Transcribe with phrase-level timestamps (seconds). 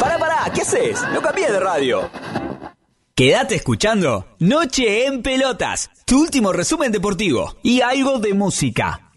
[0.00, 1.02] Pará, pará, ¿qué haces?
[1.12, 2.10] No cambies de radio.
[3.14, 9.10] Quédate escuchando Noche en Pelotas, tu último resumen deportivo y algo de música.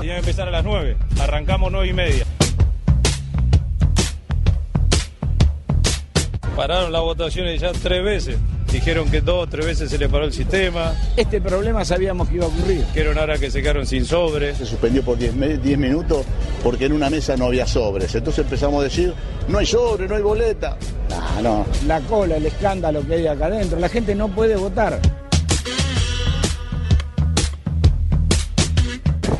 [0.00, 0.96] Tenía que empezar a las 9.
[1.20, 2.26] Arrancamos 9 y media.
[6.56, 8.38] Pararon las votaciones ya tres veces.
[8.74, 10.92] Dijeron que dos o tres veces se le paró el sistema.
[11.16, 12.84] Este problema sabíamos que iba a ocurrir.
[12.86, 14.58] Dijeron ahora que se quedaron sin sobres.
[14.58, 15.32] Se suspendió por 10
[15.78, 16.26] minutos
[16.60, 18.12] porque en una mesa no había sobres.
[18.16, 19.14] Entonces empezamos a decir,
[19.46, 20.76] no hay sobre, no hay boleta.
[21.08, 21.66] No, no.
[21.86, 23.78] La cola, el escándalo que hay acá adentro.
[23.78, 24.98] La gente no puede votar.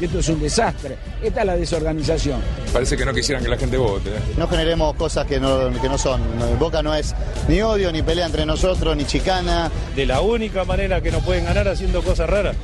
[0.04, 0.98] Esto es un desastre.
[1.22, 2.38] Esta es la desorganización.
[2.74, 4.10] Parece que no quisieran que la gente vote.
[4.10, 4.20] ¿eh?
[4.36, 6.20] No generemos cosas que no, que no son.
[6.58, 7.14] Boca no es
[7.48, 9.70] ni odio, ni pelea entre nosotros, ni chicana.
[9.96, 12.54] De la única manera que nos pueden ganar haciendo cosas raras.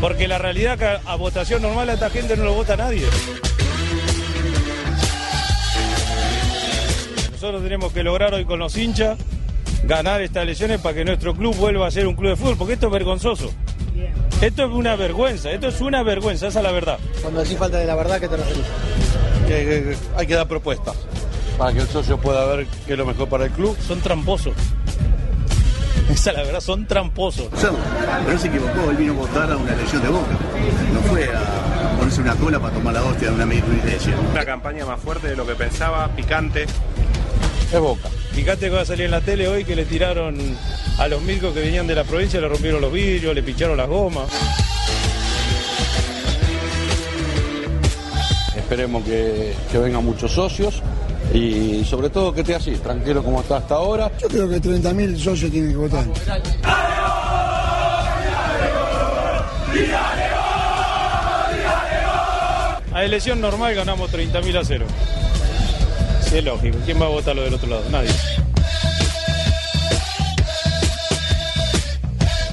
[0.00, 3.06] Porque la realidad que a votación normal a esta gente no lo vota nadie.
[7.30, 9.16] Nosotros tenemos que lograr hoy con los hinchas
[9.84, 12.72] ganar estas elecciones para que nuestro club vuelva a ser un club de fútbol, porque
[12.74, 13.52] esto es vergonzoso.
[14.42, 16.98] Esto es una vergüenza, esto es una vergüenza, esa es la verdad.
[17.20, 18.64] Cuando decís falta de la verdad, ¿qué te referís?
[19.46, 20.96] Que, que hay que dar propuestas
[21.56, 23.76] para que el socio pueda ver qué es lo mejor para el club.
[23.86, 24.52] Son tramposos.
[26.10, 27.46] Esa es la verdad, son tramposos.
[28.26, 30.36] Pero se equivocó, él vino a votar a una elección de Boca.
[30.92, 34.16] No fue a ponerse una cola para tomar la hostia de una iglesia.
[34.28, 36.66] Una campaña más fuerte de lo que pensaba, picante.
[37.72, 38.08] Es Boca.
[38.34, 40.36] Fíjate que va a salir en la tele hoy que le tiraron
[40.98, 43.88] a los milcos que venían de la provincia, le rompieron los vidrios, le pincharon las
[43.88, 44.28] gomas.
[48.56, 50.82] Esperemos que, que vengan muchos socios
[51.34, 54.10] y sobre todo que esté así, tranquilo como está hasta ahora.
[54.20, 56.06] Yo creo que 30.000 socios tienen que votar.
[62.94, 64.86] A elección normal ganamos 30.000 a cero.
[66.32, 66.78] Es lógico.
[66.86, 67.84] ¿Quién va a votar lo del otro lado?
[67.90, 68.10] Nadie.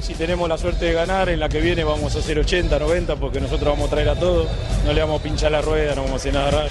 [0.02, 3.16] Si tenemos la suerte de ganar, en la que viene vamos a hacer 80, 90,
[3.16, 4.46] porque nosotros vamos a traer a todo.
[4.84, 6.68] No le vamos a pinchar la rueda, no vamos a hacer nada raro.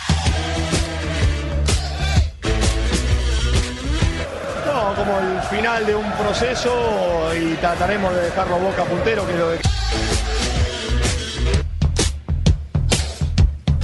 [4.67, 9.39] No, como el final de un proceso y trataremos de dejarlo boca puntero, que es
[9.39, 9.59] lo de...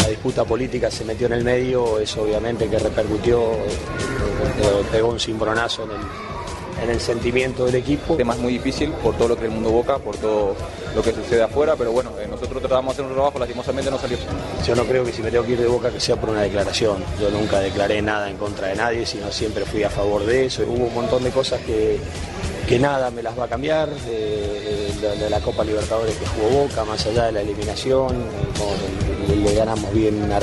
[0.05, 5.19] La disputa política se metió en el medio, eso obviamente que repercutió, eh, pegó un
[5.19, 8.13] cimbronazo en el, en el sentimiento del equipo.
[8.13, 10.55] El tema es muy difícil por todo lo que el mundo boca, por todo
[10.94, 13.97] lo que sucede afuera, pero bueno, eh, nosotros tratamos de hacer un trabajo, lastimosamente no
[13.97, 14.19] salió.
[14.63, 16.44] Yo no creo que si me tengo que ir de boca que sea por una
[16.44, 17.03] declaración.
[17.19, 20.61] Yo nunca declaré nada en contra de nadie, sino siempre fui a favor de eso.
[20.67, 21.97] Hubo un montón de cosas que,
[22.67, 27.05] que nada me las va a cambiar, de, la Copa Libertadores que jugó Boca, más
[27.05, 30.39] allá de la eliminación, eh, le, ganamos bien a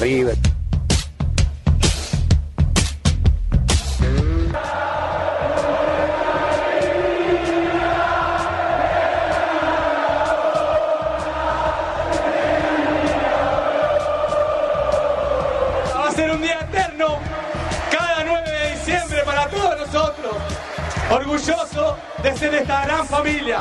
[22.22, 23.60] de ser esta gran familia.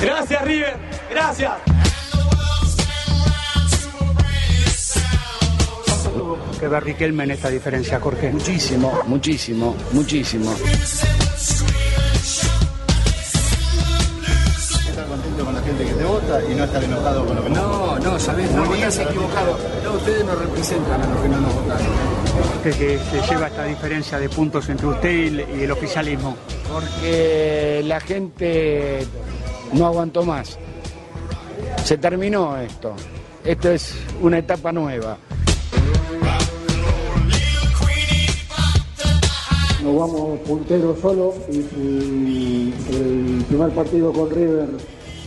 [0.00, 0.76] Gracias River,
[1.10, 1.52] gracias.
[6.60, 8.32] Que ver Riquelme en esta diferencia, Jorge.
[8.32, 10.52] Muchísimo, muchísimo, muchísimo.
[14.88, 17.50] Estar contento con la gente que te vota y no estar enojado con lo que
[17.50, 19.58] No, no, sabés, no estás equivocado.
[19.84, 21.86] No, ustedes nos representan a los que no nos votaron.
[22.64, 25.10] que se lleva esta diferencia de puntos entre usted
[25.56, 26.36] y el oficialismo?
[26.78, 29.00] Porque la gente
[29.72, 30.56] no aguantó más.
[31.84, 32.94] Se terminó esto.
[33.44, 35.18] Esto es una etapa nueva.
[39.82, 44.68] Nos vamos punteros solo y si el primer partido con River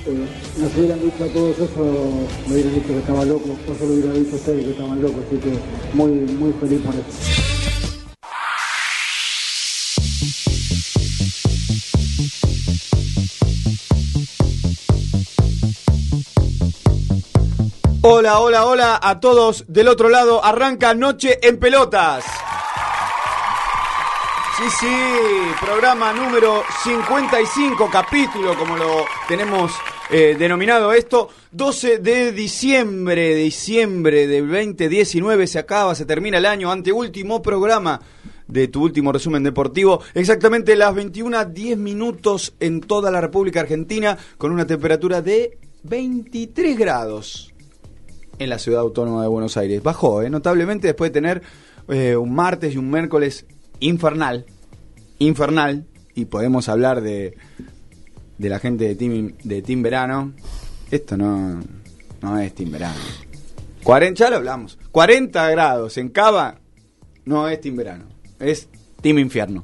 [0.05, 0.25] eh,
[0.57, 4.23] nos hubieran dicho a todos eso, me hubieran dicho que estaban locos, no solo hubieran
[4.23, 5.57] dicho a ustedes que estaban locos, así que
[5.97, 7.60] muy, muy feliz por eso.
[18.03, 20.43] Hola, hola, hola a todos del otro lado.
[20.43, 22.25] Arranca Noche en Pelotas.
[24.57, 24.87] Sí, sí,
[25.63, 29.71] programa número 55, capítulo, como lo tenemos
[30.09, 31.29] eh, denominado esto.
[31.51, 38.01] 12 de diciembre, diciembre del 2019, se acaba, se termina el año, anteúltimo programa
[38.47, 40.01] de tu último resumen deportivo.
[40.15, 46.79] Exactamente las 21 10 minutos en toda la República Argentina, con una temperatura de 23
[46.79, 47.50] grados
[48.43, 49.83] en la ciudad autónoma de Buenos Aires.
[49.83, 50.29] Bajó, ¿eh?
[50.29, 51.41] notablemente después de tener
[51.87, 53.45] eh, un martes y un miércoles
[53.79, 54.45] infernal,
[55.19, 55.85] infernal,
[56.15, 57.37] y podemos hablar de,
[58.37, 60.33] de la gente de Team, de team Verano.
[60.89, 61.59] Esto no,
[62.21, 62.99] no es Team Verano.
[63.83, 64.77] 40, ya lo hablamos.
[64.91, 66.59] 40 grados en Cava
[67.25, 68.05] no es Team Verano.
[68.39, 68.67] Es
[69.01, 69.63] Team Infierno.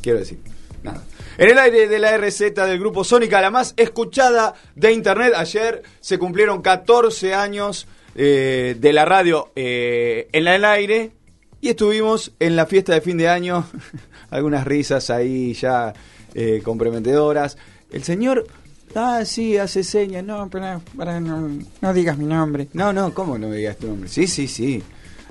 [0.00, 0.40] Quiero decir.
[0.82, 1.02] Nada.
[1.36, 5.34] En el aire de la RZ del grupo Sónica, la más escuchada de internet.
[5.36, 7.86] Ayer se cumplieron 14 años
[8.16, 11.12] eh, de la radio eh, en el aire.
[11.60, 13.64] Y estuvimos en la fiesta de fin de año.
[14.30, 15.92] Algunas risas ahí ya
[16.34, 17.56] eh, comprometedoras.
[17.92, 18.46] El señor
[18.98, 20.24] Ah, sí, hace señas.
[20.24, 21.50] No, pero para, no,
[21.82, 22.68] no digas mi nombre.
[22.72, 24.08] No, no, ¿cómo no me digas tu nombre?
[24.08, 24.82] Sí, sí, sí.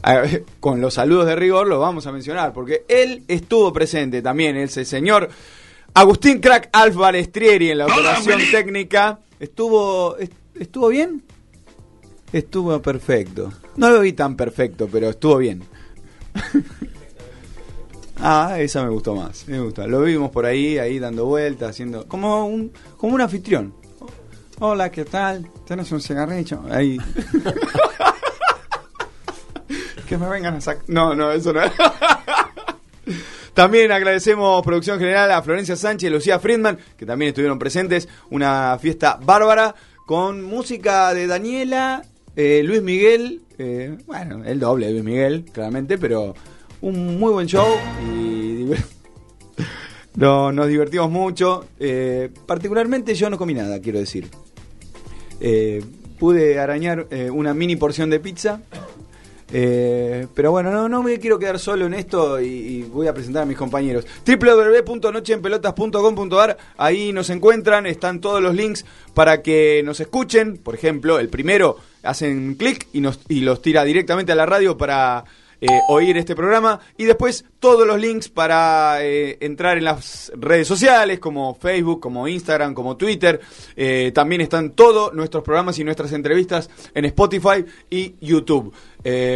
[0.04, 4.22] A ver, con los saludos de rigor lo vamos a mencionar, porque él estuvo presente
[4.22, 5.30] también, ese señor
[5.96, 9.18] Agustín Crack Álvarez Trieri en la operación técnica.
[9.40, 11.24] ¿Estuvo, est- ¿Estuvo bien?
[12.36, 13.54] Estuvo perfecto.
[13.78, 15.64] No lo vi tan perfecto, pero estuvo bien.
[18.18, 19.46] Ah, esa me gustó más.
[19.46, 19.86] Me gusta.
[19.88, 22.08] Lo vimos por ahí, ahí dando vueltas, haciendo.
[22.08, 23.74] Como un, como un anfitrión.
[24.60, 25.52] Hola, ¿qué tal?
[25.68, 26.62] ¿Tenés un cigarrillo?
[26.72, 26.98] Ahí.
[30.08, 30.86] que me vengan a sacar.
[30.88, 31.60] No, no, eso no.
[33.54, 38.08] También agradecemos producción general a Florencia Sánchez y Lucía Friedman, que también estuvieron presentes.
[38.30, 42.02] Una fiesta bárbara con música de Daniela,
[42.36, 46.36] eh, Luis Miguel, eh, bueno, el doble de Luis Miguel, claramente, pero
[46.82, 47.66] un muy buen show
[48.06, 48.66] y
[50.16, 51.66] no, nos divertimos mucho.
[51.80, 54.28] Eh, particularmente yo no comí nada, quiero decir.
[56.20, 58.60] Pude arañar una mini porción de pizza.
[59.48, 63.44] Pero bueno, no, no me quiero quedar solo en esto y, y voy a presentar
[63.44, 64.06] a mis compañeros.
[64.26, 70.58] www.nocheenpelotas.com.ar Ahí nos encuentran, están todos los links para que nos escuchen.
[70.58, 75.26] Por ejemplo, el primero hacen clic y, y los tira directamente a la radio para
[75.62, 76.80] eh, oír este programa.
[76.98, 82.28] Y después todos los links para eh, entrar en las redes sociales como Facebook, como
[82.28, 83.40] Instagram, como Twitter.
[83.76, 88.74] Eh, también están todos nuestros programas y nuestras entrevistas en Spotify y YouTube.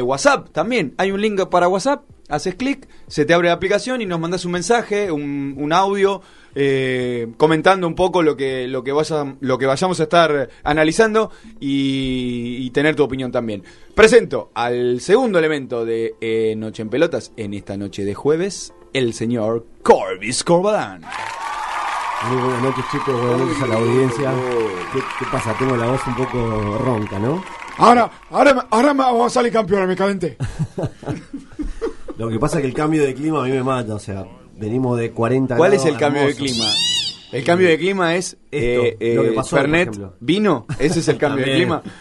[0.03, 0.95] WhatsApp también.
[0.97, 2.03] Hay un link para WhatsApp.
[2.29, 6.21] Haces clic, se te abre la aplicación y nos mandas un mensaje, un, un audio,
[6.53, 11.31] eh, comentando un poco lo que, lo, que vaya- lo que vayamos a estar analizando
[11.59, 13.63] y, y tener tu opinión también.
[13.95, 19.13] Presento al segundo elemento de eh, Noche en Pelotas en esta noche de jueves, el
[19.15, 21.01] señor Corbis Corbalán.
[22.29, 24.33] Muy buenas noches chicos, buenas noches a la audiencia.
[24.93, 25.55] ¿Qué, qué pasa?
[25.57, 27.43] Tengo la voz un poco ronca, ¿no?
[27.77, 30.37] Ahora, ahora, me- ahora me- vamos a salir campeones, me calenté.
[32.19, 34.25] Lo que pasa es que el cambio de clima a mí me mata, o sea,
[34.57, 36.65] venimos de 40 ¿Cuál es el cambio de clima?
[37.31, 41.07] El cambio de clima es eh, eh, lo que pasó, por Fernet, vino, ese es
[41.07, 41.81] el cambio de clima.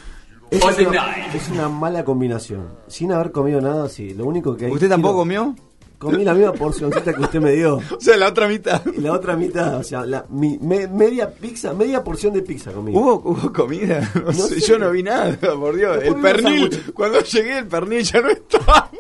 [0.50, 2.68] Es una, es una mala combinación.
[2.86, 4.14] Sin haber comido nada, sí.
[4.14, 4.72] Lo único que hay.
[4.72, 5.56] ¿Usted tampoco quiero- comió?
[5.98, 7.76] Comí la misma porcioncita que usted me dio.
[7.98, 8.80] O sea, la otra mitad.
[8.96, 12.72] Y la otra mitad, o sea, la, mi- me- media pizza, media porción de pizza
[12.72, 12.92] comí.
[12.96, 14.10] ¿Hubo, hubo comida?
[14.24, 14.66] No sé, sé.
[14.68, 16.02] Yo no vi nada, por Dios.
[16.02, 18.90] El pernil, cuando llegué el pernil ya no estaba.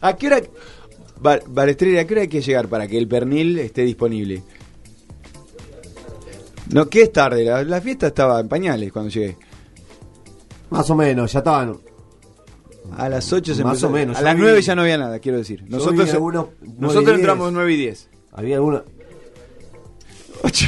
[0.00, 0.40] ¿A qué hora?
[1.20, 4.42] Bar- ¿a qué hora hay que llegar para que el pernil esté disponible?
[6.70, 7.44] No, ¿qué es tarde?
[7.44, 9.36] La, la fiesta estaba en pañales cuando llegué.
[10.70, 11.76] Más o menos, ya estaban.
[12.96, 13.88] A las 8 se Más empezó.
[13.88, 15.64] o menos, A las vi- 9 ya no había nada, quiero decir.
[15.68, 16.46] Nosotros, algunos
[16.78, 18.08] nosotros entramos 9 y 10.
[18.32, 18.82] Había alguna.
[20.42, 20.66] 8,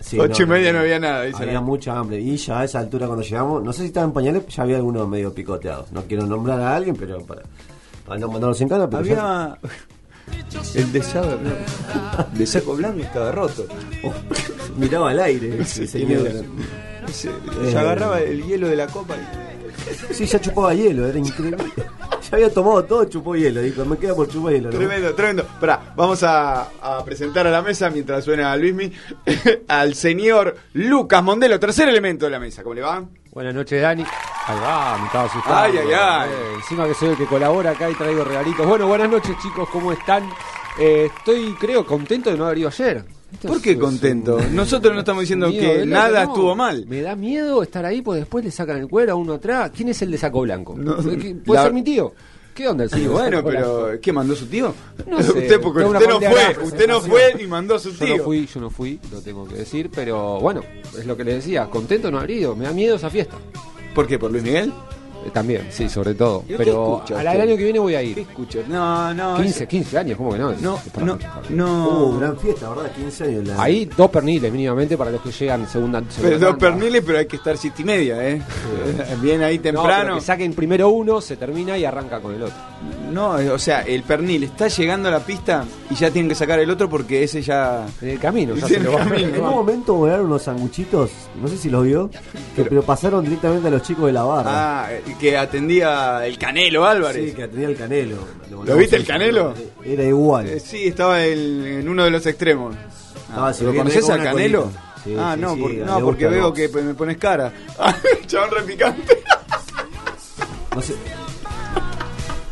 [0.00, 1.24] Sí, y media no, había nada.
[1.38, 2.20] Había mucha hambre.
[2.20, 4.76] Y ya a esa altura cuando llegamos, no sé si estaban en pañales, ya había
[4.76, 5.90] algunos medio picoteados.
[5.92, 7.42] No quiero nombrar a alguien, pero para,
[8.06, 9.58] para no mandarlos en cana, pero ya- Había.
[10.74, 11.36] El de saco,
[12.32, 13.66] de saco blanco estaba roto.
[14.78, 16.28] miraba al aire ese señor.
[17.12, 17.76] Se, Eh.
[17.76, 20.14] agarraba el hielo de la copa y...
[20.14, 21.64] Sí, ya chupaba hielo, era increíble.
[21.76, 23.60] ya había tomado todo, chupó hielo.
[23.60, 24.70] Dijo, me queda por chupar hielo.
[24.70, 24.78] ¿no?
[24.78, 25.44] Tremendo, tremendo.
[25.60, 28.92] Pará, vamos a, a presentar a la mesa mientras suena Luismi
[29.68, 32.62] al señor Lucas Mondelo, tercer elemento de la mesa.
[32.62, 33.04] ¿Cómo le va?
[33.32, 34.02] Buenas noches, Dani.
[34.02, 35.56] Ahí va, me estaba asustando.
[35.56, 36.30] Ay, ay, ay.
[36.30, 38.66] Eh, encima que soy el que colabora acá y traigo regalitos.
[38.66, 40.28] Bueno, buenas noches, chicos, ¿cómo están?
[40.78, 43.04] Eh, estoy, creo, contento de no haber ido ayer.
[43.46, 44.38] ¿Por qué contento?
[44.50, 46.30] Nosotros no estamos diciendo Miedo que nada no.
[46.32, 46.84] estuvo mal.
[46.86, 49.70] Me da miedo estar ahí, pues después le sacan el cuero a uno atrás.
[49.74, 50.74] ¿Quién es el de saco blanco?
[50.74, 52.12] ¿Puede la- ser mi tío?
[52.54, 54.74] ¿Qué onda el Sí, bueno, pero ¿qué mandó su tío?
[55.06, 58.04] No sé, usted porque usted no fue, usted no fue y mandó a su Yo
[58.04, 58.16] tío.
[58.18, 60.60] no fui, yo no fui, lo tengo que decir, pero bueno,
[60.98, 63.36] es lo que le decía, contento no haber ido, me da miedo esa fiesta.
[63.94, 64.18] ¿Por qué?
[64.18, 64.72] ¿Por Luis Miguel?
[65.24, 66.42] Eh, también, sí, sobre todo.
[66.44, 67.26] ¿Y qué Pero al usted?
[67.40, 68.18] año que viene voy a ir.
[68.18, 69.36] Escucha, no, no.
[69.36, 70.52] 15, 15 años, ¿cómo que no?
[70.60, 71.18] No, no,
[71.50, 71.88] no.
[71.88, 72.90] Uh, gran fiesta, ¿verdad?
[72.94, 73.46] 15 años.
[73.48, 73.62] La...
[73.62, 76.76] Ahí dos perniles mínimamente para los que llegan segunda, Pero segunda dos tanda.
[76.76, 78.42] perniles, pero hay que estar siete y media, ¿eh?
[79.22, 80.14] Bien ahí No, pero temprano.
[80.16, 82.56] que saquen primero uno, se termina y arranca con el otro.
[83.12, 86.58] No, o sea, el pernil está llegando a la pista y ya tienen que sacar
[86.58, 87.86] el otro porque ese ya.
[88.00, 89.04] En el camino, ya se en lo el va.
[89.04, 89.28] camino.
[89.28, 91.10] En un momento volaron unos sanguchitos,
[91.40, 92.10] no sé si los vio,
[92.56, 94.50] que- pero, pasaron directamente a los chicos de la barra.
[94.86, 94.88] Ah,
[95.18, 97.30] que atendía el Canelo Álvarez.
[97.30, 98.16] Sí, que atendía el Canelo.
[98.64, 99.54] ¿Lo viste el Canelo?
[99.84, 100.46] Era igual.
[100.48, 102.74] Eh, sí, estaba el- en uno de los extremos.
[103.34, 104.70] Ah, ¿Lo conoces al Canelo?
[105.04, 107.52] Sí, ah, sí, no, sí, por- no, porque veo que me pones cara.
[108.26, 109.18] Chabón repicante.
[110.74, 110.94] No sé.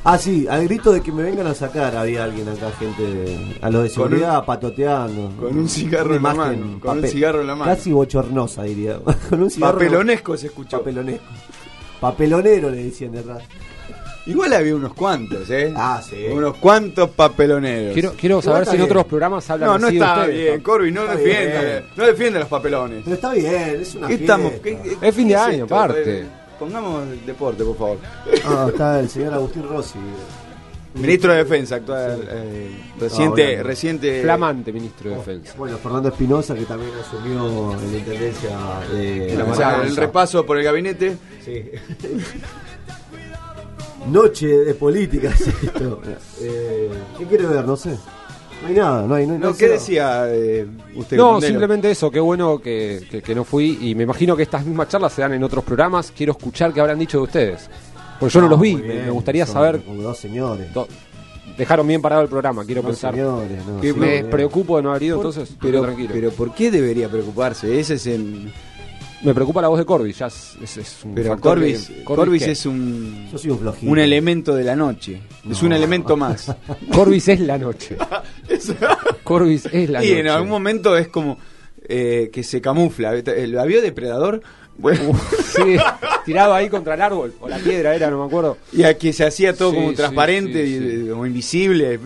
[0.04, 3.70] Ah, sí, al grito de que me vengan a sacar había alguien acá, gente, a
[3.70, 5.30] los de un- seguridad patoteando.
[5.38, 7.70] con un cigarro en la mano, con un cigarro en la mano.
[7.74, 8.98] Casi bochornosa, diría.
[9.30, 9.74] con un cigarro.
[9.78, 10.78] Papelonesco se escuchó.
[10.78, 11.24] Papelonesco.
[12.00, 13.42] Papelonero le decían de atrás.
[14.26, 15.72] Igual había unos cuantos, ¿eh?
[15.74, 16.26] Ah, sí.
[16.30, 17.94] Unos cuantos papeloneros.
[17.94, 20.36] Quiero, quiero saber si en otros programas hablan No, no así está ustedes.
[20.44, 23.00] bien, Corby, no defiende, no defiende los papelones.
[23.04, 24.34] Pero está bien, es una ¿Qué fiesta.
[24.36, 24.60] estamos?
[24.62, 25.74] ¿Qué- qué- Es fin de año, esto?
[25.74, 26.20] aparte.
[26.20, 26.24] Eh,
[26.58, 27.98] Pongamos el deporte, por favor.
[28.44, 29.98] Ah, está el señor Agustín Rossi.
[30.94, 32.68] Ministro de Defensa actual, eh,
[32.98, 33.62] reciente, bueno.
[33.62, 34.22] reciente.
[34.22, 35.54] Flamante ministro de Defensa.
[35.56, 38.50] Bueno, Fernando Espinosa, que también asumió en la intendencia
[38.92, 41.16] de la O sea, el repaso por el gabinete.
[41.44, 41.64] Sí.
[44.10, 46.00] Noche de política, es esto.
[46.40, 47.64] Eh, ¿Qué quiere ver?
[47.66, 47.90] No sé.
[48.62, 49.68] No hay nada, no hay, no hay No, no ¿Qué sé.
[49.68, 51.16] decía eh, usted?
[51.16, 54.66] No, simplemente eso, qué bueno que, que- que no fui y me imagino que estas
[54.66, 56.12] mismas charlas se dan en otros programas.
[56.14, 57.70] Quiero escuchar qué habrán dicho de ustedes.
[58.20, 59.80] Porque yo no, los vi, me, bien, me gustaría son saber.
[59.82, 60.72] Como dos señores.
[60.72, 60.86] do-
[61.58, 63.12] dejaron bien parado el programa, quiero Dos pensar.
[63.14, 66.10] señores, no, Que me preocupo de no haber ido, Por- entonces, pero, tranquilo.
[66.12, 67.78] pero ¿por qué debería preocuparse?
[67.80, 68.52] Ese es el.
[69.22, 71.58] me preocupa la voz de Corbis, ya es, es- es un Pero factor
[72.04, 73.28] Corbis, que- es un.
[73.30, 73.90] Yo soy un flojito.
[73.92, 75.20] Un elemento de la noche.
[75.50, 76.54] Es un elemento más.
[76.94, 77.96] Corbis es la noche.
[79.24, 80.20] Corbis es la y noche.
[80.20, 81.38] en algún momento es como
[81.88, 83.14] eh, que se camufla.
[83.14, 84.42] ¿El avión depredador?
[84.80, 85.12] Bueno,
[85.54, 85.76] Sí,
[86.24, 88.56] tirado ahí contra el árbol, o la piedra era, no me acuerdo.
[88.72, 91.98] y aquí se hacía todo Sí, como sí, transparente sí, y como invisible.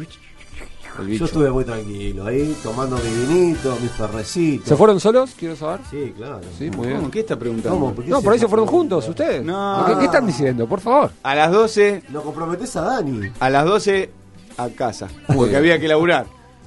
[1.09, 4.69] Yo estuve muy tranquilo ahí, tomando mi vinito, mis ferrecitos.
[4.69, 5.33] ¿Se fueron solos?
[5.37, 5.81] Quiero saber.
[5.91, 6.41] Sí, claro.
[6.57, 6.99] Sí, muy ¿Cómo?
[7.01, 7.11] bien.
[7.11, 7.77] ¿Qué está preguntando?
[7.81, 7.95] ¿Cómo?
[7.95, 9.45] ¿Por qué No, por ahí se fueron juntos ustedes.
[9.45, 9.85] No.
[9.89, 10.69] ¿Qué, qué están diciendo?
[10.69, 11.11] Por favor.
[11.25, 13.29] A las 12, Lo comprometés a Dani.
[13.41, 14.11] a las 12
[14.57, 15.09] a casa.
[15.35, 16.27] Porque había que laburar.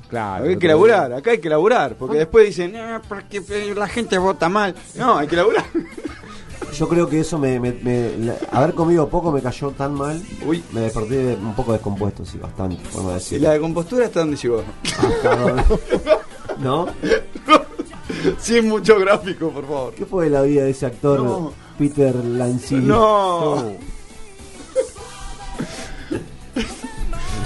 [0.09, 0.45] Claro.
[0.45, 1.95] Había que laburar, acá hay que laburar.
[1.95, 3.41] Porque después dicen, "Ah, porque
[3.75, 4.73] la gente vota mal.
[4.95, 5.65] No, hay que laburar.
[6.77, 10.21] Yo creo que eso me, me- me- la- haber comido poco me cayó tan mal.
[10.45, 10.63] Uy.
[10.73, 13.41] Me desperté un poco descompuesto, sí, bastante, podemos ¿Y decir.
[13.41, 14.63] la de compostura hasta dónde llegó?
[16.59, 16.87] ¿No?
[18.39, 19.93] Sin mucho gráfico, por favor.
[19.93, 21.53] ¿Qué fue de la vida de ese actor No.
[21.77, 22.85] Peter Lanzini?
[22.85, 23.73] No.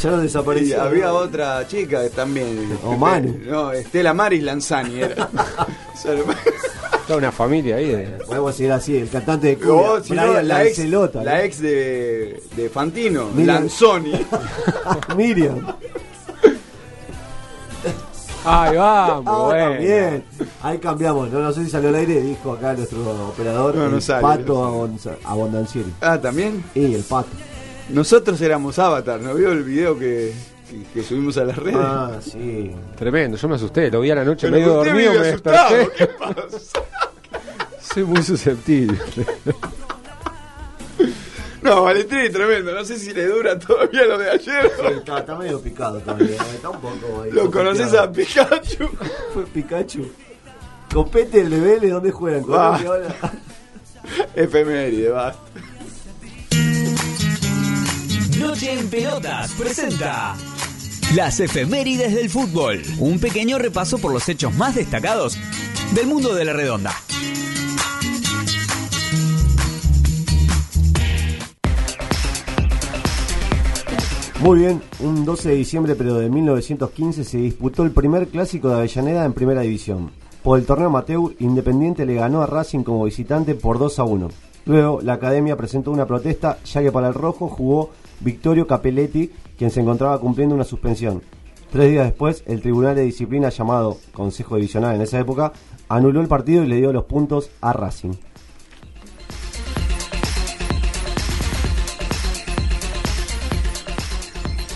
[0.01, 2.77] Ya no Y había otra chica también.
[2.83, 3.39] O Manu.
[3.45, 5.29] No, Estela Maris Lanzani era.
[7.07, 7.91] Toda una familia ahí.
[7.91, 8.05] De...
[8.25, 9.57] Podemos seguir así, el cantante de
[10.03, 13.61] si no, Brian la ex, de, de Fantino, Miriam.
[13.61, 14.13] Lanzoni.
[15.15, 15.67] Miriam.
[18.43, 19.71] Ahí vamos, Ah, bueno.
[19.71, 20.23] también.
[20.63, 21.29] Ahí cambiamos.
[21.29, 23.75] No, no sé si salió al aire, dijo acá nuestro operador.
[23.75, 24.87] No, no el sale, Pato
[25.25, 25.93] Abondancieri.
[26.01, 26.63] Ah, también.
[26.73, 27.29] Y el pato.
[27.93, 30.33] Nosotros éramos Avatar, ¿no vio el video que,
[30.69, 31.75] que, que subimos a las redes?
[31.79, 32.71] Ah, sí.
[32.97, 35.29] Tremendo, yo me asusté, lo vi a la noche Pero medio usted dormido, vive me
[35.29, 35.97] asustado, desperté.
[35.97, 36.81] ¿qué pasa?
[37.93, 38.97] Soy muy susceptible.
[41.61, 44.71] No, Valentini tremendo, no sé si le dura todavía lo de ayer.
[44.75, 46.35] Sí, está, está medio picado todavía.
[46.55, 48.89] Está un poco ahí ¿Lo conoces a Pikachu?
[49.33, 50.07] Fue Pikachu.
[50.91, 52.41] Compete el de Vélez, ¿dónde juegan?
[52.49, 52.79] Ah.
[52.83, 53.15] Colombia ahora.
[54.35, 55.39] Efeméride, basta.
[58.41, 60.35] Noche en Pelotas presenta
[61.15, 62.81] las efemérides del fútbol.
[62.97, 65.37] Un pequeño repaso por los hechos más destacados
[65.93, 66.91] del mundo de la redonda.
[74.39, 78.75] Muy bien, un 12 de diciembre pero de 1915 se disputó el primer clásico de
[78.77, 80.09] Avellaneda en primera división.
[80.41, 84.29] Por el torneo amateur, Independiente le ganó a Racing como visitante por 2 a 1.
[84.65, 89.71] Luego, la academia presentó una protesta ya que para el rojo jugó Victorio Capelletti, quien
[89.71, 91.21] se encontraba cumpliendo una suspensión.
[91.71, 95.53] Tres días después, el Tribunal de Disciplina, llamado Consejo Divisional en esa época,
[95.87, 98.13] anuló el partido y le dio los puntos a Racing.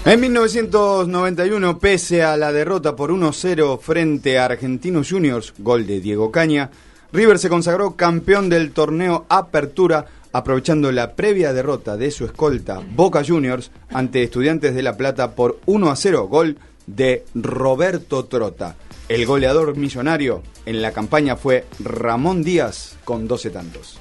[0.06, 6.32] En 1991, pese a la derrota por 1-0 frente a Argentinos Juniors, gol de Diego
[6.32, 6.70] Caña,
[7.12, 13.24] River se consagró campeón del torneo Apertura, aprovechando la previa derrota de su escolta Boca
[13.25, 18.75] Juniors ante Estudiantes de La Plata por 1-0, gol de Roberto Trota.
[19.08, 23.98] El goleador millonario en la campaña fue Ramón Díaz con 12 tantos.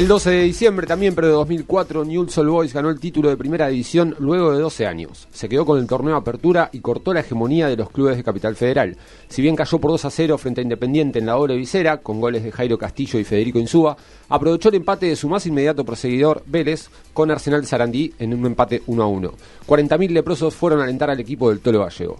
[0.00, 3.36] El 12 de diciembre también, pero de 2004, Newell's Old Boys ganó el título de
[3.36, 5.28] primera división luego de 12 años.
[5.30, 8.56] Se quedó con el torneo Apertura y cortó la hegemonía de los clubes de Capital
[8.56, 8.96] Federal.
[9.28, 12.18] Si bien cayó por 2 a 0 frente a Independiente en la doble visera, con
[12.18, 13.94] goles de Jairo Castillo y Federico Insúa,
[14.30, 18.80] aprovechó el empate de su más inmediato perseguidor Vélez con Arsenal Sarandí en un empate
[18.86, 19.32] 1 a 1.
[19.68, 22.16] 40.000 leprosos fueron a alentar al equipo del Tolo Gallego.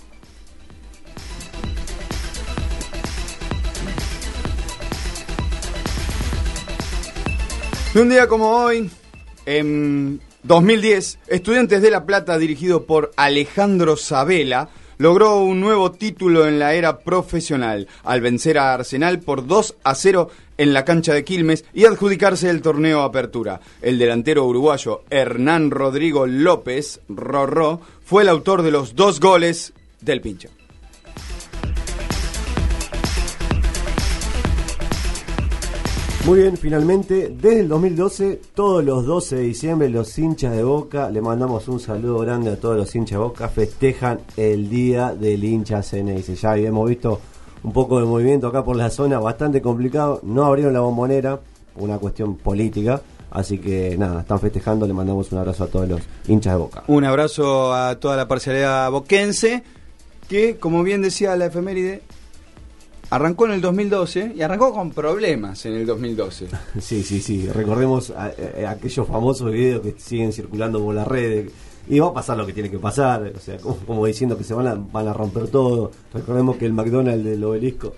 [7.93, 8.89] Un día como hoy,
[9.47, 14.69] en 2010, Estudiantes de La Plata, dirigido por Alejandro Sabela,
[14.99, 19.97] logró un nuevo título en la era profesional al vencer a Arsenal por 2 a
[19.97, 23.61] 0 en la cancha de Quilmes y adjudicarse el torneo Apertura.
[23.83, 30.21] El delantero uruguayo Hernán Rodrigo López, Rorró, fue el autor de los dos goles del
[30.21, 30.49] pincho.
[36.31, 41.11] Muy bien, finalmente, desde el 2012, todos los 12 de diciembre, los hinchas de Boca,
[41.11, 45.43] le mandamos un saludo grande a todos los hinchas de Boca, festejan el día del
[45.43, 46.41] hincha CNS.
[46.41, 47.21] Ya hemos visto
[47.65, 50.21] un poco de movimiento acá por la zona, bastante complicado.
[50.23, 51.41] No abrieron la bombonera,
[51.75, 53.03] una cuestión política.
[53.33, 56.85] Así que nada, están festejando, le mandamos un abrazo a todos los hinchas de Boca.
[56.87, 59.65] Un abrazo a toda la parcialidad boquense,
[60.29, 62.03] que como bien decía la efeméride,
[63.11, 66.47] arrancó en el 2012 y arrancó con problemas en el 2012.
[66.81, 67.49] Sí, sí, sí.
[67.49, 68.33] Recordemos a-
[68.67, 71.51] a- aquellos famosos videos que siguen circulando por las redes.
[71.89, 73.33] Y va a pasar lo que tiene que pasar.
[73.37, 75.91] O sea, como, como diciendo que se van a, van a romper todo.
[76.15, 77.95] Recordemos que el McDonald's del obelisco.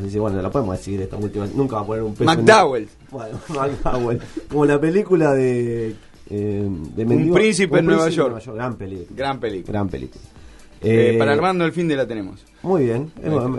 [0.00, 1.46] Sé si, bueno, la podemos decir esta última.
[1.54, 2.30] Nunca va a poner un peso.
[2.32, 2.88] en- McDowell.
[3.10, 4.20] Bueno, McDowell.
[4.48, 5.94] Como la película de.
[6.30, 8.42] eh, de Mendigo- príncipe en Nueva York.
[8.54, 9.08] Gran película.
[9.14, 9.72] Gran película.
[9.72, 10.24] Gran película.
[10.84, 12.44] Eh, Eh, para Armando el fin de la tenemos.
[12.62, 13.10] Muy bien.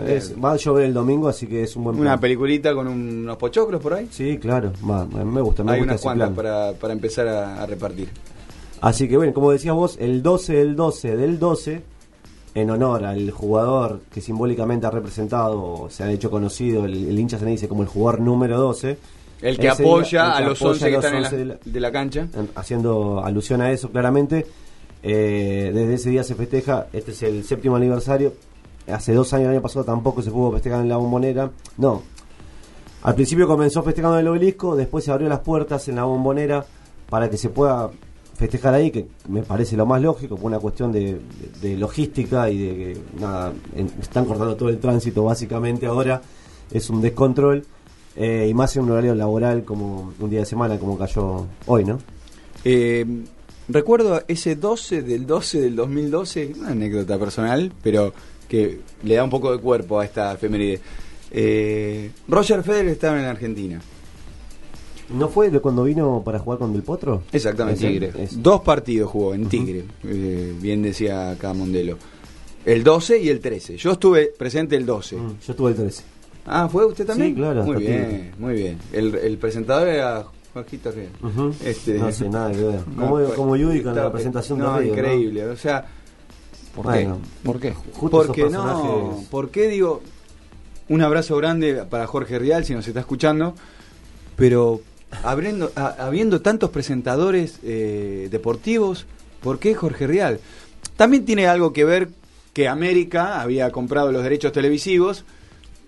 [0.06, 2.20] Es- es- va a llover el domingo, así que es un buen Una plan.
[2.20, 4.08] peliculita con unos pochoclos por ahí.
[4.10, 4.72] Sí, claro.
[4.88, 8.08] va, me gusta, me Hay gusta unas cuantas para, para empezar a, a repartir.
[8.80, 11.82] Así que bueno, como decías vos, el 12 del 12 del 12,
[12.54, 17.38] en honor al jugador que simbólicamente ha representado, se ha hecho conocido, el, el hincha
[17.38, 18.98] se le dice como el jugador número 12.
[19.42, 21.32] El que apoya día- el a que los apoya 11 que los están en 11
[21.32, 22.20] la, de la- de la cancha.
[22.34, 24.46] en- haciendo alusión a eso claramente.
[25.08, 28.32] Eh, desde ese día se festeja, este es el séptimo aniversario.
[28.88, 31.48] Hace dos años, el año pasado, tampoco se pudo festejar en la bombonera.
[31.78, 32.02] No.
[33.02, 36.66] Al principio comenzó festejando en el obelisco, después se abrió las puertas en la bombonera
[37.08, 37.88] para que se pueda
[38.34, 41.20] festejar ahí, que me parece lo más lógico, por una cuestión de,
[41.78, 43.52] logística y de que nada,
[44.00, 46.20] están cortando todo el tránsito básicamente ahora,
[46.68, 47.64] es un descontrol,
[48.16, 51.84] eh, y más en un horario laboral como un día de semana como cayó hoy,
[51.84, 51.98] ¿no?
[52.64, 53.06] Eh,
[53.68, 58.12] recuerdo ese 12 del 12 del 2012, una anécdota personal, pero
[58.48, 60.80] que le da un poco de cuerpo a esta efeméride.
[61.32, 63.80] Eh, Roger Federer estaba en Argentina.
[65.10, 67.22] ¿No fue de cuando vino para jugar con Del Potro?
[67.32, 67.86] Exactamente.
[67.86, 68.12] Tigre.
[68.18, 71.96] Es- Dos partidos jugó en Tigre, eh, bien decía acá Mondelo.
[72.64, 73.76] El 12 y el 13.
[73.76, 75.16] Yo estuve presente el 12.
[75.16, 76.02] Yo estuve el 13.
[76.44, 77.30] Ah, ¿fue usted también?
[77.30, 78.32] Sí, claro, Muy bien, Tigre.
[78.38, 78.78] muy bien.
[78.92, 80.26] El, el presentador era
[80.62, 81.10] Jorgito Ríos.
[81.22, 81.54] Ujú.
[81.64, 82.80] Este, No sé nada que ver.
[82.88, 83.50] No, Como, fue- como
[83.82, 84.98] con la presentación no, de Río, ¿no?
[85.00, 85.44] increíble.
[85.46, 85.86] O sea,
[86.74, 87.46] ¿Por Bueno, qué?
[87.46, 87.72] ¿Por qué?
[87.92, 90.02] Justo porque no, ¿por qué digo?
[90.88, 93.54] Un abrazo grande para Jorge Rial si nos está escuchando,
[94.36, 94.80] pero
[95.24, 99.06] habiendo, a- habiendo tantos presentadores eh, deportivos,
[99.42, 100.38] ¿por qué Jorge Rial?
[100.96, 102.08] También tiene algo que ver
[102.52, 105.24] que América había comprado los derechos televisivos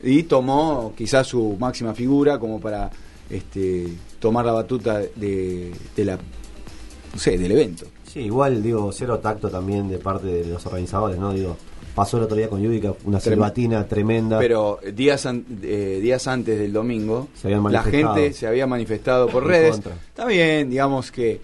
[0.02, 2.90] y tomó quizás su máxima figura como para
[3.31, 7.87] este, tomar la batuta de, de la no sé, del evento.
[8.07, 11.33] Sí, igual, digo, cero tacto también de parte de los organizadores, ¿no?
[11.33, 11.57] Digo,
[11.94, 14.38] pasó el otro día con Yudica una silbatina tremenda.
[14.38, 17.28] Pero días, an- eh, días antes del domingo,
[17.70, 19.70] la gente se había manifestado por En redes.
[19.72, 19.94] contra.
[19.94, 21.40] Está bien, digamos que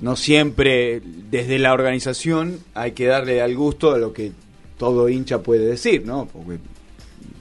[0.00, 4.32] no siempre desde la organización hay que darle al gusto a lo que
[4.78, 6.26] todo hincha puede decir, ¿no?
[6.32, 6.58] Porque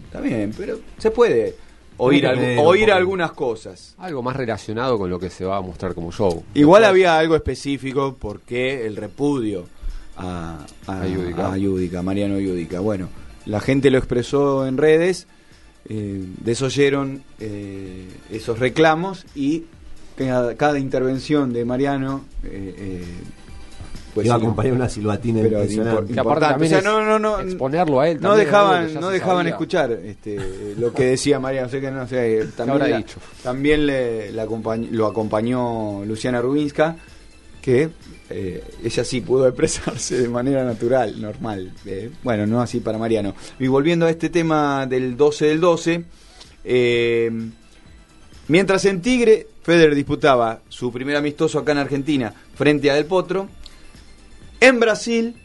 [0.05, 1.55] está bien, pero se puede
[1.99, 2.25] oír,
[2.59, 3.95] oír algunas cosas.
[3.97, 6.43] Algo más relacionado con lo que se va a mostrar como show.
[6.53, 9.65] Igual había algo específico porque el repudio
[10.17, 11.53] a, a, A Yudica.
[11.53, 12.79] a Yudica, Mariano Yudica.
[12.79, 13.09] Bueno,
[13.45, 15.27] la gente lo expresó en redes,
[15.87, 19.65] eh, desoyeron eh, esos reclamos y
[20.17, 23.03] cada, cada intervención de Mariano eh, eh,
[24.19, 26.01] pues Iba a sí, acompañar una silbatina pero impresionante.
[26.01, 26.53] impor- Que aparte importante.
[26.53, 29.51] también O sea, es no, no, no, exponerlo a él no dejaban, no dejaban sabía.
[29.51, 30.39] escuchar este,
[30.77, 31.69] lo que decía Mariano.
[31.69, 33.19] Sé que no sé, también, habrá la- dicho?
[33.43, 36.95] también le, la acompañ- lo acompañó Luciana Rubinska,
[37.61, 37.89] que
[38.29, 41.73] eh, ella sí pudo expresarse de manera natural, normal.
[41.85, 43.33] Eh, bueno, no así para Mariano.
[43.59, 46.03] Y volviendo a este tema del 12 del 12,
[46.63, 47.31] eh,
[48.47, 53.49] mientras en Tigre, Federer disputaba su primer amistoso acá en Argentina frente a Del Potro,
[54.59, 55.35] en Brasil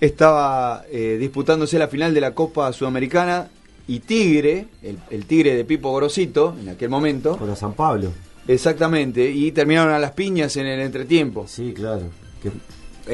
[0.00, 3.48] estaba eh, disputándose la final de la Copa Sudamericana
[3.86, 7.36] y Tigre, el, el Tigre de Pipo Gorosito, en aquel momento.
[7.36, 8.10] Con San Pablo.
[8.46, 11.46] Exactamente, y terminaron a las piñas en el entretiempo.
[11.48, 12.02] Sí, claro.
[12.42, 12.50] Que-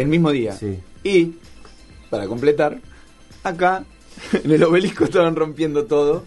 [0.01, 0.53] El mismo día.
[0.55, 0.79] Sí.
[1.05, 1.35] Y,
[2.09, 2.81] para completar,
[3.45, 3.85] acá,
[4.45, 6.25] en el obelisco estaban rompiendo todo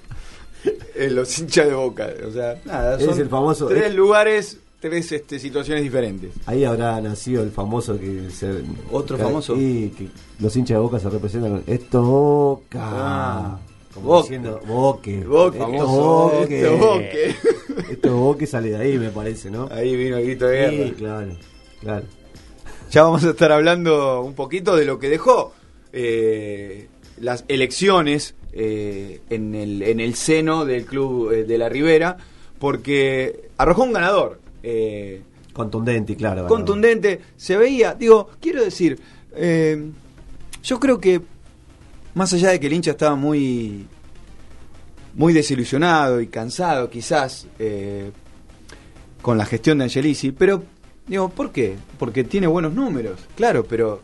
[0.96, 2.10] eh, los hinchas de boca.
[2.28, 6.32] O sea, nada, Es el famoso- tres es- lugares, tres este, situaciones diferentes.
[6.46, 8.52] Ahí habrá nacido el famoso que se.
[8.92, 9.56] ¿Otro que- famoso?
[9.56, 10.08] Y que
[10.40, 11.64] los hinchas de boca se representan con.
[11.74, 12.80] Esto boca.
[12.82, 13.60] Ah,
[13.94, 14.22] como Boca.
[14.24, 15.24] diciendo boque.
[15.24, 15.58] Boque.
[15.60, 16.62] Esto boque.
[16.62, 17.36] esto boque.
[17.92, 19.70] Esto boque sale de ahí, me parece, ¿no?
[19.72, 20.86] Ahí vino el grito de guerra.
[20.88, 21.38] Sí, claro.
[21.80, 22.06] Claro.
[22.92, 25.54] Ya vamos a estar hablando un poquito de lo que dejó
[25.94, 26.88] eh,
[27.20, 32.18] las elecciones eh, en, el, en el seno del club eh, de la Ribera,
[32.60, 34.40] porque arrojó un ganador.
[34.64, 35.22] Eh,
[35.54, 36.48] Contundente claro.
[36.48, 39.00] contundente, se veía, digo, quiero decir,
[39.36, 39.92] eh,
[40.64, 41.22] yo creo que
[42.16, 43.86] más allá de que el hincha estaba muy
[45.14, 48.12] muy desilusionado y cansado quizás eh,
[49.22, 50.64] con la gestión de Angelici, pero
[51.06, 51.76] digo, ¿por qué?
[52.00, 54.02] Porque tiene buenos números, claro, pero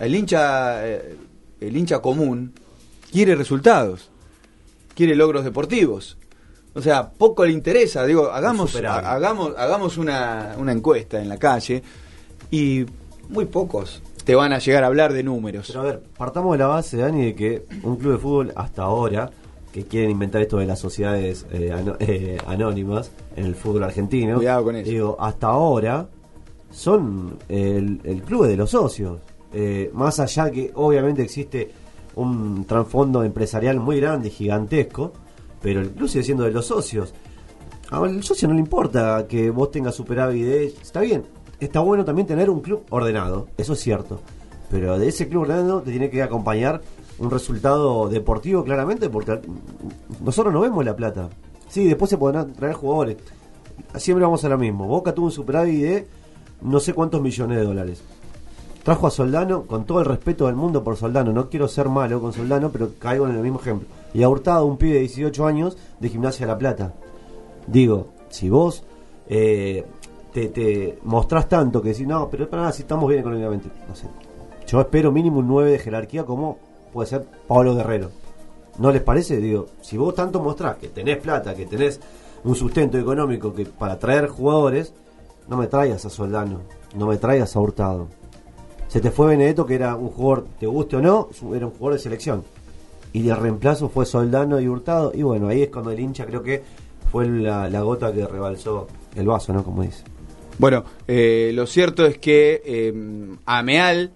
[0.00, 1.16] el hincha eh,
[1.60, 2.54] el hincha común
[3.12, 4.10] quiere resultados,
[4.94, 6.16] quiere logros deportivos.
[6.78, 11.36] O sea, poco le interesa, digo, hagamos ha- hagamos hagamos una, una encuesta en la
[11.36, 11.82] calle
[12.50, 12.86] y
[13.28, 15.66] muy pocos te van a llegar a hablar de números.
[15.68, 18.82] Pero a ver, partamos de la base, Dani, de que un club de fútbol hasta
[18.82, 19.30] ahora,
[19.72, 24.36] que quieren inventar esto de las sociedades eh, ano- eh, anónimas en el fútbol argentino.
[24.36, 24.90] Cuidado con eso.
[24.90, 26.06] Digo, hasta ahora
[26.70, 29.18] son el, el club de los socios.
[29.52, 31.70] Eh, más allá que obviamente existe
[32.16, 35.12] un trasfondo empresarial muy grande gigantesco,
[35.60, 37.14] pero sigue siendo de los socios.
[37.90, 40.66] Al socio no le importa que vos tengas superávit de...
[40.66, 41.24] Está bien,
[41.58, 44.20] está bueno también tener un club ordenado, eso es cierto.
[44.70, 46.82] Pero de ese club ordenado te tiene que acompañar
[47.18, 49.40] un resultado deportivo claramente porque
[50.22, 51.30] nosotros no vemos la plata.
[51.68, 53.16] Sí, después se podrán traer jugadores.
[53.96, 54.86] Siempre vamos a lo mismo.
[54.86, 56.06] Boca tuvo un superávit de
[56.60, 58.02] no sé cuántos millones de dólares.
[58.82, 61.32] Trajo a Soldano con todo el respeto del mundo por Soldano.
[61.32, 63.88] No quiero ser malo con Soldano, pero caigo en el mismo ejemplo.
[64.14, 66.94] Y a Hurtado, un pibe de 18 años de Gimnasia La Plata.
[67.66, 68.84] Digo, si vos
[69.28, 69.84] eh,
[70.32, 73.68] te, te mostrás tanto que decís, no, pero para nada, si estamos bien económicamente.
[73.88, 74.06] No sé.
[74.66, 76.58] Yo espero mínimo un 9 de jerarquía como
[76.92, 78.10] puede ser Pablo Guerrero.
[78.78, 79.38] ¿No les parece?
[79.38, 82.00] Digo, si vos tanto mostrás que tenés plata, que tenés
[82.44, 84.94] un sustento económico que para traer jugadores,
[85.48, 86.60] no me traigas a Soldano,
[86.94, 88.08] no me traigas a Hurtado.
[88.86, 91.94] Se te fue Benedetto, que era un jugador, te guste o no, era un jugador
[91.94, 92.44] de selección.
[93.12, 95.12] Y el reemplazo fue Soldano y Hurtado.
[95.14, 96.62] Y bueno, ahí es cuando el hincha creo que
[97.10, 99.64] fue la, gota que rebalsó el vaso, ¿no?
[99.64, 100.04] Como dice.
[100.58, 104.12] Bueno, eh, lo cierto es que eh, Ameal,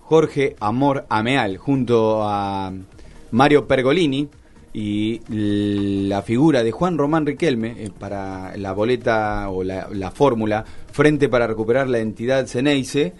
[0.00, 2.72] Jorge Amor Ameal, junto a
[3.30, 4.28] Mario Pergolini
[4.72, 5.20] y
[6.08, 11.28] la figura de Juan Román Riquelme eh, para la boleta o la, la fórmula Frente
[11.28, 13.14] para recuperar la entidad Ceneice,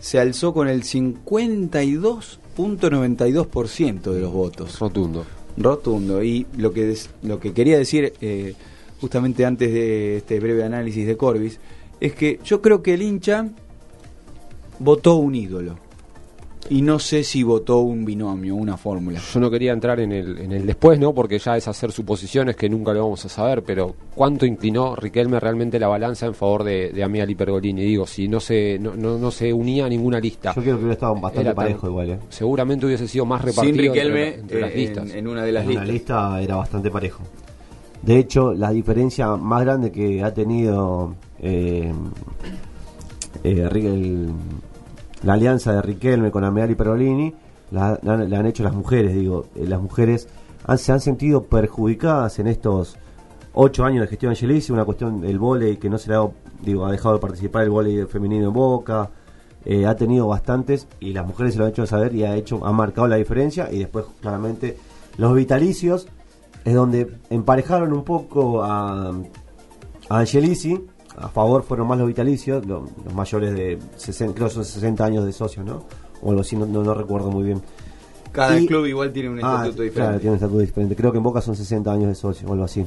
[0.00, 0.82] se alzó con el
[2.56, 4.78] 52.92% de los votos.
[4.78, 5.24] Rotundo.
[5.56, 6.22] Rotundo.
[6.22, 8.54] Y lo que, des- lo que quería decir, eh,
[9.00, 11.58] justamente antes de este breve análisis de Corbis,
[12.00, 13.48] es que yo creo que el hincha
[14.78, 15.76] votó un ídolo.
[16.70, 19.18] Y no sé si votó un binomio, una fórmula.
[19.32, 21.12] Yo no quería entrar en el, en el después, ¿no?
[21.12, 25.38] Porque ya es hacer suposiciones que nunca lo vamos a saber, pero ¿cuánto inclinó Riquelme
[25.40, 27.82] realmente la balanza en favor de, de Amial y Pergolini?
[27.82, 30.54] Digo, si no se, no, no, no se unía a ninguna lista.
[30.54, 32.18] Yo creo que hubiera estado bastante tan- parejo igual, ¿eh?
[32.30, 35.10] Seguramente hubiese sido más repartido Sin Riquelme entre, entre las eh, listas.
[35.10, 35.94] en, en una de las En una listas.
[35.94, 37.22] lista era bastante parejo.
[38.02, 41.92] De hecho, la diferencia más grande que ha tenido eh,
[43.44, 44.30] eh, el-
[45.22, 47.34] la alianza de Riquelme con Ameal y Perolini
[47.70, 49.14] la, han hecho las mujeres.
[49.14, 50.28] Digo, Eh, las mujeres
[50.76, 52.96] se han sentido perjudicadas en estos
[53.54, 56.28] ocho años de gestión Angelici, una cuestión del vóley que no se le ha,
[56.62, 59.10] digo, ha dejado de participar el vóley femenino en Boca,
[59.64, 62.64] eh, ha tenido bastantes y las mujeres se lo han hecho saber y ha hecho,
[62.64, 64.76] ha marcado la diferencia y después claramente
[65.18, 66.08] los vitalicios
[66.64, 69.10] es donde emparejaron un poco a,
[70.08, 74.64] a Angelici, a favor fueron más los vitalicios, lo- los mayores de 60, creo son
[74.64, 75.84] 60 años de socios, ¿no?
[76.22, 77.62] O algo así, no, no, no recuerdo muy bien.
[78.32, 79.94] Cada Y- club igual tiene un Ah, estatuto diferente.
[79.94, 80.96] Claro, tiene un estatuto diferente.
[80.96, 82.86] Creo que en Boca son 60 años de socio o algo así.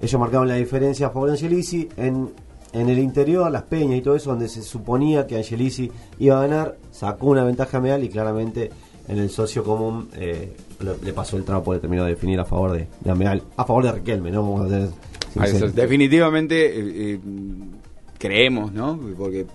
[0.00, 1.88] Ellos marcaron la diferencia a favor de Angelici.
[1.96, 2.30] En,
[2.72, 6.42] en el interior, las peñas y todo eso, donde se suponía que Angelici iba a
[6.46, 8.70] ganar, sacó una ventaja medial y claramente
[9.08, 10.56] en el socio común eh,
[11.02, 13.42] le, pasó el trapo, le terminó de definir a favor de, de Ameal.
[13.56, 14.42] A favor de Riquelme, ¿no?
[14.42, 14.74] Vamos a
[15.74, 17.18] Definitivamente eh, eh,
[18.18, 18.98] creemos, ¿no?
[19.16, 19.46] Porque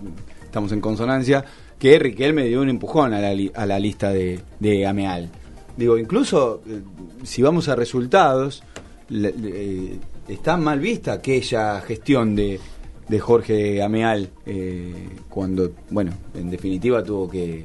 [0.44, 1.44] estamos en consonancia,
[1.78, 5.30] que Riquelme dio un empujón a la, li- a la lista de, de Ameal.
[5.76, 6.80] Digo, incluso eh,
[7.22, 8.62] si vamos a resultados,
[9.08, 12.60] le- le- está mal vista aquella gestión de,
[13.08, 14.92] de Jorge Ameal eh,
[15.28, 17.64] cuando, bueno, en definitiva tuvo que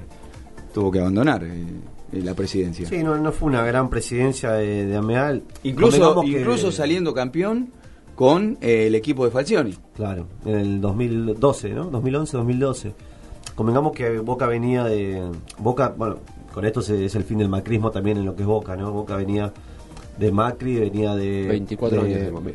[0.73, 1.65] tuvo que abandonar eh,
[2.13, 2.88] la presidencia.
[2.88, 5.43] Sí, no, no fue una gran presidencia de, de Ameal.
[5.63, 7.69] Incluso, que- incluso saliendo campeón
[8.15, 9.75] con eh, el equipo de Falcioni.
[9.95, 11.86] Claro, en el 2012, ¿no?
[11.86, 12.93] 2011, 2012.
[13.56, 15.21] Convengamos que Boca venía de.
[15.60, 16.17] Boca, bueno,
[16.54, 18.91] con esto se- es el fin del macrismo también en lo que es Boca, ¿no?
[18.91, 19.51] Boca venía
[20.17, 21.47] de Macri, venía de.
[21.47, 22.54] 24 de- años de Macri.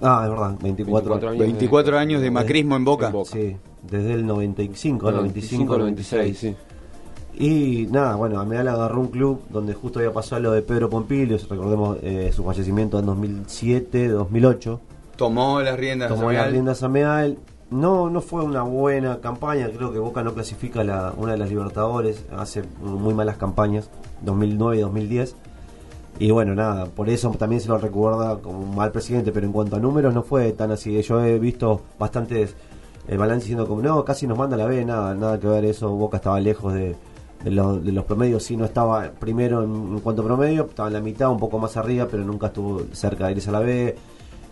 [0.00, 3.12] Ah, es verdad, 24, 24 años 24 años de macrismo en Boca.
[3.24, 3.56] Sí,
[3.90, 6.38] desde el 95, No, 95, 96.
[6.38, 6.54] sí.
[7.40, 11.38] Y nada, bueno, Ameal agarró un club donde justo había pasado lo de Pedro Pompilio,
[11.48, 14.80] recordemos eh, su fallecimiento en 2007, 2008.
[15.16, 16.08] Tomó las riendas.
[16.08, 17.38] tomó las riendas Ameal.
[17.70, 19.70] No, no fue una buena campaña.
[19.70, 22.24] Creo que Boca no clasifica la, una de las Libertadores.
[22.36, 23.88] Hace muy malas campañas,
[24.22, 25.36] 2009 y 2010.
[26.18, 29.30] Y bueno, nada, por eso también se lo recuerda como un mal presidente.
[29.30, 31.00] Pero en cuanto a números, no fue tan así.
[31.02, 32.56] Yo he visto bastantes
[33.06, 34.84] eh, balances diciendo como no, casi nos manda la B.
[34.84, 35.90] Nada, nada que ver eso.
[35.90, 36.96] Boca estaba lejos de,
[37.44, 38.42] de, los, de los promedios.
[38.42, 41.58] Sí, no estaba primero en, en cuanto a promedio, estaba en la mitad, un poco
[41.58, 43.94] más arriba, pero nunca estuvo cerca de irse a la B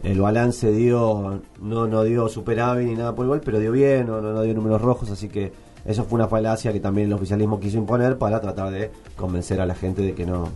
[0.03, 4.20] el balance dio no no dio superávit ni nada por igual pero dio bien no,
[4.20, 5.53] no, dio números rojos así que
[5.85, 9.66] eso fue una falacia que también el oficialismo quiso imponer para tratar de convencer a
[9.66, 10.49] la gente de que no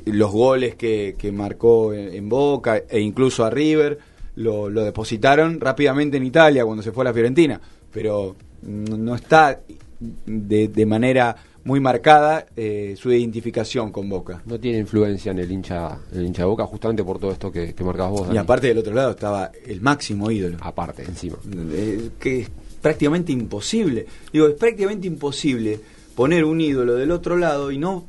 [0.06, 3.98] los goles que, que marcó en, en Boca e incluso a River
[4.36, 7.60] lo, lo depositaron rápidamente en Italia cuando se fue a la Fiorentina,
[7.92, 9.62] pero no, no está
[10.00, 11.36] de, de manera
[11.66, 14.42] muy marcada eh, su identificación con Boca.
[14.46, 17.74] No tiene influencia en el hincha, el hincha de Boca, justamente por todo esto que,
[17.74, 18.22] que marcabas vos.
[18.22, 18.38] Y Dani.
[18.38, 20.58] aparte del otro lado estaba el máximo ídolo.
[20.62, 21.38] Aparte, encima.
[21.72, 22.50] Eh, que es
[22.80, 24.06] prácticamente imposible.
[24.32, 25.80] Digo, es prácticamente imposible
[26.14, 28.06] poner un ídolo del otro lado y no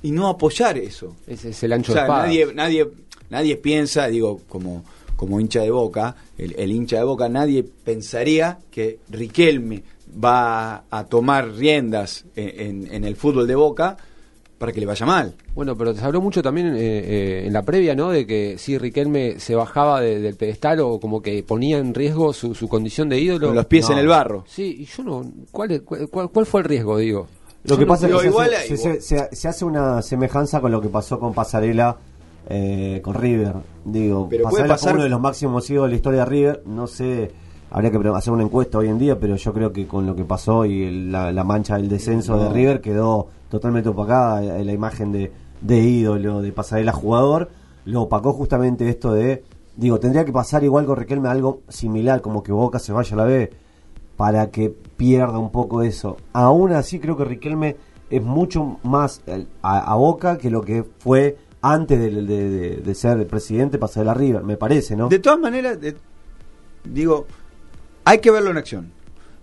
[0.00, 1.16] y no apoyar eso.
[1.26, 2.88] Ese es el ancho O sea, de nadie, nadie,
[3.30, 4.84] nadie piensa, digo, como,
[5.16, 9.82] como hincha de boca, el, el hincha de boca, nadie pensaría que Riquelme
[10.22, 13.96] va a tomar riendas en, en- en el fútbol de boca
[14.58, 15.34] para que le vaya mal.
[15.54, 18.10] Bueno, pero se habló mucho también eh, eh, en la previa, ¿no?
[18.10, 22.32] De que si Riquelme se bajaba de- del pedestal o como que ponía en riesgo
[22.32, 23.48] su, su condición de ídolo.
[23.48, 23.94] Con los pies No.
[23.94, 24.44] en el barro.
[24.46, 25.24] Sí, y yo no.
[25.50, 27.26] ¿Cuál, cuál, cuál fue el riesgo, digo?
[27.64, 30.00] Lo Yo que no- pasa es que se, igual- hace, se- se- se hace una
[30.02, 31.96] semejanza con lo que pasó con Pasarela
[32.48, 33.54] eh, con River.
[33.84, 36.26] Digo, Pero puede Pasarela pasar- fue uno de los máximos ídolos de la historia de
[36.26, 36.62] River.
[36.66, 37.30] No sé,
[37.72, 40.24] habría que hacer una encuesta hoy en día, pero yo creo que con lo que
[40.24, 42.48] pasó y el- la, la mancha del descenso de.
[42.50, 47.50] River quedó totalmente opacada eh, la imagen de, de ídolo, de Pasarela jugador.
[47.86, 49.42] Lo opacó justamente esto de.
[49.74, 53.16] Digo, tendría que pasar igual con Riquelme algo similar, como que Boca se vaya a
[53.16, 53.50] la B
[54.16, 56.18] para que pierda un poco eso.
[56.34, 57.76] Aún así creo que Riquelme
[58.10, 59.22] es mucho más
[59.62, 64.04] a, a Boca que lo que fue antes de, de- de- de ser presidente pasar
[64.04, 65.08] la River, me parece, ¿no?
[65.08, 65.96] De todas maneras, de-
[66.84, 67.24] digo,
[68.04, 68.92] hay que verlo en acción.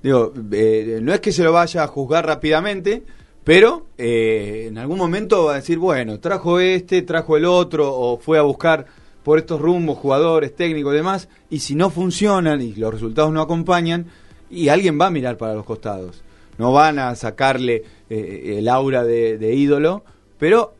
[0.02, 3.04] Digo, eh, no es que se lo vaya a juzgar rápidamente,
[3.50, 8.19] Pero eh, en algún momento va a decir, bueno, trajo este, trajo el otro, o
[8.19, 8.86] fue a buscar
[9.24, 13.41] por estos rumbos jugadores, técnicos y demás, y si no funcionan y los resultados no
[13.41, 14.06] acompañan,
[14.52, 16.22] y alguien va a mirar para los costados.
[16.60, 20.04] No van a sacarle eh, el aura de, de ídolo,
[20.38, 20.74] pero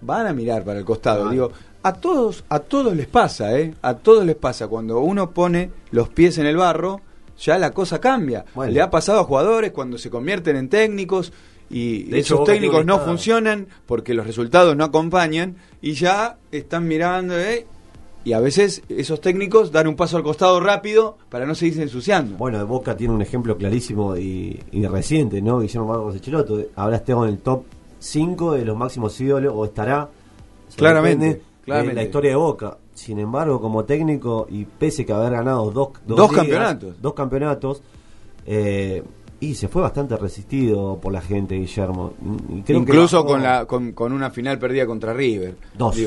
[0.00, 1.28] van a mirar para el costado.
[1.28, 1.50] Digo,
[1.82, 3.74] a todos, a todos les pasa, ¿eh?
[3.82, 4.68] A todos les pasa.
[4.68, 7.02] Cuando uno pone los pies en el barro,
[7.38, 8.44] ya la cosa cambia.
[8.68, 11.32] Le ha pasado a jugadores cuando se convierten en técnicos
[11.70, 17.38] y De esos técnicos no funcionan porque los resultados no acompañan y ya están mirando,
[17.38, 17.66] ¿eh?
[18.24, 22.36] Y a veces esos técnicos dan un paso al costado rápido para no seguirse ensuciando.
[22.36, 25.60] Bueno, Boca tiene un ejemplo clarísimo y, y reciente, ¿no?
[25.60, 26.58] Guillermo Barros Echeloto.
[26.74, 27.64] Ahora está en el top
[27.98, 30.08] 5 de los máximos ídolos, o estará.
[30.76, 31.96] Claramente, claramente.
[31.96, 32.78] La historia de Boca.
[32.94, 37.02] Sin embargo, como técnico, y pese que haber ganado dos, Dos ligas, campeonatos.
[37.02, 37.82] Dos campeonatos.
[38.46, 39.02] eh,
[39.40, 42.14] y se fue bastante resistido por la gente, Guillermo.
[42.48, 45.56] Y creo que Incluso bajó- con, la, con, con una final perdida contra River.
[45.76, 45.98] Dos.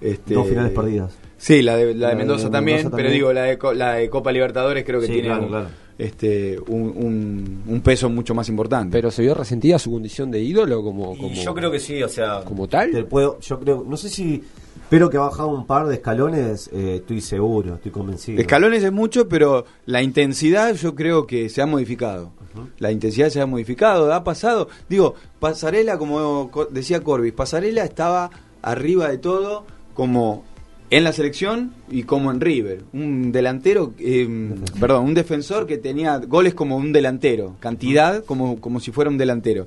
[0.00, 1.12] este, Dos finales perdidas.
[1.36, 3.74] Sí, la de, la de La de Mendoza, también, Mendoza pero digo, la de, Co-
[3.74, 5.66] la de Copa Libertadores creo que Sí, tiene claro, un, claro.
[5.98, 8.92] Este, un, un, un peso mucho más importante.
[8.92, 12.08] Pero se vio resentida su condición de ídolo como, como yo creo que sí, o
[12.08, 12.92] sea, como tal.
[12.92, 14.42] Te puedo, yo creo, no sé si,
[14.88, 18.40] pero que ha bajado un par de escalones, eh, estoy seguro, estoy convencido.
[18.40, 22.32] Escalones es mucho, pero la intensidad yo creo que se ha modificado.
[22.78, 24.68] La intensidad se ha modificado, ha pasado.
[24.88, 28.30] Digo, Pasarela, como co- decía Corbis, Pasarela estaba
[28.62, 30.44] arriba de todo como
[30.88, 32.84] en la selección y como en River.
[32.92, 38.78] Un delantero, eh, perdón, un defensor que tenía goles como un delantero, cantidad como, como
[38.80, 39.66] si fuera un delantero.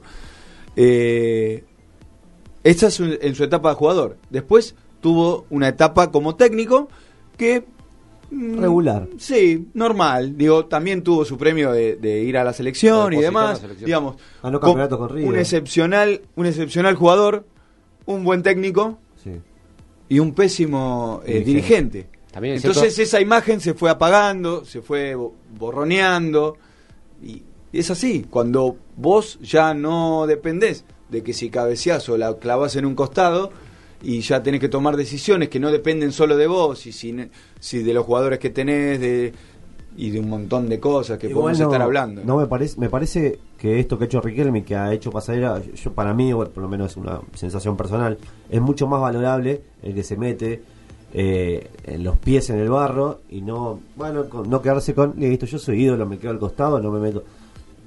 [0.76, 1.64] Eh,
[2.64, 4.18] esta es en su etapa de jugador.
[4.30, 6.90] Después tuvo una etapa como técnico
[7.38, 7.64] que
[8.32, 9.08] mm, Regular.
[9.18, 10.38] Sí, normal.
[10.38, 13.60] Digo, también tuvo su premio de, de ir a la selección De y demás.
[13.60, 13.86] selección.
[13.86, 17.46] Digamos, Ganó con- campeonato con un excepcional, un excepcional jugador,
[18.06, 19.32] un buen técnico Sí.
[20.10, 21.98] y un pésimo eh, Dirigente.
[22.00, 22.20] dirigente.
[22.32, 26.58] También es Entonces cierto- esa imagen se fue apagando, se fue bo- borroneando
[27.24, 27.42] y
[27.74, 28.26] es así.
[28.30, 33.52] Cuando vos ya no dependés de que si cabeceás o la clavas en un costado
[34.02, 37.16] y ya tenés que tomar decisiones que no dependen solo de vos y si,
[37.60, 39.34] si de los jugadores que tenés de,
[39.98, 42.22] y de un montón de cosas que Igual podemos no- estar hablando.
[42.24, 45.62] No me parece, me parece que esto que ha hecho Riquelme, que ha hecho Pasarela,
[45.76, 48.18] yo para mí, por lo menos es una sensación personal,
[48.50, 50.62] es mucho más valorable el que se mete
[51.14, 55.46] eh, en los pies en el barro y no, bueno, con- no quedarse con, listo,
[55.46, 57.24] yo soy ídolo, me quedo al costado, no me meto.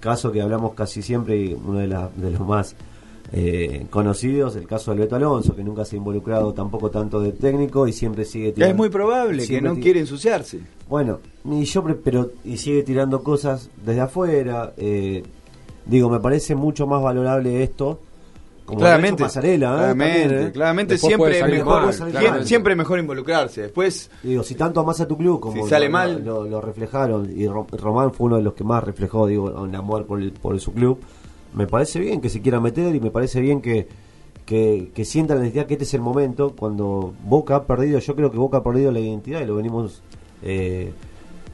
[0.01, 2.75] Caso que hablamos casi siempre y uno de, la- de los más
[3.33, 7.33] eh, conocidos, el caso del Beto Alonso, que nunca se ha involucrado tampoco tanto de
[7.33, 10.61] técnico y siempre sigue es tirando- muy probable que no quiere ensuciarse.
[10.89, 14.75] bueno, y yo pre- pero y sigue tirando cosas desde afuera.
[14.77, 15.23] eh,
[15.87, 17.99] digo, me parece mucho más valorable esto.
[18.65, 19.77] Como claramente, Pasarela, ¿eh?
[19.77, 20.53] claramente, También, ¿eh?
[20.53, 21.93] claramente siempre es mejor,
[22.45, 23.63] siempre es mejor involucrarse.
[23.63, 26.23] Después Digo, si tanto amas a tu club como Si sale lo, mal.
[26.25, 29.75] lo, lo reflejaron, y Ro- Román fue uno de los que más reflejó, digo, un
[29.75, 31.01] amor por, el- por su club,
[31.55, 33.87] me parece bien que se quiera meter y me parece bien que,
[34.47, 38.31] que, sienta la necesidad que este es el momento cuando Boca ha perdido, yo creo
[38.31, 40.03] que Boca ha perdido la identidad y lo venimos
[40.43, 40.93] eh,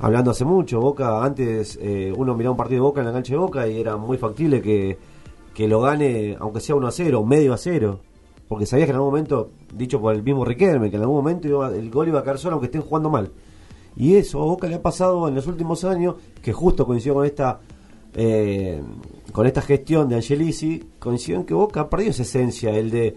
[0.01, 0.81] hablando hace mucho.
[0.81, 3.81] Boca, antes eh, uno miraba un partido de Boca en la cancha de Boca y
[3.81, 4.99] era muy factible que,
[5.55, 8.01] que lo gane, aunque sea 1 a 0, medio a 0.
[8.49, 11.47] Porque sabías que en algún momento, dicho por el mismo Riquelme, que en algún momento
[11.49, 13.31] iba- el gol iba a caer solo aunque estén jugando mal.
[13.95, 17.27] Y eso a Boca le ha pasado en los últimos años, que justo coincidió con
[17.27, 17.61] esta
[18.15, 18.81] eh,
[19.33, 23.17] con esta gestión de Angelici, coincidió en que Boca ha perdido esa esencia, el de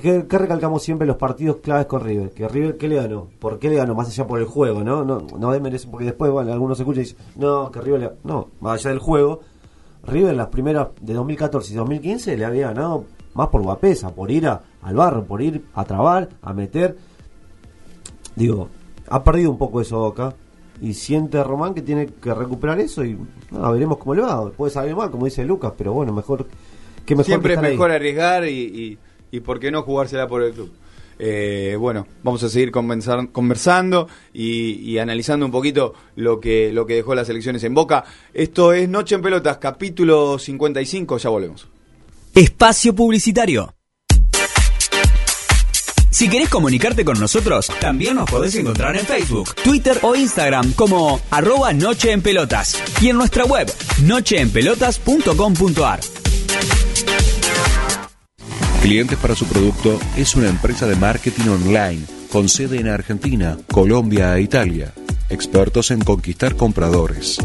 [0.00, 2.30] ¿Qué, recalcamos siempre los partidos claves con River?
[2.30, 3.28] Que River, ¿qué le ganó?
[3.38, 3.94] ¿Por qué le ganó?
[3.94, 5.04] Más allá por el juego, ¿no?
[5.04, 8.48] No, no desmerece, porque después, bueno, algunos escuchan y dicen, no, que River le No,
[8.60, 9.40] más allá del juego,
[10.04, 14.46] River las primeras de 2014 y 2015 le había ganado más por guapesa, por ir
[14.46, 16.96] al barro, por ir a trabar, a meter.
[18.36, 18.68] Digo,
[19.08, 20.34] ha perdido un poco eso Boca
[20.82, 23.16] y siente Román que tiene que recuperar eso y
[23.50, 24.50] nada, veremos cómo le va.
[24.50, 26.46] Puede salir mal, como dice Lucas, pero bueno, mejor
[27.06, 27.70] que mejor siempre que es ahí.
[27.72, 28.98] mejor arriesgar y, y,
[29.30, 30.70] y por qué no jugársela por el club.
[31.24, 36.84] Eh, bueno, vamos a seguir conversar- conversando y, y analizando un poquito lo que, lo
[36.84, 38.02] que dejó las elecciones en Boca.
[38.34, 41.68] Esto es Noche en Pelotas, capítulo 55, ya volvemos.
[42.34, 43.72] Espacio Publicitario.
[46.12, 51.18] Si querés comunicarte con nosotros, también nos podés encontrar en Facebook, Twitter o Instagram como
[51.30, 56.00] arroba Noche en Pelotas y en nuestra web nocheenpelotas.com.ar.
[58.82, 64.36] Clientes para su producto es una empresa de marketing online con sede en Argentina, Colombia
[64.36, 64.92] e Italia.
[65.30, 67.38] Expertos en conquistar compradores.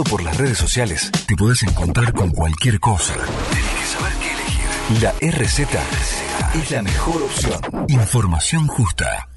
[0.00, 3.12] Por las redes sociales, te podés encontrar con cualquier cosa.
[3.12, 5.02] Tenés que saber qué elegir.
[5.02, 5.12] La
[5.42, 5.60] RZ
[6.54, 7.60] es la mejor opción.
[7.88, 9.28] Información justa.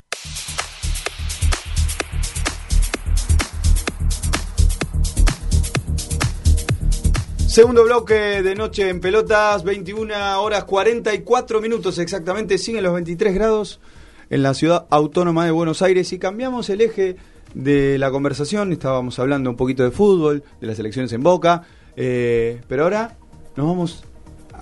[7.47, 13.81] Segundo bloque de noche en pelotas, 21 horas 44 minutos exactamente, siguen los 23 grados
[14.29, 17.17] en la ciudad autónoma de Buenos Aires y cambiamos el eje
[17.55, 21.63] de la conversación, estábamos hablando un poquito de fútbol, de las elecciones en Boca,
[21.95, 23.17] eh, pero ahora
[23.55, 24.03] nos vamos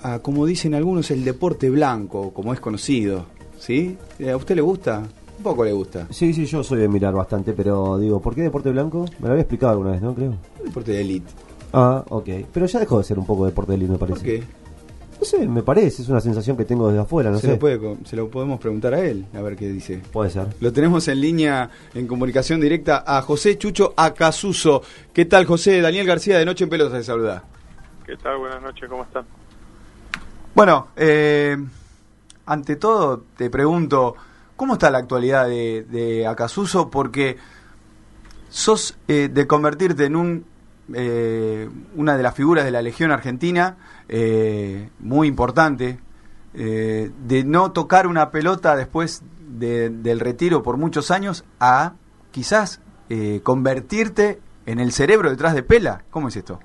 [0.02, 3.26] a, como dicen algunos, el deporte blanco, como es conocido,
[3.58, 3.98] ¿sí?
[4.30, 5.02] ¿A usted le gusta?
[5.36, 6.06] Un poco le gusta.
[6.10, 9.04] Sí, sí, yo soy de mirar bastante, pero digo, ¿por qué deporte blanco?
[9.18, 10.14] Me lo había explicado alguna vez, ¿no?
[10.14, 10.36] Creo.
[10.64, 11.32] Deporte de élite.
[11.72, 12.28] Ah, ok.
[12.52, 14.20] Pero ya dejó de ser un poco deporte de élite, me parece.
[14.20, 14.42] ¿Por qué?
[15.18, 17.52] No sé, me parece, es una sensación que tengo desde afuera, no se, sé.
[17.52, 20.02] Lo puede, co- se lo podemos preguntar a él, a ver qué dice.
[20.12, 20.48] Puede ser.
[20.60, 24.82] Lo tenemos en línea, en comunicación directa, a José Chucho Acasuso.
[25.12, 25.80] ¿Qué tal, José?
[25.80, 27.44] Daniel García de Noche en Pelotas te saluda.
[28.06, 28.38] ¿Qué tal?
[28.38, 29.24] Buenas noches, ¿cómo están?
[30.54, 31.56] Bueno, eh,
[32.46, 34.14] ante todo te pregunto,
[34.56, 36.90] ¿cómo está la actualidad de, de Acasuso?
[36.90, 37.36] Porque
[38.50, 40.44] sos eh, de convertirte en un
[40.92, 43.76] eh, una de las figuras de la Legión Argentina,
[44.08, 45.98] eh, muy importante,
[46.54, 51.94] eh, de no tocar una pelota después de- del retiro por muchos años a
[52.32, 52.80] quizás
[53.10, 56.02] eh, convertirte en el cerebro detrás de Pela.
[56.10, 56.58] ¿Cómo es esto?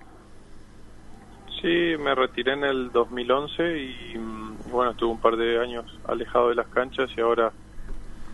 [1.62, 6.50] Sí, me retiré en el 2011 y mm, bueno, estuve un par de años alejado
[6.50, 7.52] de las canchas y ahora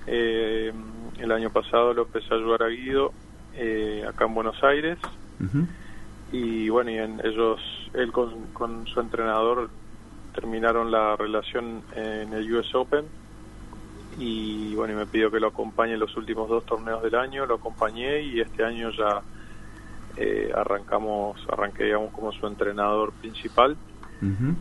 [0.07, 0.71] eh,
[1.17, 3.11] el año pasado lo empecé a ayudar a Guido
[4.07, 4.99] acá en Buenos Aires
[6.31, 7.59] y bueno, y en- ellos,
[7.93, 9.69] él con, con su entrenador
[10.33, 13.11] terminaron la relación en el US Open.
[14.17, 17.45] Y bueno, y me pidió que lo acompañe en los últimos dos torneos del año,
[17.45, 19.23] lo acompañé y este año ya
[20.15, 23.77] eh, arrancamos, arranqué digamos como su entrenador principal,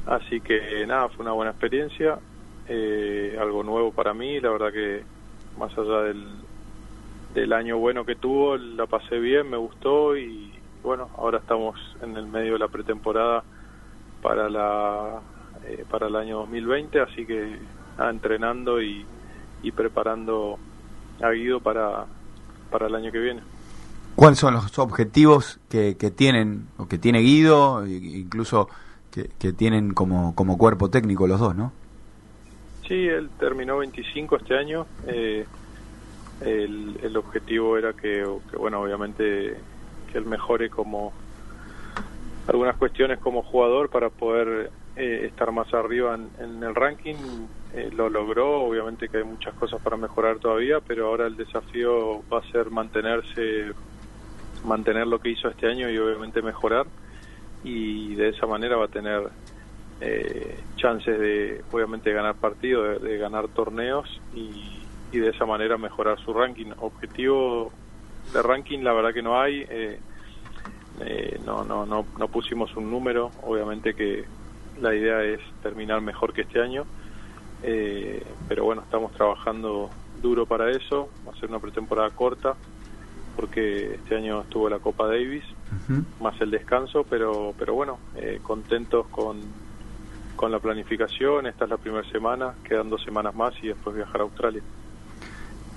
[0.07, 2.19] así que nada, fue una buena experiencia,
[2.67, 5.05] eh, algo nuevo para mí, la verdad que
[5.57, 6.45] más allá del,
[7.35, 10.54] del año bueno que tuvo, la pasé bien, me gustó y
[10.85, 13.43] bueno, ahora estamos en el medio de la pretemporada
[14.23, 15.21] para la
[15.67, 17.59] eh, para el año 2020, así que
[17.99, 19.05] entrenando y,
[19.63, 20.59] y preparando
[21.23, 22.05] a Guido para,
[22.71, 23.43] para el año que viene.
[24.15, 28.69] ¿Cuáles son los objetivos que, que tienen o que tiene Guido, incluso
[29.11, 31.73] que, que tienen como, como cuerpo técnico los dos, no?
[32.87, 34.87] Sí, él terminó 25 este año.
[35.07, 35.47] eh,
[36.41, 39.57] el, el objetivo era que, que, bueno, obviamente
[40.15, 41.13] que él mejore como
[42.47, 47.17] algunas cuestiones como jugador para poder eh, estar más arriba en, en el ranking.
[47.75, 52.23] Eh, lo logró, obviamente que hay muchas cosas para mejorar todavía, pero ahora el desafío
[52.33, 53.73] va a ser mantenerse,
[54.65, 56.87] mantener lo que hizo este año y obviamente mejorar.
[57.65, 59.31] Y de esa manera va a tener
[60.01, 65.77] eh, chances de obviamente ganar partidos, de, de ganar torneos y, y de esa manera
[65.77, 66.71] mejorar su ranking.
[66.79, 67.73] Objetivo
[68.33, 69.99] de ranking la verdad que no hay, eh,
[71.01, 74.25] eh, no, no, no, no pusimos un número, obviamente que
[74.81, 76.85] la idea es terminar mejor que este año,
[77.63, 82.57] eh, pero bueno, estamos trabajando duro para eso, va a ser una pretemporada corta
[83.37, 85.45] porque este año estuvo la Copa Davis
[86.21, 89.41] más el descanso, pero pero bueno, eh, contentos con,
[90.37, 91.47] con la planificación.
[91.47, 94.63] Esta es la primera semana, quedan dos semanas más y después viajar a Australia.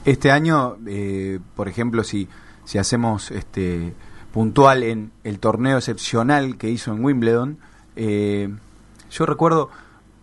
[0.08, 2.28] Este año, eh, por ejemplo, si,
[2.66, 3.93] si hacemos este
[4.34, 7.58] puntual en el torneo excepcional que hizo en Wimbledon,
[7.95, 8.49] eh,
[9.12, 9.70] yo recuerdo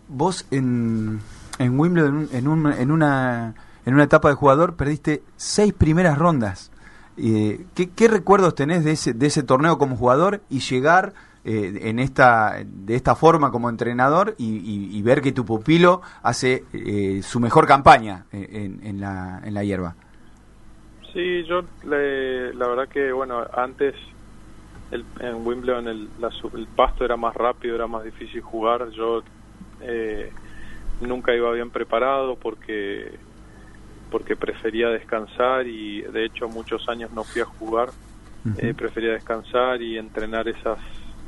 [0.07, 1.19] vos en,
[1.59, 3.53] en Wimbledon en, un- en una
[3.85, 6.71] en una etapa de jugador perdiste seis primeras rondas.
[7.17, 11.13] Eh, ¿qué, qué recuerdos tenés de ese, de ese torneo como jugador y llegar
[11.45, 16.01] eh, en esta de esta forma como entrenador y, y- y ver que tu pupilo
[16.23, 19.95] hace eh, su mejor campaña en, en la, en la hierba?
[21.13, 23.95] Sí, yo le- la verdad que, bueno, antes
[24.91, 28.89] el- en Wimbledon el, la el pasto era más rápido, era más difícil jugar.
[28.91, 29.23] Yo
[29.81, 30.31] eh,
[31.01, 33.19] nunca iba bien preparado porque
[34.11, 37.93] porque prefería descansar y de hecho muchos años no fui a jugar.
[38.57, 40.79] Eh, prefería descansar y entrenar esas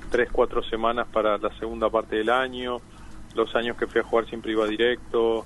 [0.10, 2.78] tres, cuatro semanas para la segunda parte del año.
[3.36, 5.46] Los años que fui a jugar siempre iba directo.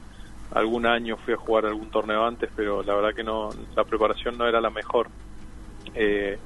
[0.53, 4.37] Algún año fui a jugar algún torneo antes, pero la verdad que no, la preparación
[4.37, 5.07] no era la mejor.
[5.93, 6.37] Eh,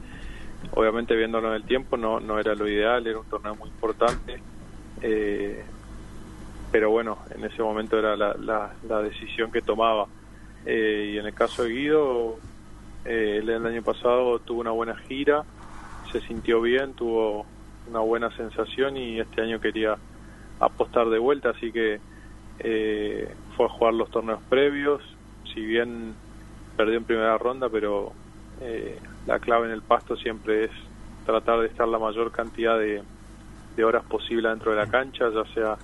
[0.74, 4.40] obviamente viéndolo en el tiempo no, no era lo ideal, era un torneo muy importante.
[5.02, 5.64] Eh,
[6.72, 10.08] pero bueno, en ese momento era la, la, la decisión que tomaba.
[10.66, 12.38] Eh, y en el caso de Guido,
[13.06, 15.44] eh, el año pasado tuvo una buena gira,
[16.12, 17.46] se sintió bien, tuvo
[17.88, 19.98] una buena sensación y este año quería
[20.60, 22.00] apostar de vuelta, así que
[22.60, 25.02] eh, fue a jugar los torneos previos,
[25.54, 26.16] si bien
[26.78, 28.14] perdió en primera ronda, pero
[28.62, 30.72] eh, la clave en el pasto siempre es
[31.26, 33.04] tratar de estar la mayor cantidad de,
[33.76, 35.78] de horas posible dentro de la cancha, ya sea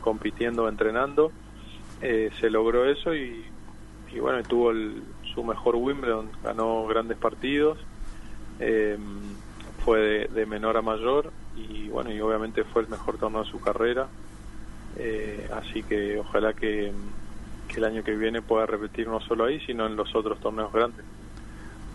[0.00, 1.32] compitiendo o entrenando.
[2.00, 3.44] Eh, se logró eso y,
[4.12, 5.02] y bueno, tuvo el-
[5.34, 7.78] su mejor Wimbledon, ganó grandes partidos,
[8.60, 8.96] eh,
[9.84, 13.50] fue de, de menor a mayor y bueno, y obviamente fue el mejor torneo de
[13.50, 14.08] su carrera.
[14.96, 16.92] Eh, así que ojalá que,
[17.68, 20.72] que el año que viene pueda repetir no solo ahí, sino en los otros torneos
[20.72, 21.04] grandes.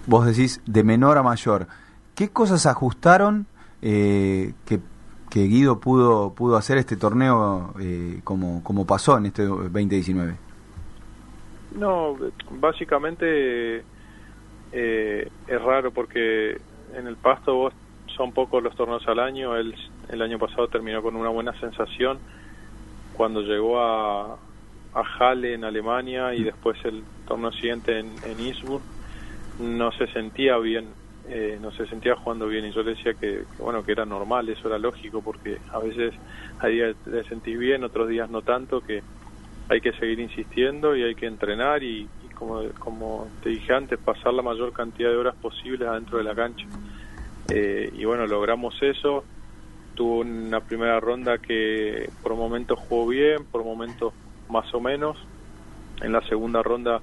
[0.06, 1.68] Vos decís de menor a mayor.
[2.16, 3.46] ¿Qué cosas ajustaron
[3.82, 4.80] eh, que,
[5.30, 10.36] que Guido pudo pudo hacer este torneo eh, como, como pasó en este 2019?
[11.78, 12.18] No,
[12.60, 13.84] básicamente
[14.72, 16.60] eh, es raro porque
[16.96, 17.74] en el pasto vos
[18.16, 19.56] son pocos los torneos al año.
[19.56, 19.76] Él
[20.10, 22.20] el año pasado terminó con una buena sensación.
[23.14, 24.34] cuando llegó a,
[24.94, 28.82] a Halle en Alemania y después el torneo siguiente en, en Innsbruck,
[29.60, 30.88] no se sentía bien,
[31.28, 34.06] eh, no se sentía jugando bien y yo le decía que, que, bueno que era
[34.06, 36.14] normal, eso era lógico porque a veces
[36.60, 39.04] hay días de sentir bien, otros días no tanto, que
[39.68, 42.08] hay que seguir insistiendo y hay que entrenar y
[42.40, 46.34] como, como te dije antes, pasar la mayor cantidad de horas posibles adentro de la
[46.34, 46.66] cancha.
[47.50, 49.26] Eh, y bueno, logramos eso.
[49.94, 54.14] Tuvo una primera ronda que por momentos jugó bien, por momentos
[54.50, 55.18] más o menos.
[56.02, 57.02] En la segunda ronda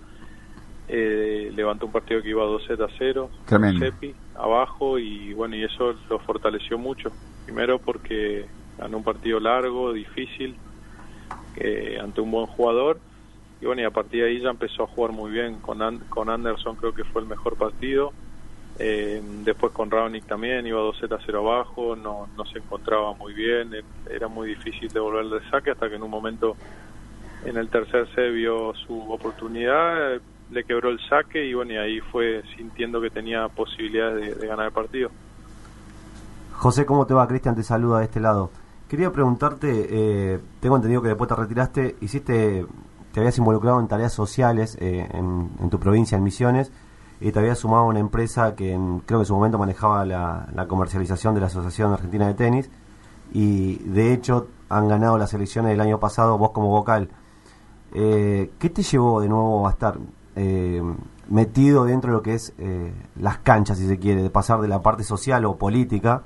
[0.89, 3.85] eh, levantó un partido que iba 2 a 0 Tremendo.
[3.85, 7.11] Sepi, abajo y bueno y eso lo fortaleció mucho
[7.45, 8.47] primero porque
[8.79, 10.55] ganó un partido largo difícil
[11.57, 13.01] eh, ante un buen jugador
[13.61, 16.01] y bueno y a partir de ahí ya empezó a jugar muy bien con An-
[16.11, 18.13] con Anderson creo que fue el mejor partido
[18.79, 23.33] eh, después con Raonic también iba 2 a 0 abajo no no se encontraba muy
[23.33, 26.57] bien eh, era muy difícil devolver el saque hasta que en un momento
[27.45, 32.01] en el tercer set vio su oportunidad, le quebró el saque y bueno, y ahí
[32.01, 35.11] fue sintiendo que tenía posibilidades de, de ganar el partido.
[36.55, 37.29] José, ¿cómo te va?
[37.29, 38.51] Cristian te saluda de este lado.
[38.89, 42.65] Quería preguntarte, eh, tengo entendido que después te retiraste, hiciste,
[43.17, 46.71] te habías involucrado en tareas sociales eh, en, tu provincia, en Misiones,
[47.19, 50.05] y te habías sumado a una empresa que en- creo que en su momento manejaba
[50.05, 52.69] la, comercialización de la Asociación Argentina de Tenis,
[53.33, 57.09] y de hecho han ganado las elecciones del año pasado, vos como vocal.
[57.95, 59.97] Eh, ¿Qué te llevó de nuevo a estar
[60.35, 60.83] eh,
[61.31, 64.69] metido dentro de lo que es eh, las canchas, si se quiere, de pasar de
[64.69, 66.21] la parte social o política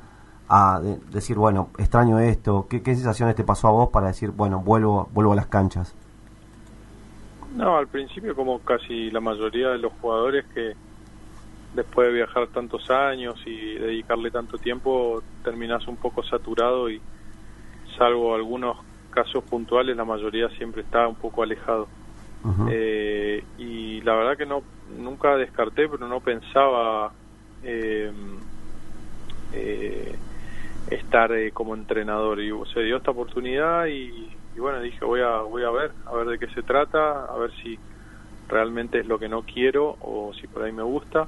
[0.49, 2.67] a de- decir, bueno, extraño esto?
[2.69, 5.95] ¿Qué, ¿Qué sensaciones te pasó a vos para decir, bueno, vuelvo, vuelvo a las canchas?
[7.57, 10.75] No, al principio como casi la mayoría de los jugadores que
[11.75, 17.01] después de viajar tantos años y dedicarle tanto tiempo terminas un poco saturado y
[17.99, 18.77] salvo algunos
[19.11, 21.89] casos puntuales la mayoría siempre está un poco alejado.
[22.71, 24.63] Eh, y la verdad que no
[24.97, 27.13] nunca descarté pero no pensaba
[27.63, 28.11] eh,
[29.53, 30.15] eh,
[30.91, 34.31] estar eh, como entrenador y se dio esta oportunidad y,
[34.61, 37.39] y bueno dije voy a voy a ver a ver de qué se trata a
[37.39, 37.79] ver si
[38.47, 41.27] realmente es lo que no quiero o si por ahí me gusta.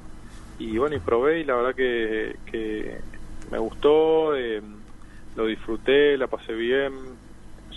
[0.59, 3.01] Y bueno y probé y la verdad que,
[3.51, 4.61] me gustó eh,
[5.35, 6.93] lo disfruté la pasé bien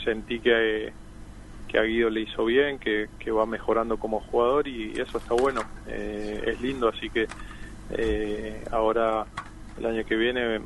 [0.04, 0.92] sentí que
[1.70, 5.36] que a Guido le hizo bien, que, que va mejorando como jugador y eso está
[5.36, 7.28] bueno, eh, es lindo, así que
[7.92, 9.26] eh, ahora
[9.78, 10.60] el año que viene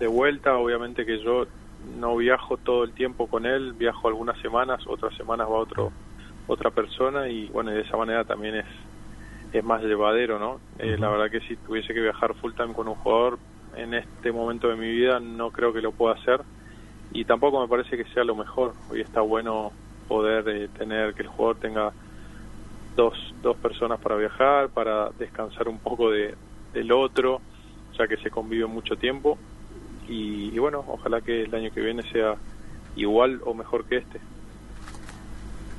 [0.00, 1.46] de vuelta, obviamente que yo
[1.84, 5.92] no viajo todo el tiempo con él, viajo algunas semanas, otras semanas va otro
[6.48, 8.66] otra persona y bueno, y de esa manera también es
[9.52, 10.60] es más llevadero, ¿no?
[10.78, 13.38] Eh, La verdad que si tuviese que viajar full time con un jugador
[13.76, 16.40] en este momento de mi vida no creo que lo pueda hacer
[17.12, 18.72] y tampoco me parece que sea lo mejor.
[18.90, 19.72] Hoy está bueno
[20.08, 21.92] poder eh, tener que el jugador tenga
[22.96, 26.34] dos, dos personas para viajar, para descansar un poco de,
[26.72, 27.40] del otro,
[27.98, 29.38] ya que se convive mucho tiempo.
[30.08, 32.34] Y, y bueno, ojalá que el año que viene sea
[32.96, 34.20] igual o mejor que este.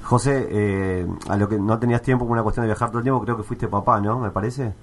[0.04, 3.04] José, eh, a lo que no tenías tiempo por una cuestión de viajar todo el
[3.04, 4.20] tiempo, creo que fuiste papá, ¿no?
[4.20, 4.74] Me parece.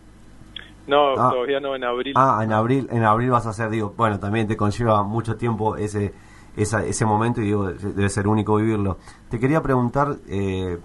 [0.86, 1.30] No, Ah.
[1.30, 2.14] todavía no en abril.
[2.16, 5.76] Ah, en abril, en abril vas a hacer, digo, bueno, también te conlleva mucho tiempo
[5.76, 6.14] ese
[6.56, 8.98] esa- ese momento y digo, debe ser único vivirlo.
[9.30, 10.78] Te quería preguntar, eh,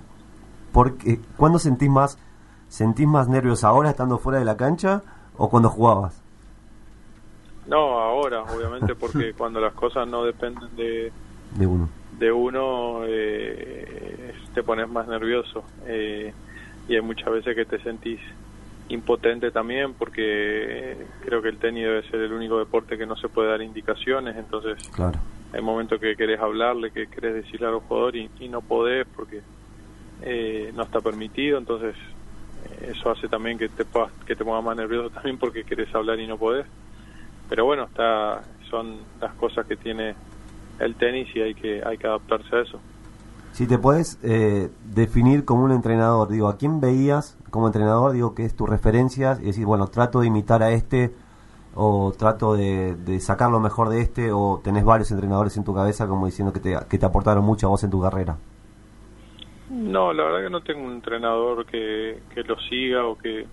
[0.72, 2.20] ¿por qué, ¿cuándo sentís más,
[2.70, 5.02] sentís más nervios ahora estando fuera de la cancha
[5.38, 6.22] o cuando jugabas?
[7.68, 11.12] No, ahora, obviamente, porque cuando las cosas no dependen de,
[11.52, 11.90] De uno.
[12.20, 15.64] de uno, eh, te pones más nervioso.
[15.86, 16.34] Eh,
[16.88, 18.20] y hay muchas veces que te sentís
[18.90, 20.96] impotente también, porque
[21.26, 24.36] creo que el tenis debe ser el único deporte que no se puede dar indicaciones,
[24.38, 25.18] entonces Claro.
[25.54, 29.42] hay momentos que querés hablarle, que querés decirle al jugador y, y no podés porque
[30.22, 31.96] eh, no está permitido, entonces
[32.70, 35.94] eh, eso hace también que te puedas, que te pongas más nervioso también porque querés
[35.96, 36.68] hablar y no podés.
[37.50, 40.16] Pero bueno, está, son las cosas que tiene
[40.80, 42.80] el tenis y hay que hay que adaptarse a eso.
[43.52, 48.12] Si te puedes eh, definir como un entrenador, digo, ¿a quién veías como entrenador?
[48.12, 49.38] Digo, ¿qué es tu referencia?
[49.42, 51.14] Y decir, bueno, trato de imitar a este
[51.74, 55.74] o trato de, de sacar lo mejor de este o tenés varios entrenadores en tu
[55.74, 58.38] cabeza como diciendo que te, que te aportaron mucho a vos en tu carrera.
[59.70, 63.46] No, la verdad que no tengo un entrenador que, que lo siga o que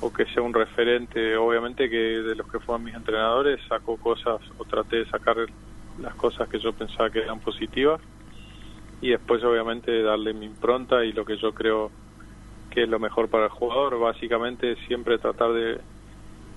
[0.00, 1.36] o que sea un referente.
[1.36, 5.36] Obviamente que de los que fueron mis entrenadores saco cosas o traté de sacar
[6.00, 8.00] las cosas que yo pensaba que eran positivas
[9.00, 11.90] y después obviamente darle mi impronta y lo que yo creo
[12.70, 13.98] que es lo mejor para el jugador.
[13.98, 15.80] Básicamente siempre tratar de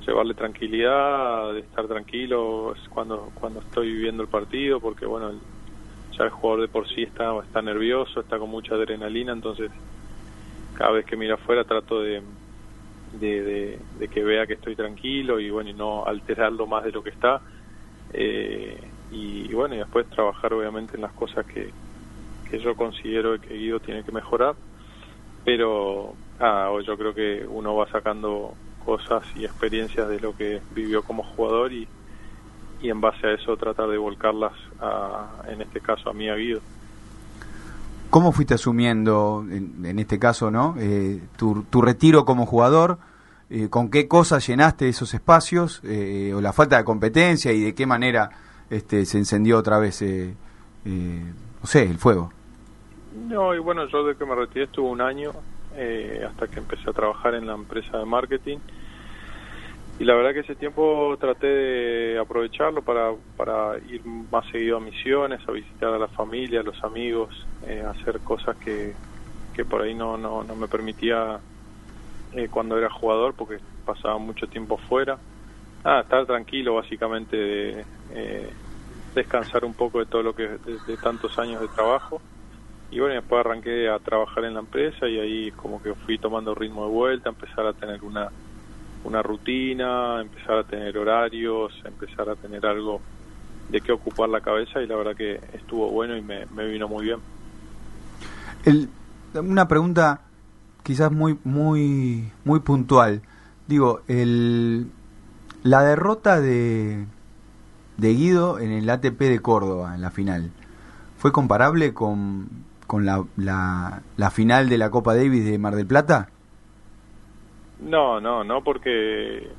[0.06, 5.32] llevarle tranquilidad, de estar tranquilo cuando cuando estoy viviendo el partido, porque bueno,
[6.18, 9.72] ya el jugador de por sí está, está nervioso, está con mucha adrenalina, entonces
[10.74, 12.22] cada vez que mira afuera trato de,
[13.12, 17.03] de, de- que vea que estoy tranquilo y bueno, y no alterarlo más de lo
[17.03, 17.43] que está.
[18.10, 21.76] Eh, y, y bueno, y después trabajar obviamente en las cosas que,
[22.45, 24.57] que yo considero que Guido tiene que mejorar.
[25.43, 31.03] Pero ah, yo creo que uno va sacando cosas y experiencias de lo que vivió
[31.03, 31.91] como jugador y,
[32.80, 36.36] y en base a eso tratar de volcarlas, a, en este caso a mí, a
[36.36, 36.64] Guido.
[38.10, 42.97] ¿Cómo fuiste asumiendo, en, en este caso, no, Eh, tu, retiro como jugador?
[43.51, 47.76] Eh, ¿Con qué cosas llenaste esos espacios eh, o la falta de competencia y de
[47.76, 48.30] qué manera
[48.70, 50.34] este, se encendió otra vez, eh,
[50.86, 52.32] no sé, el fuego?
[53.28, 55.32] No, y bueno, yo desde que me retiré estuve un año
[56.28, 58.57] hasta que empecé a trabajar en la empresa de marketing.
[60.00, 64.82] Y la verdad que ese tiempo traté de aprovecharlo para, para ir más seguido a
[64.82, 68.97] misiones, a visitar a la familia, a los amigos, eh, hacer cosas que,
[69.54, 71.43] que por ahí no, no, no me permitía
[72.32, 75.22] eh, cuando era jugador porque pasaba mucho tiempo fuera.
[75.84, 78.56] Ah, estar tranquilo básicamente, de, eh,
[79.16, 82.24] descansar un poco de todo lo que de, de tantos años de trabajo
[82.89, 86.56] y bueno, después arranqué a trabajar en la empresa y ahí como que fui tomando
[86.56, 88.32] ritmo de vuelta, empezar a tener una,
[89.04, 93.02] una rutina, empezar a tener horarios, empezar a tener algo
[93.70, 97.06] de qué ocupar la cabeza y la verdad que estuvo bueno y me, vino muy
[97.06, 97.20] bien.
[98.66, 98.89] El-
[99.36, 100.22] una pregunta
[100.84, 103.22] quizás muy muy muy puntual.
[103.68, 104.88] Digo, el,
[105.62, 107.06] la derrota de,
[107.97, 110.50] de Guido en el ATP de Córdoba, en la final,
[111.20, 112.50] ¿fue comparable con,
[112.88, 116.30] con la, la, la final de la Copa Davis de Mar del Plata?
[117.80, 119.58] No, no, no porque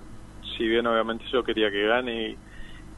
[0.58, 2.40] si bien obviamente yo quería que gane y,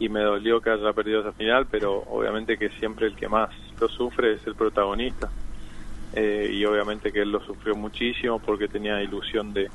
[0.06, 3.50] y me dolió que haya perdido esa final, pero obviamente que siempre el que más
[3.80, 5.32] lo sufre es el protagonista.
[6.12, 9.72] Eh, y obviamente que él lo sufrió muchísimo porque tenía ilusión de,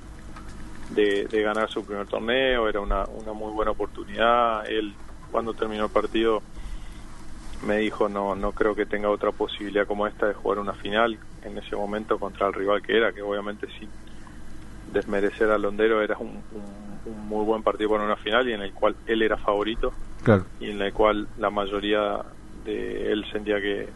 [0.89, 4.67] de, de ganar su primer torneo, era una, una muy buena oportunidad.
[4.69, 6.45] Él cuando terminó el partido
[7.61, 11.19] me dijo no no creo que tenga otra posibilidad como esta de jugar una final
[11.41, 13.91] en ese momento contra el rival que era, que obviamente sin
[14.87, 18.61] desmerecer al Londero era un, un- un muy buen partido para una final y en
[18.61, 20.45] el cual él era favorito Claro.
[20.59, 22.23] y en el cual la mayoría
[22.63, 23.93] de él sentía que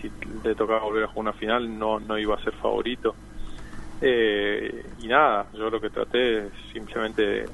[0.00, 0.10] si
[0.44, 3.16] le tocaba volver a jugar una final no, no iba a ser favorito.
[4.00, 7.48] Eh, y nada, yo lo que traté es simplemente de,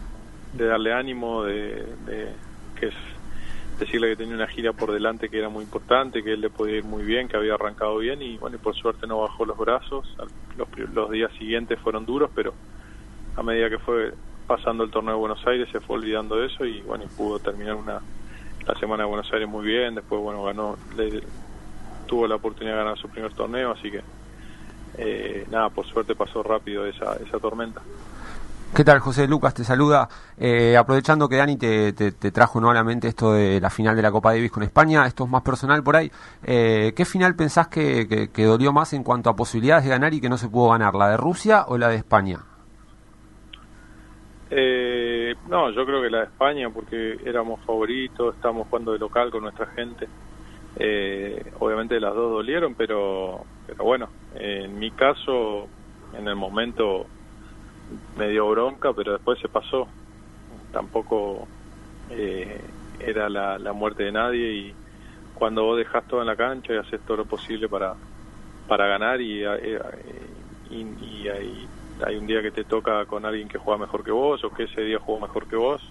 [0.53, 2.37] de darle ánimo, de, de-
[2.75, 2.89] que
[3.79, 6.77] decirle que tenía una gira por delante que era muy importante, que él le podía
[6.79, 9.59] ir muy bien, que había arrancado bien y bueno, y por suerte no bajó los
[9.59, 10.07] brazos.
[10.57, 12.57] Los, los días siguientes fueron duros, pero
[13.37, 14.15] a medida que fue
[14.47, 17.77] pasando el torneo de Buenos Aires se fue olvidando de eso y bueno, pudo terminar
[17.77, 18.03] una
[18.67, 21.29] la semana de Buenos Aires muy bien, después bueno, ganó le-
[22.07, 24.05] tuvo la oportunidad de ganar su primer torneo, así que
[24.95, 27.83] eh, nada, por suerte pasó rápido esa, esa tormenta.
[28.75, 29.55] ¿Qué tal, José Lucas?
[29.55, 30.09] Te saluda.
[30.37, 34.11] Eh, aprovechando que Dani te, te- te trajo nuevamente esto de la final de la
[34.11, 36.11] Copa Davis con España, esto es más personal por ahí.
[36.43, 40.21] Eh, ¿Qué final pensás que, que- dolió más en cuanto a posibilidades de ganar y
[40.21, 40.95] que no se pudo ganar?
[40.97, 42.41] ¿La de Rusia o la de España?
[44.51, 49.31] Eh, no, yo creo que la de España, porque éramos favoritos, estábamos jugando de local
[49.31, 50.09] con nuestra gente.
[50.77, 55.69] Eh, obviamente las dos dolieron, pero, pero bueno, en mi caso,
[56.13, 57.07] en el momento
[58.17, 59.89] me dio bronca, pero después se pasó.
[60.73, 61.47] Tampoco
[62.11, 62.61] eh,
[63.01, 64.75] era la, la muerte de nadie y
[65.35, 67.95] cuando vos dejas todo en la cancha y haces todo lo posible para,
[68.69, 69.81] para ganar y, eh,
[70.71, 71.67] y, y hay,
[72.05, 74.65] hay un día que te toca con alguien que juega mejor que vos o que
[74.65, 75.83] ese día jugó mejor que vos,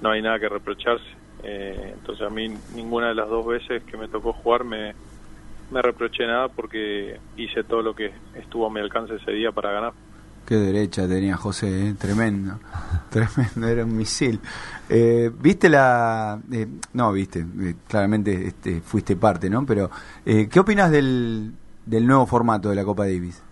[0.00, 1.06] no hay nada que reprocharse.
[1.42, 4.94] Eh, entonces a mí ninguna de las dos veces que me tocó jugar me,
[5.70, 9.72] me reproché nada porque hice todo lo que estuvo a mi alcance ese día para
[9.72, 9.92] ganar.
[10.48, 11.94] Qué derecha tenía José, ¿eh?
[12.00, 12.54] tremendo,
[13.10, 14.40] tremendo, era un misil.
[14.88, 16.40] Eh, ¿Viste la...?
[16.50, 19.66] eh, no, viste, eh, claramente este, fuiste parte, ¿no?
[19.66, 19.90] Pero,
[20.24, 21.52] eh, ¿qué opinas del,
[21.84, 23.44] del nuevo formato de la Copa Davis?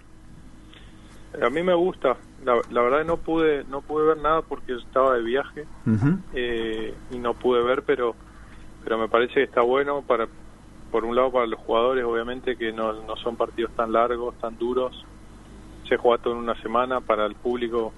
[1.44, 2.16] A mí me gusta,
[2.46, 5.66] la, la verdad no pude no pude ver nada porque estaba de viaje
[6.32, 8.14] eh, y no pude ver, pero
[8.82, 10.28] pero me parece que está bueno para
[10.90, 14.56] por un lado para los jugadores obviamente que no, no son partidos tan largos, tan
[14.56, 15.04] duros,
[15.88, 17.92] se juega todo en una semana, para el público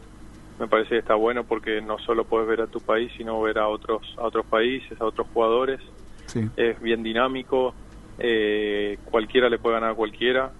[0.59, 3.59] me parece que está bueno porque no solo puedes ver a tu país, sino ver
[3.59, 5.81] a otros a otros países, a otros jugadores,
[6.27, 6.41] Sí.
[6.57, 7.75] es bien dinámico,
[8.19, 10.51] eh, cualquiera le puede ganar a cualquiera,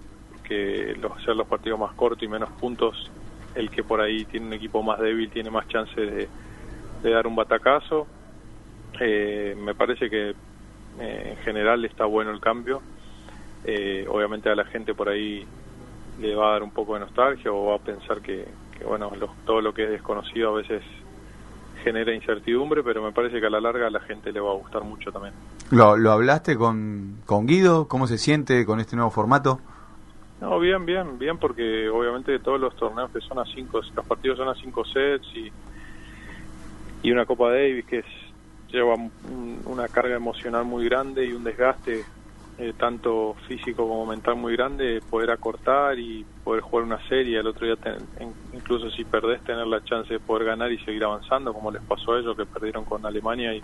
[0.43, 3.11] que los, hacer los partidos más cortos y menos puntos,
[3.55, 6.27] el que por ahí tiene un equipo más débil tiene más chance de,
[7.03, 8.07] de dar un batacazo.
[8.99, 10.29] Eh, me parece que
[10.99, 12.81] eh, en general está bueno el cambio.
[13.65, 15.45] Eh, obviamente a la gente por ahí
[16.19, 18.45] le va a dar un poco de nostalgia o va a pensar que,
[18.77, 20.83] que bueno, lo- todo lo que es desconocido a veces
[21.83, 24.55] genera incertidumbre, pero me parece que a la larga a la gente le va a
[24.55, 25.33] gustar mucho también.
[25.71, 27.87] ¿Lo, lo hablaste con, con Guido?
[27.87, 29.59] ¿Cómo se siente con este nuevo formato?
[30.41, 34.37] No, bien, bien, bien, porque obviamente todos los torneos que son a cinco, los partidos
[34.37, 35.51] son a cinco sets y,
[37.03, 38.05] y una Copa Davis que es,
[38.71, 42.05] lleva un- una carga emocional muy grande y un desgaste
[42.59, 47.47] eh, tanto físico como mental muy grande, poder acortar y poder jugar una serie, el
[47.47, 51.03] otro día ten- en- incluso si perdés tener la chance de poder ganar y seguir
[51.05, 53.61] avanzando, como les pasó a ellos que perdieron con Alemania y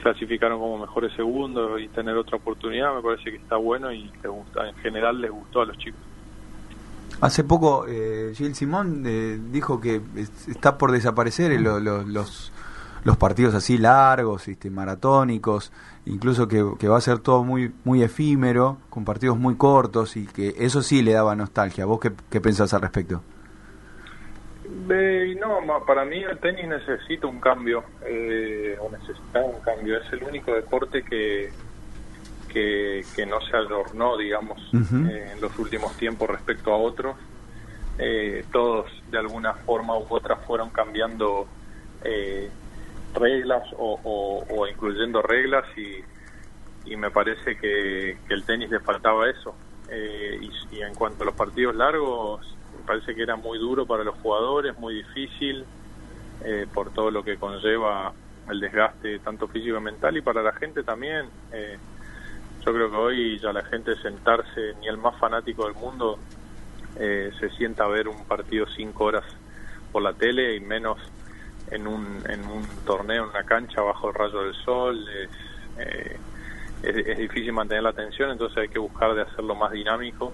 [0.00, 4.30] clasificaron como mejores segundos y tener otra oportunidad me parece que está bueno y les
[4.32, 6.00] gusta, en general les gustó a los chicos.
[7.20, 12.02] Hace poco eh, Gil Simón eh, dijo que es- está por desaparecer eh, lo- lo-
[12.02, 12.50] los,
[13.04, 15.72] los partidos así largos, este, maratónicos,
[16.06, 20.26] incluso que, que va a ser todo muy muy efímero, con partidos muy cortos y
[20.26, 21.84] que eso sí le daba nostalgia.
[21.86, 23.22] ¿Vos qué, qué pensás al respecto?
[24.88, 29.98] Eh, no, para mí el tenis necesita un cambio, eh, o necesita un cambio.
[29.98, 31.50] Es el único deporte que,
[32.48, 37.16] que, que no se adornó, digamos, eh, en los últimos tiempos respecto a otros.
[37.98, 41.46] Eh, todos, de alguna forma u otra, fueron cambiando
[42.02, 42.48] eh,
[43.14, 46.04] reglas o, o- incluyendo reglas y,
[46.96, 49.58] me parece que, que el tenis le faltaba eso.
[49.88, 52.40] Eh, y, y en cuanto a los partidos largos,
[52.72, 55.66] me parece que era muy duro para los jugadores, muy difícil,
[56.40, 58.14] eh, por todo lo que conlleva
[58.48, 61.30] el desgaste tanto físico y mental, y para la gente también.
[61.52, 61.78] eh,
[62.64, 66.20] yo creo que hoy ya la gente sentarse, ni el más fanático del mundo,
[66.96, 69.24] eh, se sienta a ver un partido cinco horas
[69.92, 70.98] por la tele y menos
[71.70, 75.08] en un, en un torneo, en una cancha bajo el rayo del sol.
[75.08, 75.30] Es,
[75.78, 76.16] eh,
[76.82, 80.32] es, es difícil mantener la atención, entonces hay que buscar de hacerlo más dinámico,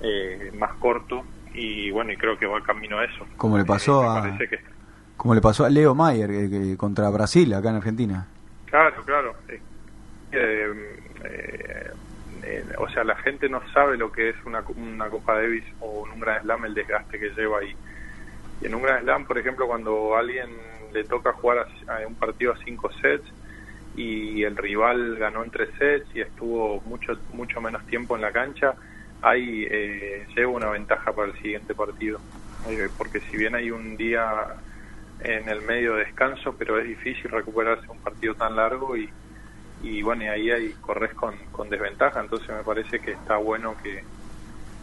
[0.00, 3.26] eh, más corto y bueno, y creo que va camino a eso.
[3.36, 4.60] Como le pasó Me a que
[5.16, 8.26] como le pasó a Leo Mayer eh, que- contra Brasil acá en Argentina.
[8.66, 9.34] Claro, claro.
[9.48, 9.60] Eh,
[10.32, 11.90] eh, eh,
[12.42, 16.02] eh, o sea, la gente no sabe lo que es una, una Copa Davis o
[16.12, 17.74] un Grand Slam, el desgaste que lleva ahí.
[18.60, 20.48] Y en un Grand Slam, por ejemplo, cuando alguien
[20.92, 23.26] le toca jugar a un partido a cinco sets
[23.96, 28.32] y el rival ganó en tres sets y estuvo mucho mucho menos tiempo en la
[28.32, 28.74] cancha,
[29.22, 32.20] ahí eh, lleva una ventaja para el siguiente partido.
[32.68, 34.46] Eh, porque si bien hay un día
[35.20, 39.08] en el medio de descanso, pero es difícil recuperarse un partido tan largo y,
[39.82, 43.76] y bueno, y ahí, ahí corres con, con desventaja, entonces me parece que está bueno
[43.82, 44.02] que,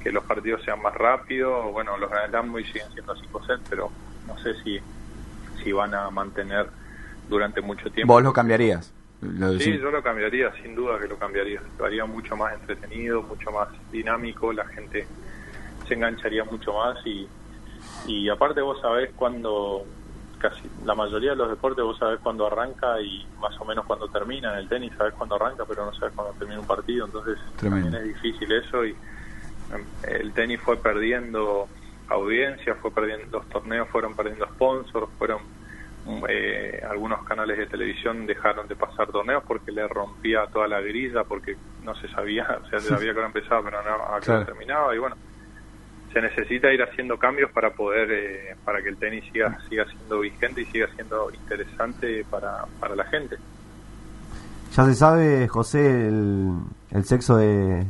[0.03, 3.89] que los partidos sean más rápidos, bueno, los Slam hoy siguen siendo 5 sets, pero
[4.27, 4.79] no sé si,
[5.63, 6.67] si van a mantener
[7.29, 8.13] durante mucho tiempo.
[8.13, 8.91] ¿Vos lo cambiarías?
[9.21, 11.61] Lo Sí, yo lo cambiaría, sin duda que lo cambiaría.
[11.79, 15.07] Lo haría mucho más entretenido, mucho más dinámico, la gente
[15.87, 17.27] se engancharía mucho más y,
[18.05, 19.85] y aparte vos sabés cuando,
[20.39, 24.09] casi la mayoría de los deportes vos sabés cuándo arranca y más o menos cuándo
[24.09, 24.51] termina.
[24.53, 27.91] En el tenis sabés cuándo arranca, pero no sabés cuándo termina un partido, entonces Tremendo.
[27.91, 28.93] también es difícil eso y
[30.07, 31.67] el tenis fue perdiendo
[32.09, 35.39] audiencia, fue perdiendo, los torneos fueron perdiendo sponsors, fueron
[36.05, 40.81] mm, eh, algunos canales de televisión dejaron de pasar torneos porque le rompía toda la
[40.81, 44.45] grilla, porque no se sabía, o sea, se sabía que ahora empezaba, pero no Claro.
[44.45, 45.15] terminaba, y bueno,
[46.11, 50.19] se necesita ir haciendo cambios para poder, eh, para que el tenis siga, siga siendo
[50.19, 53.37] vigente y siga siendo interesante para, para la gente.
[54.75, 56.51] ¿Ya se sabe, José, el,
[56.91, 57.85] el sexo de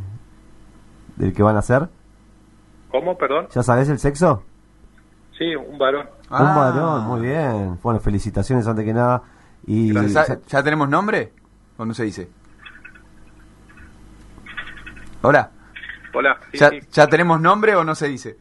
[1.16, 1.90] del que van a hacer?
[2.92, 3.48] ¿Cómo, perdón?
[3.54, 4.44] ¿Ya sabes el sexo?
[5.38, 6.08] Sí, un varón.
[6.30, 6.44] Ah.
[6.44, 7.80] Un varón, muy bien.
[7.82, 9.24] Bueno, felicitaciones antes que nada.
[9.66, 11.32] Y ¿Ya, ya tenemos nombre?
[11.78, 12.30] ¿O no se dice?
[15.22, 15.50] Hola.
[16.14, 16.80] Hola, sí, ¿Ya, sí.
[16.92, 18.38] ¿Ya tenemos nombre o no se dice?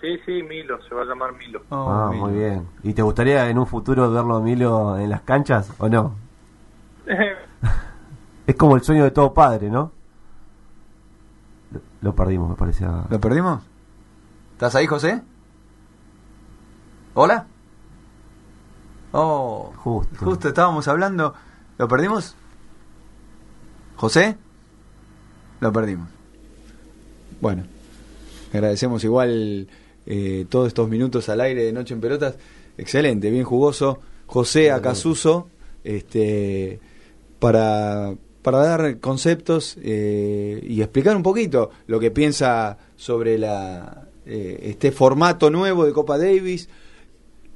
[0.00, 1.62] Sí, sí, Milo, se va a llamar Milo.
[1.70, 2.66] ah, muy bien.
[2.82, 6.14] ¿Y te gustaría en un futuro verlo a Milo en las canchas o no?
[8.46, 9.90] Es como el sueño de todo padre, ¿no?
[12.00, 12.84] Lo, perdimos, me parece.
[12.84, 13.62] a- ¿Lo perdimos?
[14.52, 15.22] ¿Estás ahí, José?
[17.14, 17.46] ¿Hola?
[19.12, 20.24] Oh, justo.
[20.24, 21.34] Justo estábamos hablando.
[21.78, 22.34] ¿Lo perdimos?
[23.96, 24.36] ¿José?
[25.60, 26.08] Lo perdimos.
[27.40, 27.64] Bueno,
[28.52, 29.68] agradecemos igual
[30.06, 32.36] eh, todos estos minutos al aire de Noche en Pelotas.
[32.78, 34.00] Excelente, bien jugoso.
[34.26, 35.48] José Acasuso,
[35.84, 36.80] este,
[37.38, 38.14] para,
[38.46, 44.92] para dar conceptos eh, y explicar un poquito lo que piensa sobre la, eh, este
[44.92, 46.68] formato nuevo de Copa Davis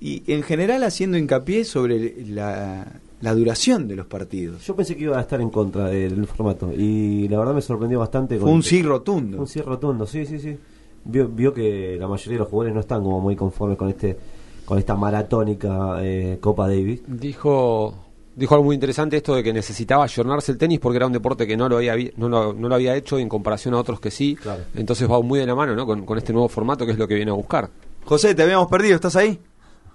[0.01, 2.89] y en general haciendo hincapié sobre la,
[3.21, 4.67] la duración de los partidos.
[4.67, 8.01] Yo pensé que iba a estar en contra del formato y la verdad me sorprendió
[8.01, 8.37] bastante.
[8.41, 9.39] Fue un sí rotundo.
[9.39, 10.59] Un sí rotundo, sí, sí, sí.
[11.05, 14.17] Vio, vio que la mayoría de los jugadores no están como muy conformes con este
[14.65, 17.03] con esta maratónica eh, Copa Davis.
[17.07, 21.13] Dijo dijo algo muy interesante esto de que necesitaba ayornarse el tenis porque era un
[21.13, 24.01] deporte que no lo había no lo, no lo había hecho en comparación a otros
[24.01, 24.37] que sí.
[24.75, 25.87] Entonces va muy de la mano ¿no?
[25.87, 27.69] con, con este nuevo formato que es lo que viene a buscar.
[28.05, 29.39] José, te habíamos perdido, ¿estás ahí?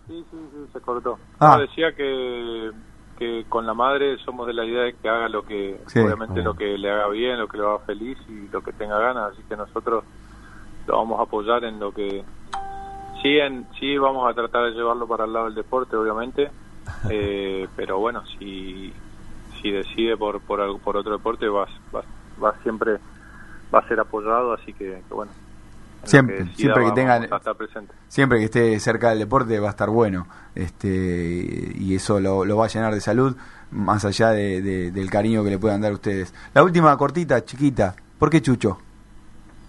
[0.08, 1.18] Sí, sí, sí, se cortó.
[1.40, 1.56] Ah.
[1.58, 2.72] No, decía que,
[3.18, 6.00] que con la madre somos de la idea de que haga lo que, Sí.
[6.00, 6.44] obviamente Ah.
[6.44, 9.32] lo que le haga bien, lo que lo haga feliz y lo que tenga ganas,
[9.34, 10.04] así que nosotros
[10.88, 12.24] lo vamos a apoyar en lo que...
[13.24, 16.52] Sí, en, sí vamos a tratar de llevarlo para el lado del deporte, obviamente,
[17.10, 18.94] eh, pero bueno, si,
[19.62, 22.04] si decide por, por, algo- por otro deporte, va, va,
[22.44, 22.98] va siempre
[23.74, 25.32] va a ser apoyado, así que, que bueno.
[26.04, 27.92] Siempre, decida siempre que tengan- a estar presente.
[28.10, 30.28] Siempre que esté cerca del deporte va a estar bueno.
[30.54, 33.36] Este, y eso lo, lo va a llenar de salud,
[33.72, 36.32] más allá de- de- del cariño que le puedan dar ustedes.
[36.54, 37.96] La última cortita, chiquita.
[38.20, 38.78] ¿Por qué Chucho?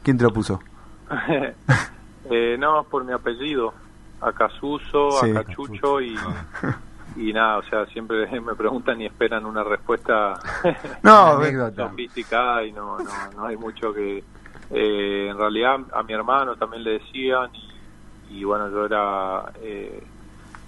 [0.02, 0.60] ¿Quién te lo puso?
[2.30, 3.72] eh, no, por mi apellido,
[4.20, 5.30] Acasuso, Sí.
[5.30, 6.16] Acachucho y,
[7.16, 10.34] y nada, o sea, siempre me preguntan y esperan una respuesta
[11.02, 11.40] No,
[11.76, 14.22] sofisticada y no, no, no hay mucho que...
[14.70, 20.02] eh, en realidad a mi hermano también le decían y, y bueno, yo era eh,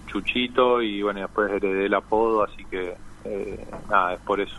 [0.06, 4.56] Chuchito y bueno, después heredé el apodo, así que eh, nada, es por eso.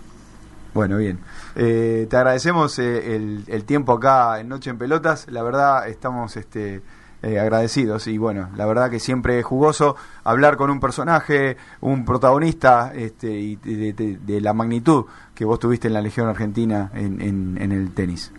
[0.73, 1.19] Bueno, bien.
[1.55, 5.27] Eh, te agradecemos eh, el, el tiempo acá en Noche en Pelotas.
[5.31, 6.81] La verdad, estamos este,
[7.21, 12.05] eh, agradecidos y bueno, la verdad que siempre es jugoso hablar con un personaje, un
[12.05, 15.05] protagonista este, y de, de- de la magnitud
[15.35, 18.31] que vos tuviste en la Legión Argentina en, en- en el tenis.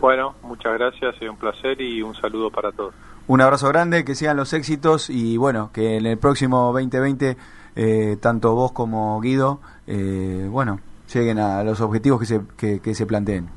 [0.00, 2.94] Bueno, muchas gracias, es un placer y un saludo para todos.
[3.26, 7.36] Un abrazo grande, que sigan los éxitos y bueno, que en el próximo 2020
[7.76, 10.80] eh, tanto vos como Guido, eh, bueno,
[11.12, 13.48] lleguen a los objetivos que se, que, que se planteen.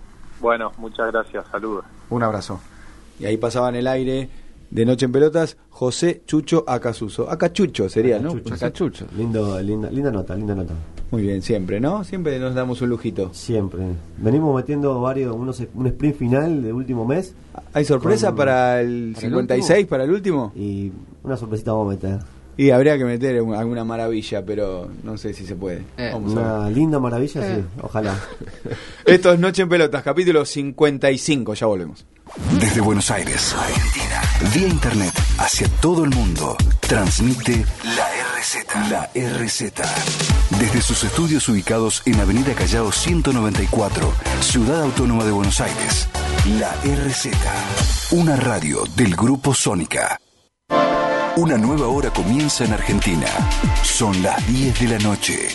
[0.41, 1.85] Bueno, muchas gracias, saludos.
[2.09, 2.59] Un abrazo.
[3.19, 4.29] Y ahí pasaba en el aire
[4.69, 7.29] de Noche en Pelotas José Chucho Acasuso.
[7.29, 8.29] Acachucho sería, ¿no?
[8.31, 8.65] Acachucho, sí.
[8.65, 9.05] Acachucho.
[9.17, 10.73] Lindo, linda, linda nota, linda nota.
[11.11, 12.03] Muy bien, siempre, ¿no?
[12.03, 13.29] Siempre nos damos un lujito.
[13.33, 13.81] Siempre.
[14.17, 17.35] Venimos metiendo varios, unos, un sprint final de último mes.
[17.73, 19.89] ¿Hay sorpresa Con- para el ¿Para el 56, último?
[19.89, 20.51] para el último?
[20.55, 20.91] Y
[21.21, 22.19] una sorpresita vamos a meter.
[22.57, 25.83] Y habría que meter un- alguna maravilla, pero no sé si se puede.
[25.97, 26.45] Vamos a ver.
[26.47, 27.63] Una linda maravilla, sí, Eh.
[27.83, 28.15] ojalá.
[29.05, 32.05] Esto es Noche en Pelotas, capítulo 55, ya volvemos.
[32.59, 34.21] Desde Buenos Aires, Argentina,
[34.53, 38.07] vía internet hacia todo el mundo, transmite la
[38.39, 38.89] RZ.
[38.89, 39.73] La RZ.
[40.59, 44.11] Desde sus estudios ubicados en Avenida Callao 194,
[44.41, 46.07] Ciudad Autónoma de Buenos Aires,
[46.59, 47.27] la RZ.
[48.11, 50.19] Una radio del Grupo Sónica.
[51.35, 53.27] Una nueva hora comienza en Argentina.
[53.83, 55.49] Son las 10 de la noche.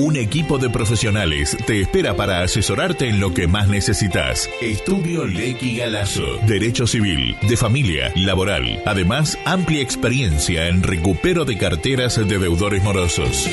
[0.00, 4.48] Un equipo de profesionales te espera para asesorarte en lo que más necesitas.
[4.62, 6.38] Estudio Lecky Galazo.
[6.46, 8.80] Derecho civil, de familia, laboral.
[8.86, 13.48] Además, amplia experiencia en recupero de carteras de deudores morosos.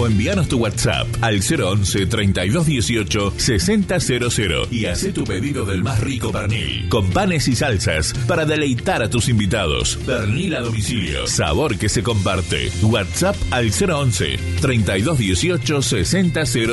[0.00, 6.30] o envíanos tu WhatsApp al 011 3218 6000 y haz tu pedido del más rico
[6.32, 9.98] pernil, con panes y salsas para deleitar a tus invitados.
[10.06, 12.70] Pernil a domicilio, sabor que se comparte.
[12.82, 16.70] WhatsApp al 011 3218 6000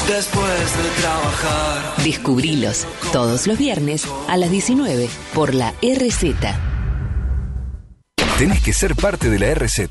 [0.06, 2.04] Después de trabajar.
[2.04, 6.24] Descubrilos todos los viernes a las 19 por la RZ.
[8.36, 9.88] Tenés que ser parte de la RZ.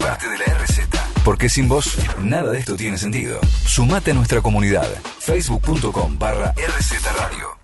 [1.24, 3.40] Porque sin vos, nada de esto tiene sentido.
[3.66, 4.88] Sumate a nuestra comunidad.
[5.20, 7.58] Facebook.com barra RZ Radio.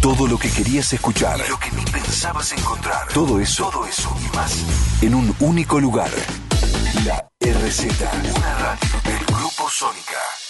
[0.00, 1.40] Todo lo que querías escuchar.
[1.44, 3.08] Y lo que ni pensabas encontrar.
[3.14, 3.70] Todo eso.
[3.70, 4.64] Todo eso y más.
[5.00, 6.10] En un único lugar.
[7.04, 7.86] La RZ.
[8.36, 10.45] Una radio del Grupo Sónica.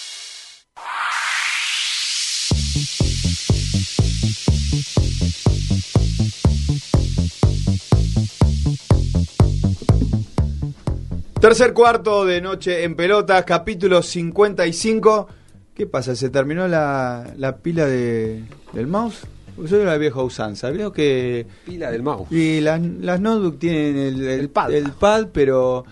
[11.47, 15.29] Tercer cuarto de Noche en Pelotas, capítulo 55.
[15.73, 16.17] ¿Qué pasa?
[16.17, 18.43] ¿Se terminó la, la pila de,
[18.73, 19.21] del mouse?
[19.55, 20.71] Pues soy la vieja usanza.
[20.71, 21.47] Veo que.
[21.65, 22.33] Pila del mouse.
[22.33, 24.75] Y las, las notebook tienen el, el, pad.
[24.75, 25.85] el pad, pero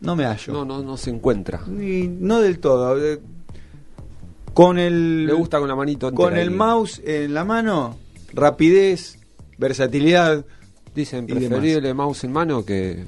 [0.00, 0.52] no me hallo.
[0.54, 1.60] No, no, no se encuentra.
[1.68, 2.98] Ni- no del todo.
[3.00, 3.20] Eh,
[4.52, 5.24] Con el.
[5.24, 6.54] Le gusta con la manito Con el ahí.
[6.54, 7.96] mouse en la mano,
[8.32, 9.20] rapidez,
[9.56, 10.44] versatilidad.
[10.96, 13.04] Dicen y preferible mouse en mano que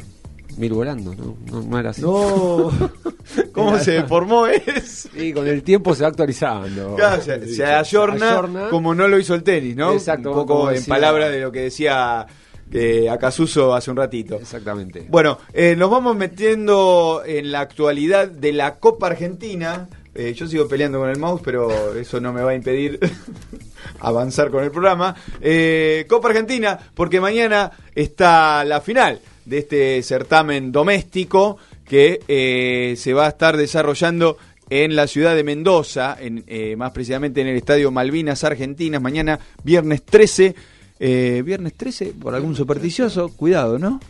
[0.57, 1.37] mil volando, ¿no?
[1.51, 2.03] No, no era así.
[2.03, 2.71] No.
[3.53, 5.09] ¿Cómo se deformó eso?
[5.17, 6.97] Y con el tiempo se va actualizando.
[6.97, 8.69] Claro, se, se ayorna, ayorna.
[8.71, 9.93] como no lo hizo el tenis, ¿no?
[9.93, 12.27] Exacto, Un poco en palabras de lo que decía
[12.73, 14.37] eh, Acasuso hace un ratito.
[14.37, 15.07] Exactamente.
[15.09, 19.89] Bueno, eh, nos vamos metiendo en la actualidad de la Copa Argentina.
[20.15, 22.99] Eh, yo sigo peleando con el mouse, pero eso no me va a impedir
[24.01, 25.15] avanzar con el programa.
[25.41, 33.13] Eh, Copa Argentina, porque mañana está la final de este certamen doméstico que eh, se
[33.13, 34.37] va a estar desarrollando
[34.71, 39.39] en la ciudad de Mendoza, en, eh, más precisamente en el Estadio Malvinas Argentinas, mañana
[39.63, 40.55] viernes 13.
[41.05, 44.01] Eh, viernes 13, por algún supersticioso, cuidado, ¿no?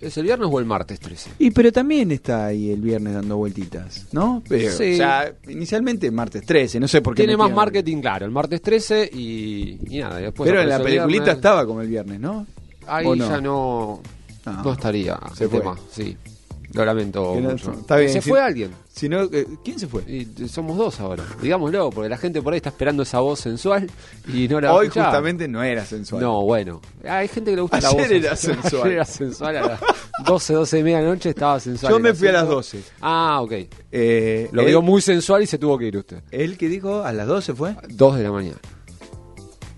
[0.00, 1.32] ¿Es el viernes o el martes 13?
[1.40, 4.42] Y pero también está ahí el viernes dando vueltitas, ¿no?
[4.48, 4.94] Pero, Sí.
[4.94, 7.22] O sea, inicialmente martes 13, no sé por qué.
[7.24, 10.16] Tiene más marketing, claro, el martes 13 y, y nada.
[10.18, 11.34] Después Pero en la peliculita viernes.
[11.36, 12.46] estaba como el viernes, ¿no?
[12.86, 14.00] Ahí ya no,
[14.56, 14.62] No.
[14.64, 15.58] no estaría Se fue.
[15.60, 16.16] tema, sí.
[16.72, 17.72] Lo lamento mucho.
[17.72, 18.70] está bien, Se si- fue alguien.
[18.94, 20.02] Si no, eh, ¿Quién se fue?
[20.02, 21.24] Y somos dos ahora.
[21.42, 23.90] Digámoslo, porque la gente por ahí está esperando esa voz sensual
[24.32, 25.06] y no la Hoy escuchar.
[25.06, 26.22] justamente no era sensual.
[26.22, 26.80] No, bueno.
[27.08, 28.82] Hay gente que le gusta la Ayer voz era sensual.
[28.84, 29.80] Ayer era sensual a las
[30.24, 31.92] 12, 12 y media de la noche estaba sensual.
[31.92, 32.56] Yo me fui a las asunto.
[32.56, 32.82] 12.
[33.00, 33.52] Ah, ok.
[33.90, 36.22] Eh, Lo él- vio muy sensual y se tuvo que ir usted.
[36.30, 37.74] ¿Él que dijo a las 12 fue?
[37.88, 38.58] Dos de la mañana.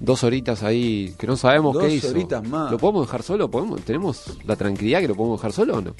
[0.02, 2.08] Dos horitas ahí que no sabemos Dos qué hizo.
[2.08, 2.72] horitas más.
[2.72, 3.48] ¿Lo podemos dejar solo?
[3.48, 5.94] ¿Podemos, ¿Tenemos la tranquilidad que lo podemos dejar solo o no?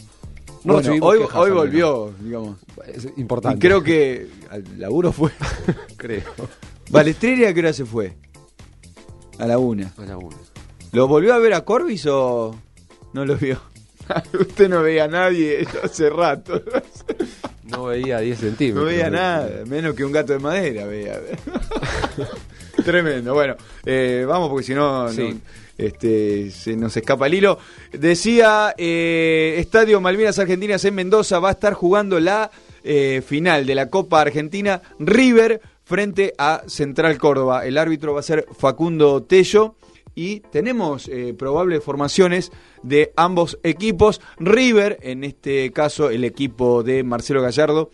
[0.65, 2.59] Bueno, recibimos hoy, hoy volvió, digamos.
[2.85, 3.59] Es importante.
[3.59, 5.31] Y creo que al laburo fue.
[5.97, 6.25] creo.
[6.91, 8.17] Balestrini a qué hora se fue?
[9.39, 9.93] A la una.
[9.97, 10.37] A la una.
[10.91, 12.57] ¿Lo volvió a ver a Corbis o
[13.13, 13.61] no lo vio?
[14.33, 16.61] Usted no veía a nadie hace rato.
[17.65, 18.85] No veía 10 centímetros.
[18.85, 21.19] No veía nada, menos que un gato de madera veía.
[22.85, 23.35] Tremendo.
[23.35, 25.39] Bueno, eh, vamos porque si no, Sí.
[25.79, 27.59] este, se nos escapa el hilo.
[27.93, 32.51] Decía, eh, Estadio Malvinas Argentinas en Mendoza va a estar jugando la
[32.85, 37.67] eh, final de la Copa Argentina River frente a Central Córdoba.
[37.67, 39.77] El árbitro va a ser Facundo Tello.
[40.15, 44.21] Y tenemos eh, probables formaciones de ambos equipos.
[44.39, 47.89] River, en este caso el equipo de Marcelo Gallardo,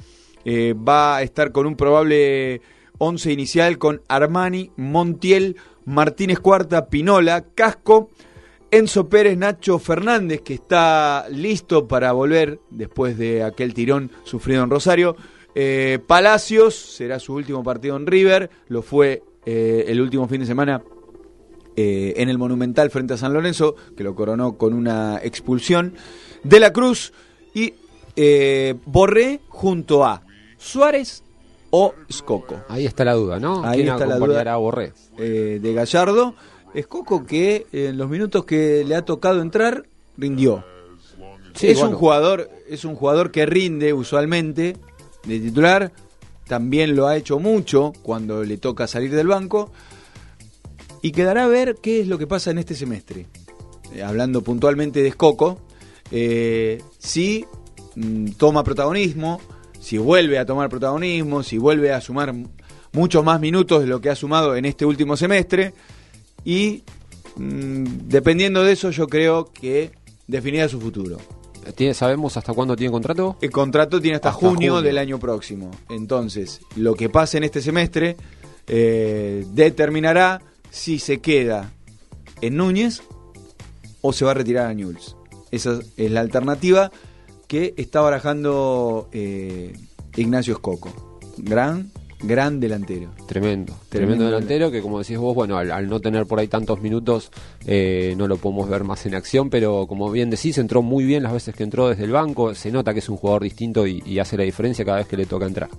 [0.44, 2.60] eh, va a estar con un probable
[2.98, 8.10] 11 inicial con Armani, Montiel, Martínez Cuarta, Pinola, Casco,
[8.70, 14.70] Enzo Pérez, Nacho Fernández, que está listo para volver después de aquel tirón sufrido en
[14.70, 15.16] Rosario.
[15.54, 20.46] Eh, Palacios será su último partido en River, lo fue eh, el último fin de
[20.46, 20.82] semana
[21.76, 25.94] eh, en el Monumental frente a San Lorenzo, que lo coronó con una expulsión.
[26.42, 27.12] De la Cruz
[27.54, 27.74] y
[28.84, 30.22] Borré junto a
[30.58, 31.22] Suárez
[31.70, 32.60] o Scocco.
[32.68, 33.64] Ahí está la duda, ¿no?
[33.64, 34.92] Ahí ¿Quién está la duda a Borré?
[35.18, 36.34] eh, de Gallardo.
[36.74, 39.84] Escoco que en los minutos que le ha tocado entrar
[40.16, 40.64] rindió.
[41.54, 41.90] Sí, es bueno.
[41.92, 44.76] un jugador, es un jugador que rinde usualmente
[45.24, 45.92] de titular.
[46.46, 49.70] También lo ha hecho mucho cuando le toca salir del banco.
[51.02, 53.26] Y quedará a ver qué es lo que pasa en este semestre.
[53.94, 55.58] eh, hablando puntualmente de Escoco,
[56.10, 57.46] eh, si
[57.96, 59.40] mm, toma protagonismo,
[59.88, 62.34] si vuelve a tomar protagonismo, si vuelve a sumar
[62.92, 65.72] muchos más minutos de lo que ha sumado en este último semestre
[66.44, 66.82] y
[67.36, 69.92] mm, dependiendo de eso yo creo que
[70.26, 71.16] definirá su futuro.
[71.74, 73.38] ¿Tiene, ¿Sabemos hasta cuándo tiene contrato?
[73.40, 74.82] El contrato tiene hasta, Hasta junio, junio.
[74.82, 75.70] del año próximo.
[75.88, 78.18] Entonces, lo que pase en este semestre
[78.66, 81.72] eh, determinará si se queda
[82.42, 83.00] en Núñez
[84.02, 85.16] o se va a retirar a Newell's.
[85.50, 86.92] Esa es la alternativa
[87.48, 89.72] que está barajando eh,
[90.16, 91.20] Ignacio Escoco.
[91.38, 93.10] Gran, gran delantero.
[93.26, 96.46] Tremendo, tremendo, Tremendo delantero que como decís vos, bueno, al, al no tener por ahí
[96.46, 97.30] tantos minutos
[97.66, 101.22] eh, no lo podemos ver más en acción, pero como bien decís, entró muy bien
[101.24, 104.02] las veces que entró desde el banco, se nota que es un jugador distinto y,
[104.06, 105.70] y hace la diferencia cada vez que le toca entrar.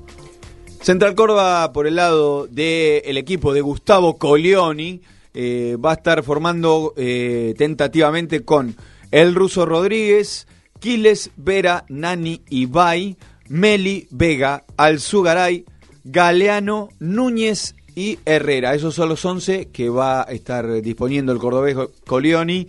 [0.81, 5.01] Central Córdoba por el lado del equipo de Gustavo Colioni
[5.33, 8.75] eh, va a estar formando eh, tentativamente con
[9.11, 10.47] el ruso Rodríguez,
[10.79, 13.17] Quiles, Vera, Nani, Ibai,
[13.49, 15.65] Meli, Vega, Alzugaray,
[16.03, 18.73] Galeano, Núñez y Herrera.
[18.73, 21.75] Esos son los 11 que va a estar disponiendo el cordobés
[22.05, 22.67] Colioni,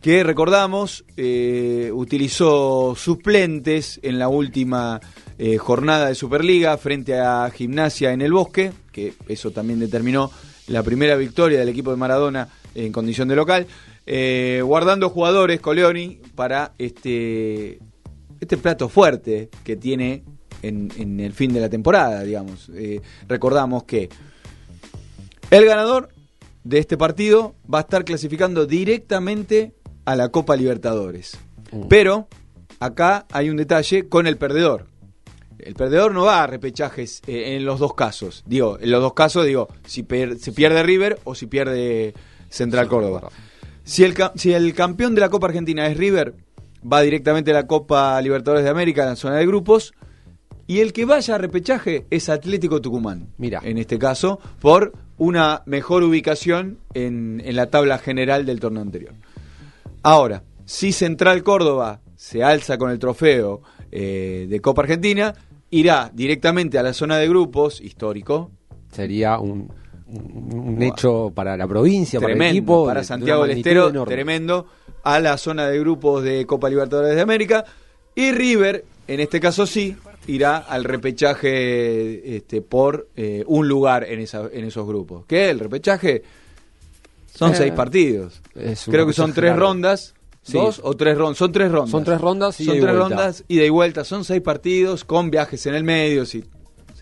[0.00, 5.00] que recordamos eh, utilizó suplentes en la última
[5.38, 10.30] eh, jornada de Superliga frente a Gimnasia en el Bosque, que eso también determinó
[10.68, 13.66] la primera victoria del equipo de Maradona en condición de local,
[14.12, 17.78] eh, guardando jugadores Coleoni para este,
[18.40, 20.24] este plato fuerte que tiene
[20.62, 22.70] en, en el fin de la temporada, digamos.
[22.74, 24.08] Eh, recordamos que
[25.52, 26.08] el ganador
[26.64, 29.74] de este partido va a estar clasificando directamente
[30.04, 31.38] a la Copa Libertadores.
[31.88, 32.26] Pero
[32.80, 34.86] acá hay un detalle con el perdedor.
[35.60, 38.42] El perdedor no va a repechajes eh, en los dos casos.
[38.44, 42.12] Digo, en los dos casos, digo, si, per- si pierde River o si pierde
[42.48, 43.30] Central Córdoba.
[43.84, 46.34] Si el, si el campeón de la Copa Argentina es River,
[46.90, 49.92] va directamente a la Copa Libertadores de América, en la zona de grupos.
[50.66, 53.28] Y el que vaya a repechaje es Atlético Tucumán.
[53.38, 53.60] Mira.
[53.64, 59.14] En este caso, por una mejor ubicación en, en la tabla general del torneo anterior.
[60.02, 65.34] Ahora, si Central Córdoba se alza con el trofeo eh, de Copa Argentina,
[65.70, 68.50] irá directamente a la zona de grupos, histórico.
[68.92, 69.72] Sería un,
[70.12, 72.86] un- hecho para la provincia, para el tremendo, equipo.
[72.86, 74.12] para Santiago del Estero, enorme.
[74.14, 74.66] tremendo,
[75.02, 77.64] a la zona de grupos de Copa Libertadores de América.
[78.14, 79.96] Y River, en este caso sí,
[80.26, 85.24] irá al repechaje este, por eh, un lugar en, esa, en esos grupos.
[85.26, 85.50] ¿Qué?
[85.50, 86.22] El repechaje
[87.32, 88.40] son Eh, seis partidos.
[88.86, 89.66] Creo que son tres largo.
[89.66, 90.14] rondas.
[90.42, 90.54] Sí.
[90.54, 91.36] ¿Dos o tres rondas?
[91.38, 91.90] Son tres rondas.
[91.90, 93.08] Son tres rondas, ida Son y tres vuelta.
[93.16, 94.04] rondas, ida y vuelta.
[94.04, 96.24] Son seis partidos con viajes en el medio.
[96.26, 96.42] Si,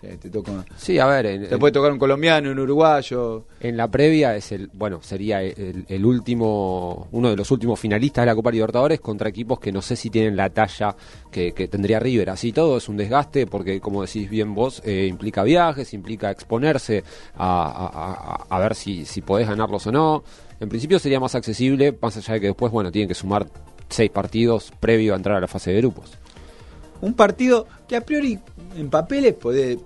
[0.07, 0.65] te toca.
[0.77, 3.45] Sí, a ver, en- Te puede tocar un colombiano, un uruguayo.
[3.59, 8.21] En la previa es el, bueno, sería el, el último, uno de los últimos finalistas
[8.23, 10.95] de la Copa Libertadores contra equipos que no sé si tienen la talla
[11.31, 12.29] que, que tendría River.
[12.29, 17.03] Así todo es un desgaste porque, como decís bien vos, eh, implica viajes, implica exponerse
[17.35, 20.23] a, a- a- a ver si, si podés ganarlos o no.
[20.59, 23.47] En principio sería más accesible, más allá de que después, bueno, tienen que sumar
[23.89, 26.11] seis partidos previo a entrar a la fase de grupos.
[27.01, 28.37] Un partido que a priori
[28.75, 29.79] en papeles puede,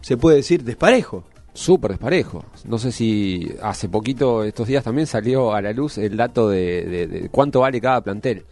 [0.00, 1.24] se puede decir desparejo.
[1.52, 2.44] Súper desparejo.
[2.64, 6.84] No sé si hace poquito, estos días también salió a la luz el dato de,
[6.84, 8.44] de- de cuánto vale cada plantel.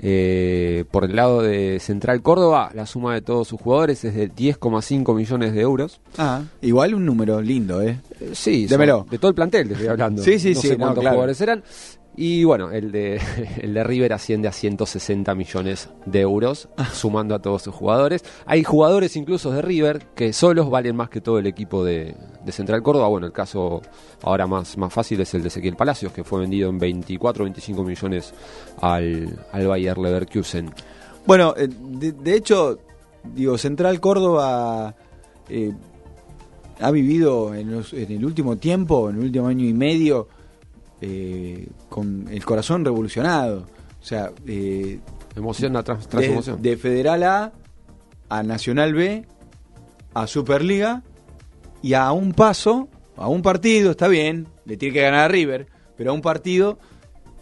[0.00, 4.30] Eh, por el lado de Central Córdoba, la suma de todos sus jugadores es de
[4.32, 6.00] 10,5 millones de euros.
[6.16, 8.00] Ah, igual un número lindo, ¿eh?
[8.32, 9.06] Sí, son- Démelo.
[9.10, 10.22] de todo el plantel te estoy hablando.
[10.22, 11.16] Sí, sí, no sí, sé no, cuántos claro.
[11.16, 11.64] jugadores eran.
[12.20, 13.20] Y bueno, el de,
[13.62, 16.86] el de River asciende a 160 millones de euros, Ah.
[16.92, 18.24] sumando a todos sus jugadores.
[18.44, 22.52] Hay jugadores incluso de River que solos valen más que todo el equipo de, de
[22.52, 23.06] Central Córdoba.
[23.06, 23.82] Bueno, el caso
[24.22, 27.44] ahora más, más fácil es el de Ezequiel Palacios, que fue vendido en 24 o
[27.44, 28.34] 25 millones
[28.80, 30.70] al, al Bayer Leverkusen.
[31.24, 32.80] Bueno, eh, de, de hecho,
[33.32, 34.92] digo, Central Córdoba
[35.48, 35.72] eh,
[36.80, 40.26] ha vivido en, los- en el último tiempo, en el último año y medio,
[41.00, 43.66] eh, con el corazón revolucionado.
[44.00, 45.00] O sea, eh,
[45.36, 46.62] Emoción tras, tras de, emoción.
[46.62, 47.52] de Federal A
[48.28, 49.24] a Nacional B,
[50.14, 51.02] a Superliga
[51.82, 55.66] y a un paso, a un partido, está bien, le tiene que ganar a River,
[55.96, 56.78] pero a un partido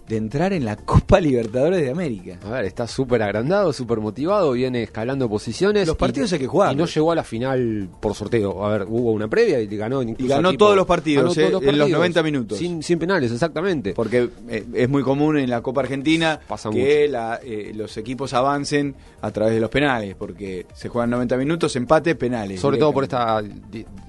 [0.08, 2.38] de entrar en la Copa Libertadores de América.
[2.44, 5.86] A ver, está súper agrandado, súper motivado, viene escalando posiciones.
[5.86, 6.72] Los partidos y- hay que jugar.
[6.72, 8.64] Y no llegó a la final por sorteo.
[8.64, 11.48] A ver, hubo una previa y ganó incluso Y ganó todos los partidos, ganó todos
[11.48, 12.58] eh, los en los partidos, 90 minutos.
[12.58, 13.94] Sin, sin penales, exactamente.
[13.94, 18.32] Porque eh, es muy común en la Copa Argentina Pasa que la, eh, los equipos
[18.32, 22.60] avancen a través de los penales, porque se juegan 90 minutos, empate, penales.
[22.60, 23.42] Sobre todo por esta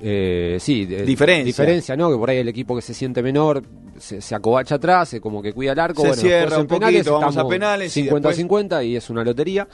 [0.02, 1.46] eh, sí, Diferencia.
[1.46, 2.12] diferencia, ¿no?
[2.12, 3.64] Que por ahí el equipo que se siente menor
[4.00, 6.02] se, se acobacha atrás, se como que cuida el arco.
[6.02, 9.68] Se bueno, cierra un poquito, penales vamos a penales y 50-50 y, es una lotería.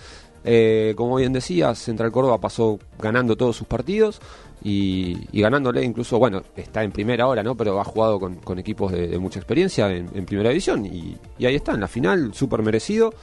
[0.46, 4.20] Eh, como bien decía, Central Córdoba pasó ganando todos sus partidos
[4.62, 7.56] y, y ganándole incluso, bueno, está en primera hora, ¿no?
[7.56, 11.16] Pero ha jugado con, con equipos de, de mucha experiencia en, en primera división y,
[11.38, 13.14] y ahí está, en la final, súper merecido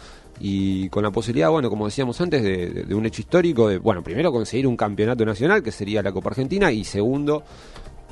[0.43, 3.77] y con la posibilidad, bueno, como decíamos antes, de, de- de un hecho histórico, de,
[3.77, 7.43] bueno, primero conseguir un campeonato nacional, que sería la Copa Argentina, y segundo,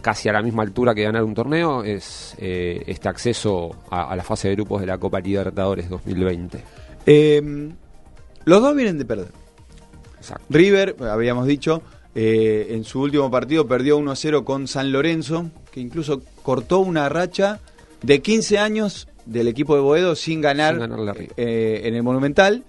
[0.00, 4.16] casi a la misma altura que ganar un torneo, es eh, este acceso a, a
[4.16, 6.62] la fase de grupos de la Copa Libertadores 2020.
[7.06, 7.70] Eh,
[8.44, 9.28] los dos vienen de perder.
[10.50, 11.82] River, habíamos dicho,
[12.14, 17.60] eh, en su último partido perdió 1-0 con San Lorenzo, que incluso cortó una racha
[18.02, 22.64] de 15 años del equipo de Boedo sin ganar, Sin eh, en el Monumental.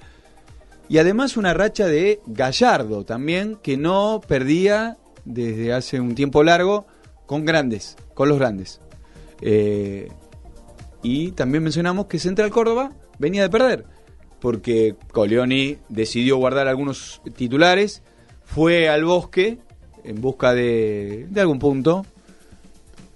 [0.87, 6.87] Y además una racha de Gallardo también, que no perdía desde hace un tiempo largo
[7.29, 8.81] con grandes, con los grandes.
[9.41, 10.07] Eh,
[11.03, 13.85] y también mencionamos que Central Córdoba venía de perder,
[14.39, 18.01] porque Coleoni decidió guardar algunos titulares,
[18.45, 19.59] fue al bosque
[20.03, 22.03] en busca de, de algún punto.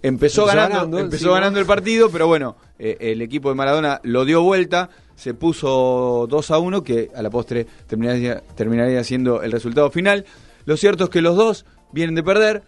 [0.03, 3.99] Empezó, Empezó ganando, ganando, empezó ganando el partido, pero bueno, eh, el equipo de Maradona
[4.03, 9.41] lo dio vuelta, se puso 2 a 1, que a la postre terminaría, terminaría siendo
[9.41, 10.25] el resultado final.
[10.65, 12.61] Lo cierto es que los dos vienen de perder,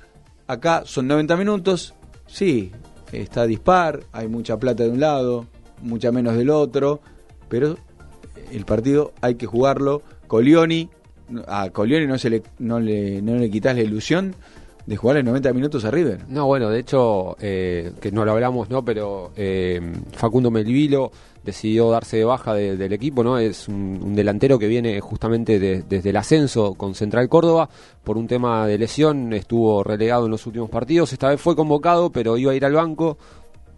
[0.47, 1.93] acá son 90 minutos,
[2.27, 2.71] sí,
[3.11, 5.47] está dispar, hay mucha plata de un lado,
[5.81, 7.01] mucha menos del otro,
[7.49, 7.77] pero
[8.51, 10.01] el partido hay que jugarlo.
[10.27, 10.89] Colioni,
[11.47, 14.35] a Colioni no, se le, no, le, no le quitas la ilusión
[14.85, 16.25] de jugarle 90 minutos a River.
[16.29, 18.85] No, bueno, de hecho, eh, que no lo hablamos, ¿no?
[18.85, 19.81] Pero eh,
[20.13, 21.11] Facundo Melvilo
[21.43, 23.37] decidió darse de baja de- del equipo, ¿no?
[23.37, 27.69] Es un, un delantero que viene justamente de- desde el ascenso con Central Córdoba.
[28.03, 31.13] Por un tema de lesión estuvo relegado en los últimos partidos.
[31.13, 33.17] Esta vez fue convocado, pero iba a ir al banco.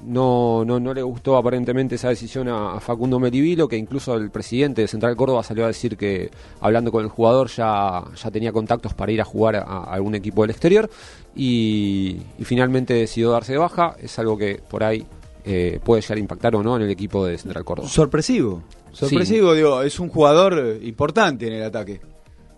[0.03, 4.30] No, no, no le gustó aparentemente esa decisión a, a Facundo Melivilo, que incluso el
[4.30, 6.30] presidente de Central Córdoba salió a decir que
[6.61, 10.14] hablando con el jugador ya, ya tenía contactos para ir a jugar a, a algún
[10.14, 10.90] equipo del exterior
[11.36, 13.95] y, y finalmente decidió darse de baja.
[13.99, 15.03] Es algo que por ahí
[15.44, 17.90] eh, puede llegar a impactar o no en el equipo de Central Córdoba.
[17.90, 18.61] Sorpresivo.
[18.91, 22.02] Sorpresivo, digo, es un jugador eh, importante en el ataque.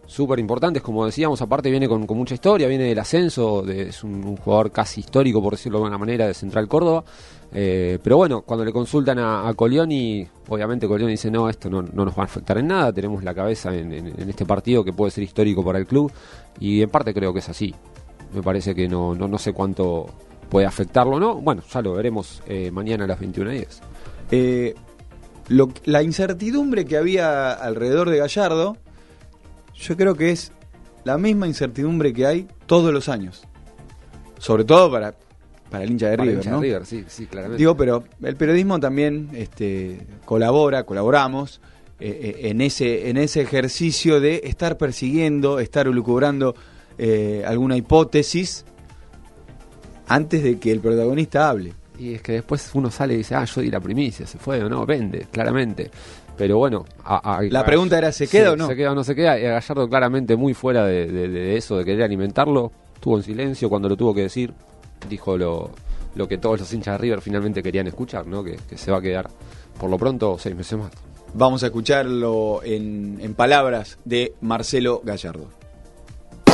[0.10, 4.36] Súper importantes, como decíamos, aparte viene con, con mucha historia, viene del ascenso, es un,
[4.38, 7.04] jugador casi histórico, por decirlo de alguna manera, de Central Córdoba.
[7.54, 11.84] Eh, pero bueno, cuando le consultan a, a Colioni, obviamente Colioni dice, no, esto no,
[11.84, 14.94] no nos va a afectar en nada, tenemos la cabeza en, en- este partido que
[14.94, 16.12] puede ser histórico para el club,
[16.60, 17.74] y en parte creo que es así.
[18.34, 20.08] Me parece que no, no, no sé cuánto
[20.50, 21.36] puede afectarlo o no.
[21.36, 23.68] Bueno, ya lo veremos eh, mañana a las 21.10.
[24.32, 24.74] Eh,
[25.86, 28.78] la incertidumbre que había alrededor de Gallardo,
[29.80, 30.52] yo creo que es
[31.04, 33.44] la misma incertidumbre que hay todos los años.
[34.38, 35.16] Sobre todo para,
[35.70, 36.62] para el hincha de Para River, hincha de ¿no?
[36.62, 37.58] River, sí, sí, claramente.
[37.58, 41.62] Digo, pero el periodismo también este, colabora, colaboramos
[42.00, 46.56] eh, eh, en, ese, en ese ejercicio de estar persiguiendo, estar lucubrando
[46.98, 48.66] eh, alguna hipótesis
[50.08, 51.74] antes de que el protagonista hable.
[51.98, 54.64] Y es que después uno sale y dice, ah, yo di la primicia, se fue
[54.64, 55.92] o no, vende, claramente.
[56.40, 58.66] Pero bueno, a- a- La a- pregunta era, ¿se queda o no?
[58.68, 59.38] Se queda o no se queda.
[59.40, 62.72] Y a Gallardo claramente muy fuera de, de- de eso, de querer alimentarlo.
[62.96, 64.54] Estuvo en silencio cuando lo tuvo que decir.
[65.08, 65.70] Dijo lo,
[66.16, 68.44] lo que todos los hinchas de River finalmente querían escuchar, ¿no?
[68.44, 69.30] Que, que se va a quedar
[69.80, 70.92] por lo pronto seis meses más.
[71.34, 75.48] Vamos a escucharlo en, en palabras de Marcelo Gallardo.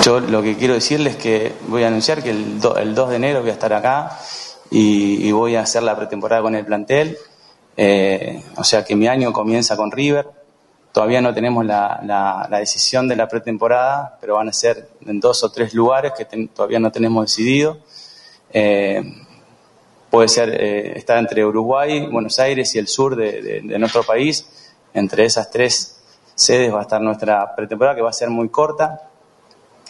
[0.04, 3.10] Yo lo que quiero decirles es que voy a anunciar que el, do- el 2
[3.12, 4.12] de enero voy a estar acá
[4.70, 7.18] y, y voy a hacer la pretemporada con el plantel.
[7.78, 10.28] Eh, o sea que mi año comienza con River.
[10.92, 15.52] Todavía no tenemos la, decisión de la pretemporada, pero van a ser en dos o
[15.52, 17.80] tres lugares que todavía no tenemos decidido.
[18.54, 19.04] Eh,
[20.10, 24.48] puede ser eh, estar entre Uruguay, Buenos Aires y el sur de, nuestro país.
[24.94, 26.02] Entre esas tres
[26.34, 29.10] sedes va a estar nuestra pretemporada, que va a ser muy corta.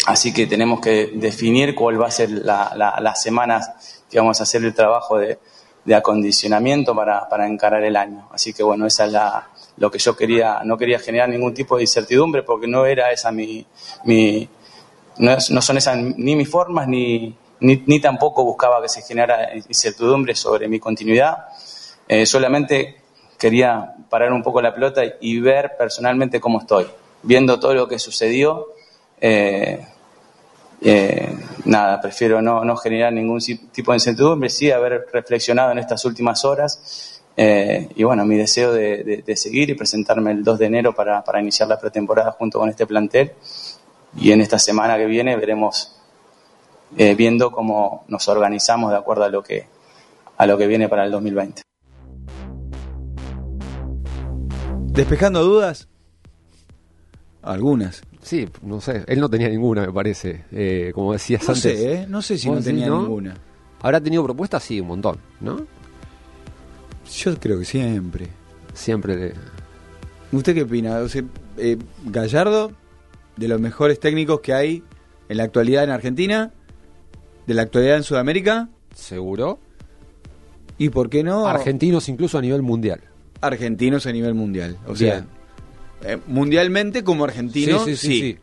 [0.07, 4.43] Así que tenemos que definir cuál va a ser la- las semanas que vamos a
[4.43, 5.37] hacer el trabajo de,
[5.85, 8.27] de acondicionamiento para, para encarar el año.
[8.33, 9.47] Así que bueno, esa es la,
[9.77, 13.31] lo que yo quería, no quería generar ningún tipo de incertidumbre porque no era esa
[13.31, 13.65] mi,
[14.03, 14.49] mi
[15.19, 19.01] no, es- no son esas ni mis formas ni, ni, ni tampoco buscaba que se
[19.03, 21.37] generara incertidumbre sobre mi continuidad.
[22.07, 23.01] Eh, solamente
[23.37, 26.87] quería parar un poco la pelota y ver personalmente cómo estoy.
[27.23, 28.67] Viendo todo lo que sucedió,
[29.21, 29.85] eh,
[30.87, 31.35] eh,
[31.65, 33.39] nada, prefiero no, no generar ningún
[33.71, 37.21] tipo de incertidumbre, sí haber reflexionado en estas últimas horas.
[37.37, 40.93] eh, y bueno, mi deseo de, de- de seguir y presentarme el 2 de enero
[40.95, 43.33] para, para iniciar la pretemporada junto con este plantel.
[44.17, 45.97] Y en esta semana que viene veremos,
[46.97, 49.67] eh, viendo cómo nos organizamos de acuerdo a lo que,
[50.37, 51.61] a lo que viene para el 2020.
[54.93, 55.89] Despejando dudas,
[57.41, 58.01] algunas.
[58.25, 60.45] Sí, no sé, él no tenía ninguna, me parece.
[60.51, 61.61] Eh, como decías No antes.
[61.79, 62.05] sé, ¿eh?
[62.09, 63.35] No sé si ¿Vos no tenía ninguna.
[63.83, 64.63] ¿Habrá tenido propuestas?
[64.63, 65.57] Sí, un montón, ¿no?
[67.15, 68.29] Yo creo que siempre.
[68.73, 69.15] Siempre.
[69.15, 69.33] le-
[70.31, 70.97] ¿Usted qué opina?
[71.01, 71.23] O sea,
[71.57, 72.71] eh, Gallardo,
[73.37, 74.83] de los mejores técnicos que hay
[75.29, 76.51] en la actualidad en Argentina,
[77.45, 78.69] de la actualidad en Sudamérica.
[78.95, 79.59] Seguro.
[80.79, 81.45] ¿Y por qué no?
[81.45, 83.01] Argentinos incluso a nivel mundial.
[83.39, 84.77] Argentinos a nivel mundial.
[84.87, 85.25] O sea.
[86.05, 88.37] Eh, mundialmente como argentino, sí, sí, sí, sí.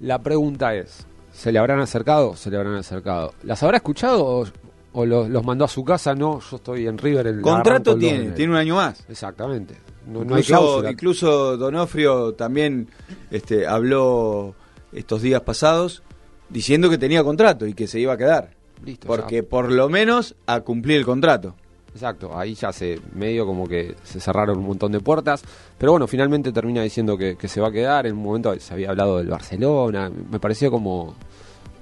[0.00, 2.36] La pregunta es, ¿se le habrán acercado?
[2.36, 3.34] Se le habrán acercado.
[3.42, 4.46] ¿Las habrá escuchado o,
[4.92, 6.14] o los, los mandó a su casa?
[6.14, 7.26] No, yo estoy en River.
[7.26, 9.04] El Contrato el tiene, tiene un año más.
[9.08, 9.74] Exactamente.
[10.06, 10.90] No, no incluso, cláusula.
[10.90, 12.88] incluso Donofrio también
[13.30, 14.54] este, habló
[14.92, 16.02] estos días pasados
[16.48, 18.50] diciendo que tenía contrato y que se iba a quedar.
[18.84, 21.54] Listo, porque por lo menos a cumplir el contrato.
[21.94, 25.42] Exacto, ahí ya se medio como que se cerraron un montón de puertas,
[25.76, 28.90] pero bueno, finalmente termina diciendo que, se va a quedar, en un momento se había
[28.90, 31.14] hablado del Barcelona, me pareció como...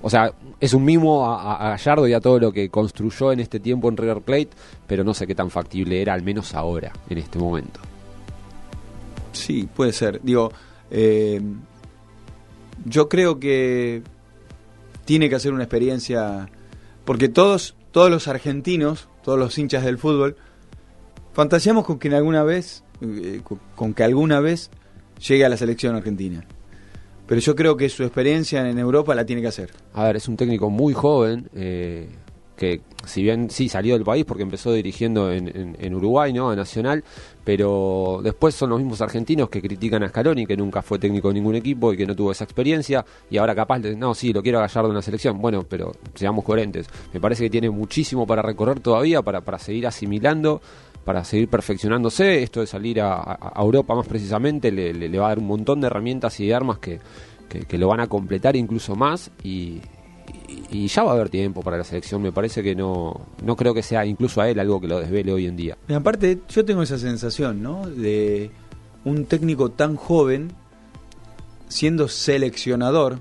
[0.03, 3.61] O sea, es un mimo a Gallardo y a todo lo que construyó en este
[3.61, 4.49] tiempo en River Plate,
[4.87, 7.81] pero no sé qué tan factible era, al menos ahora, en este momento.
[9.33, 10.21] Sí, puede ser.
[10.23, 10.51] Digo,
[10.91, 11.41] eh,
[12.87, 14.03] yo creo que
[15.05, 16.49] tiene que hacer una experiencia,
[17.05, 20.37] porque todos, todos los argentinos, todos los hinchas del fútbol,
[21.33, 23.43] fantaseamos con que alguna vez, eh,
[23.75, 24.71] con que alguna vez
[25.27, 26.45] llegue a la selección argentina.
[27.27, 29.71] Pero yo creo que su experiencia en Europa la tiene que hacer.
[29.95, 32.09] A ver, es un técnico muy joven, eh,
[32.61, 36.51] que si bien sí salió del país porque empezó dirigiendo en, en- en Uruguay, ¿no?
[36.51, 37.03] A Nacional,
[37.43, 41.35] pero después son los mismos argentinos que critican a Scaloni, que nunca fue técnico de
[41.35, 44.43] ningún equipo y que no tuvo esa experiencia, y ahora capaz, de, no, sí, lo
[44.43, 45.41] quiero a Gallardo en la selección.
[45.41, 46.87] Bueno, pero seamos coherentes.
[47.15, 50.61] Me parece que tiene muchísimo para recorrer todavía, para, para seguir asimilando
[51.03, 55.47] para seguir perfeccionándose, esto de salir a, Europa más precisamente le va a dar un
[55.47, 57.01] montón de herramientas y de armas que,
[57.49, 59.81] que- que lo van a completar incluso más y,
[60.71, 63.57] y- y ya va a haber tiempo para la selección, me parece que no, no
[63.57, 65.77] creo que sea incluso a él algo que lo desvele hoy en día.
[65.89, 67.89] Y aparte, yo tengo esa sensación, ¿no?
[67.89, 68.51] De
[69.05, 70.53] un técnico tan joven
[71.69, 73.21] siendo seleccionador,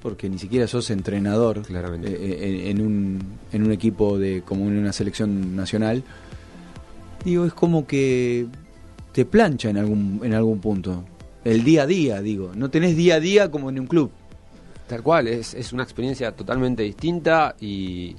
[0.00, 3.18] porque ni siquiera sos entrenador eh, en, en un,
[3.52, 6.02] en un equipo de como en una selección nacional.
[7.24, 8.46] Digo, es como que
[9.12, 11.04] te plancha en algún, en algún punto.
[11.42, 12.52] El día a día, digo.
[12.54, 14.10] No tenés día a día como en un club.
[14.86, 18.14] Tal cual, es, es una experiencia totalmente distinta y,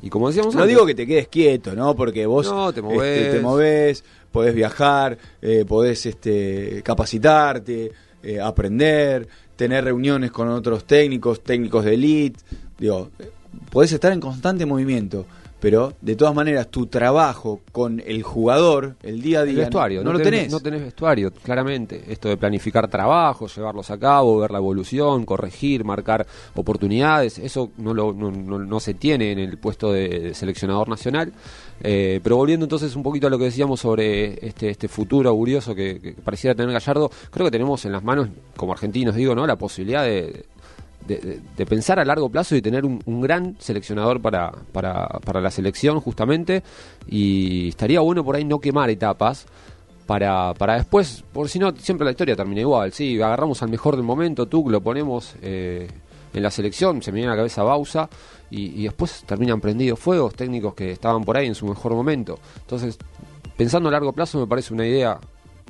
[0.00, 1.94] y como decíamos No antes- digo que te quedes quieto, ¿no?
[1.96, 3.32] Porque vos No, te este, movés.
[3.32, 7.90] te movés, podés viajar, eh, podés este, capacitarte,
[8.22, 9.26] eh, aprender,
[9.56, 12.40] tener reuniones con otros técnicos, técnicos de elite.
[12.78, 13.30] Digo, eh,
[13.70, 15.26] podés estar en constante movimiento,
[15.60, 20.04] pero de todas maneras tu trabajo con el jugador, el día a El día, vestuario,
[20.04, 20.50] no, lo tenés.
[20.50, 22.02] No tenés vestuario, claramente.
[22.08, 27.94] Esto de planificar trabajos, llevarlos a cabo, ver la evolución, corregir, marcar oportunidades, eso no,
[27.94, 31.32] lo, no, no- no se tiene en el puesto de seleccionador nacional.
[31.80, 35.74] Eh, pero volviendo entonces un poquito a lo que decíamos sobre este, este futuro augurioso
[35.76, 39.46] que, que pareciera tener Gallardo, creo que tenemos en las manos, como argentinos digo, ¿no?
[39.46, 40.44] la posibilidad de,
[41.08, 46.00] de, pensar a largo plazo y tener un, gran seleccionador para, para, para la selección
[46.00, 46.62] justamente
[47.08, 49.46] y estaría bueno por ahí no quemar etapas
[50.06, 53.94] para, para después, por si no, siempre la historia termina igual, sí, agarramos al mejor
[53.96, 55.86] del momento, tú lo ponemos eh,
[56.32, 58.08] en la selección, se me viene la cabeza Bausa
[58.50, 62.38] y, y después terminan prendidos fuegos técnicos que estaban por ahí en su mejor momento.
[62.60, 62.96] Entonces,
[63.56, 65.18] pensando a largo plazo me parece una idea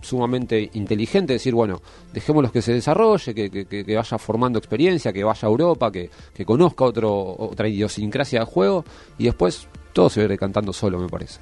[0.03, 1.81] sumamente inteligente decir, bueno,
[2.12, 6.45] dejémoslos que se desarrolle, que, que- vaya formando experiencia, que vaya a Europa, que, que
[6.45, 8.85] conozca otro, otra idiosincrasia de juego
[9.19, 11.41] y después todo se va a ir decantando solo, me parece.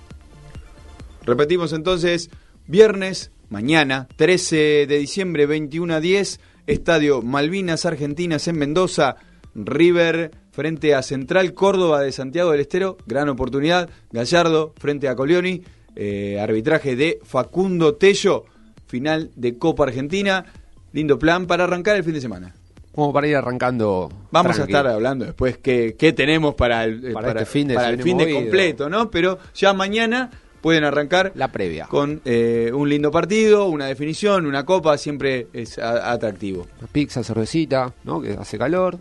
[1.25, 2.31] Repetimos entonces,
[2.67, 9.17] viernes, mañana, 13 de diciembre, 21 a 10, Estadio Malvinas Argentinas en Mendoza,
[9.55, 15.63] River frente a Central Córdoba de Santiago del Estero, gran oportunidad, Gallardo frente a Colioni,
[15.97, 18.45] eh, arbitraje de Facundo Tello,
[18.87, 20.45] final de Copa Argentina,
[20.93, 22.55] lindo plan para arrancar el fin de semana.
[22.95, 24.11] Como para ir arrancando.
[24.31, 24.73] Vamos tranqui.
[24.73, 27.91] a estar hablando después qué, qué tenemos para el, eh, Para este fin de- para
[27.91, 29.11] el fin de completo, ¿no?
[29.11, 30.31] Pero ya mañana
[30.63, 35.79] pueden arrancar la previa con eh, un lindo partido, una definición, una copa, siempre es
[35.79, 36.67] atractivo.
[36.91, 38.21] Pizza, cervecita, ¿no?
[38.23, 38.99] Que hace calor.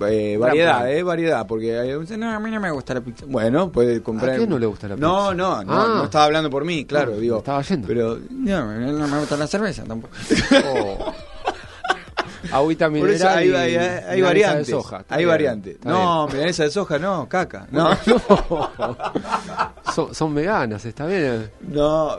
[0.00, 3.24] Eh, variedad, eh, variedad, porque un- no, a mí no me gusta la pizza.
[3.28, 4.34] Bueno, puede comprar.
[4.34, 5.06] ¿A quién no le gusta la pizza?
[5.06, 5.64] no, no, Ah.
[5.64, 7.38] no estaba hablando por mí, claro, No, digo.
[7.38, 7.86] estaba yendo.
[7.88, 10.14] Pero no, no me gusta la cerveza tampoco.
[10.74, 11.14] Oh.
[12.52, 14.68] Agüita Por eso mineral hay, hay, hay milanesa de variantes.
[14.68, 15.04] soja.
[15.08, 15.76] Hay bien, variantes.
[15.84, 17.66] No, milanesa de soja no, caca.
[17.72, 17.90] No,
[19.94, 21.50] son, son veganas, está bien.
[21.68, 22.10] No.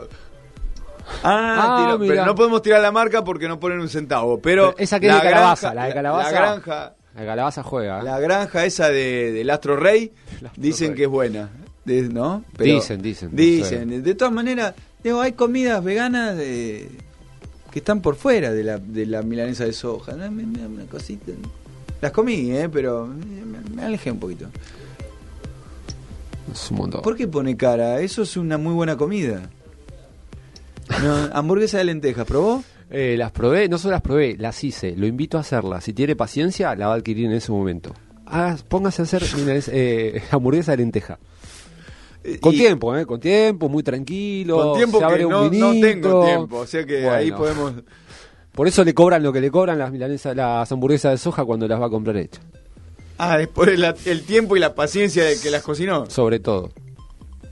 [1.23, 4.39] Ah, Ah, tiro, pero no podemos tirar la marca porque no ponen un centavo.
[4.39, 6.31] Pero, Pero esa que es de calabaza, la de la- calabaza.
[6.31, 8.01] La granja, La calabaza juega.
[8.03, 10.11] la granja esa de, del Astro Rey,
[10.57, 11.49] dicen que es buena.
[11.85, 12.43] De- ¿No?
[12.57, 14.03] Dicen, dicen, no Dicen.
[14.03, 14.73] De todas maneras,
[15.03, 16.89] digo, hay comidas veganas de-
[17.71, 20.13] que están por fuera de la, de la milanesa de soja.
[20.13, 21.31] Una cosita.
[22.01, 22.69] Las comí, ¿eh?
[22.71, 24.47] pero me, me alejé un poquito.
[26.51, 27.01] Es un montón.
[27.01, 27.99] ¿Por qué pone cara?
[28.01, 29.49] Eso es una muy buena comida.
[31.03, 32.63] No, hamburguesa de lentejas, ¿probó?
[32.91, 34.95] Eh, las probé, no solo las probé, las hice.
[34.95, 35.83] Lo invito a hacerlas.
[35.83, 37.93] Si tiene paciencia, la va a adquirir en ese momento.
[38.25, 39.23] Hagas- póngase a hacer
[39.71, 41.19] eh, hamburguesa de lenteja.
[42.41, 43.05] Con y- tiempo, ¿eh?
[43.05, 44.57] Con tiempo, muy tranquilo.
[44.61, 47.73] Con tiempo se abre que un no, no tengo tiempo, o sea que ahí podemos...
[48.51, 51.65] Por eso le cobran lo que le cobran las milanesas, las hamburguesas de soja cuando
[51.67, 52.43] las va a comprar hechas.
[53.17, 56.09] Ah, es por el, el tiempo y la paciencia de que las cocinó.
[56.09, 56.71] Sobre todo.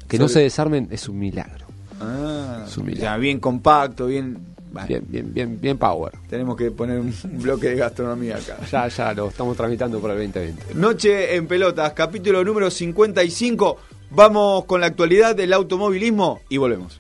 [0.08, 1.66] Que no se desarmen es un milagro.
[2.02, 3.04] Ah, Es un milagro.
[3.06, 4.38] ya, bien compacto, bien...
[4.86, 6.14] Bien, bien, bien, bien power.
[6.30, 8.58] Tenemos que poner un bloque de gastronomía acá.
[8.72, 10.76] Ya, ya lo estamos tramitando para el 2020.
[10.76, 13.78] Noche en pelotas, capítulo número 55.
[14.12, 17.00] Vamos con la actualidad del automovilismo y volvemos.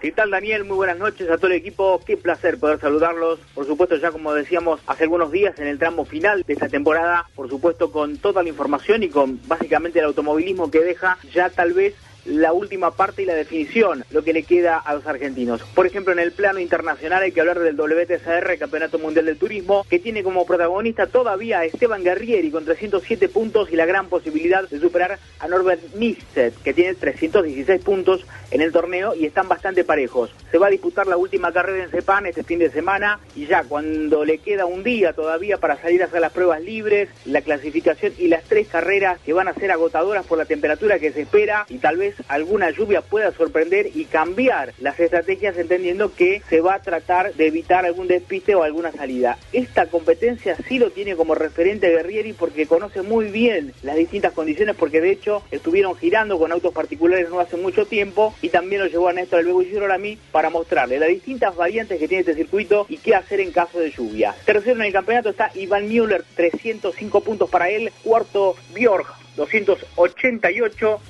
[0.00, 0.64] ¿Qué tal Daniel?
[0.64, 2.00] Muy buenas noches a todo el equipo.
[2.06, 3.40] Qué placer poder saludarlos.
[3.52, 7.28] Por supuesto, ya como decíamos hace algunos días en el tramo final de esta temporada,
[7.34, 11.72] por supuesto con toda la información y con básicamente el automovilismo que deja ya tal
[11.72, 15.62] vez la última parte y la definición, lo que le queda a los argentinos.
[15.74, 19.86] Por ejemplo, en el plano internacional hay que hablar del WTCR, Campeonato Mundial del Turismo,
[19.88, 24.68] que tiene como protagonista todavía a Esteban Guerrieri con 307 puntos y la gran posibilidad
[24.68, 29.84] de superar a Norbert Nisset, que tiene 316 puntos en el torneo y están bastante
[29.84, 30.30] parejos.
[30.50, 33.64] Se va a disputar la última carrera en Sepan este fin de semana y ya
[33.64, 38.12] cuando le queda un día todavía para salir a hacer las pruebas libres, la clasificación
[38.18, 41.66] y las tres carreras que van a ser agotadoras por la temperatura que se espera
[41.68, 46.74] y tal vez alguna lluvia pueda sorprender y cambiar las estrategias entendiendo que se va
[46.74, 49.38] a tratar de evitar algún despiste o alguna salida.
[49.52, 54.76] Esta competencia sí lo tiene como referente Guerrieri porque conoce muy bien las distintas condiciones
[54.76, 58.88] porque de hecho estuvieron girando con autos particulares no hace mucho tiempo y también lo
[58.88, 62.86] llevó a Néstor Albego y Girolami para mostrarle las distintas variantes que tiene este circuito
[62.88, 64.34] y qué hacer en caso de lluvia.
[64.44, 67.92] Tercero en el campeonato está Iván Müller, 305 puntos para él.
[68.02, 69.06] Cuarto, Bjorg,
[69.36, 71.00] 288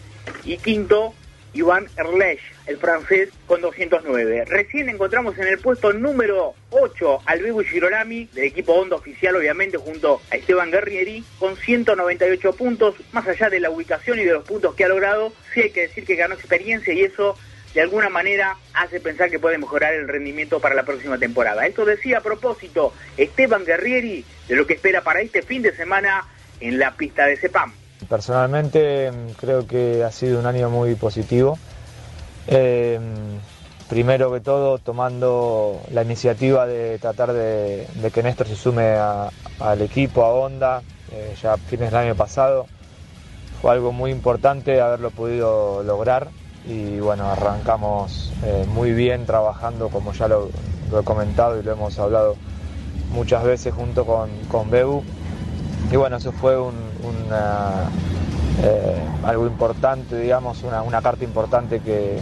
[0.48, 1.14] y quinto
[1.52, 4.44] Iván Erlech, el francés, con 209.
[4.46, 9.76] Recién encontramos en el puesto número 8 al Bebu Girolami, del equipo Honda oficial, obviamente,
[9.76, 12.94] junto a Esteban Guerrieri, con 198 puntos.
[13.12, 15.82] Más allá de la ubicación y de los puntos que ha logrado, sí hay que
[15.82, 17.36] decir que ganó experiencia y eso
[17.74, 21.66] de alguna manera hace pensar que puede mejorar el rendimiento para la próxima temporada.
[21.66, 26.26] Esto decía a propósito Esteban Guerrieri de lo que espera para este fin de semana
[26.60, 27.72] en la pista de Sepam.
[28.06, 31.58] Personalmente mm, creo que ha sido un año muy positivo.
[32.46, 33.00] Eh,
[33.88, 38.96] primero que todo tomando la iniciativa de tratar de, que Néstor se sume
[39.60, 42.66] al equipo, a Honda, eh, ya fines del año pasado.
[43.60, 46.28] Fue algo muy importante haberlo podido lograr
[46.66, 51.98] y bueno, arrancamos eh, muy bien trabajando como ya lo, he comentado y lo hemos
[51.98, 52.36] hablado
[53.12, 55.02] muchas veces junto con Bebu.
[55.90, 56.74] Y bueno, eso fue un-
[58.62, 62.18] eh, algo importante, digamos, una, una carta importante que,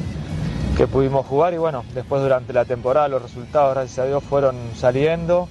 [0.77, 4.57] que pudimos jugar y bueno, después durante la temporada los resultados, gracias a Dios, fueron
[4.77, 5.49] saliendo.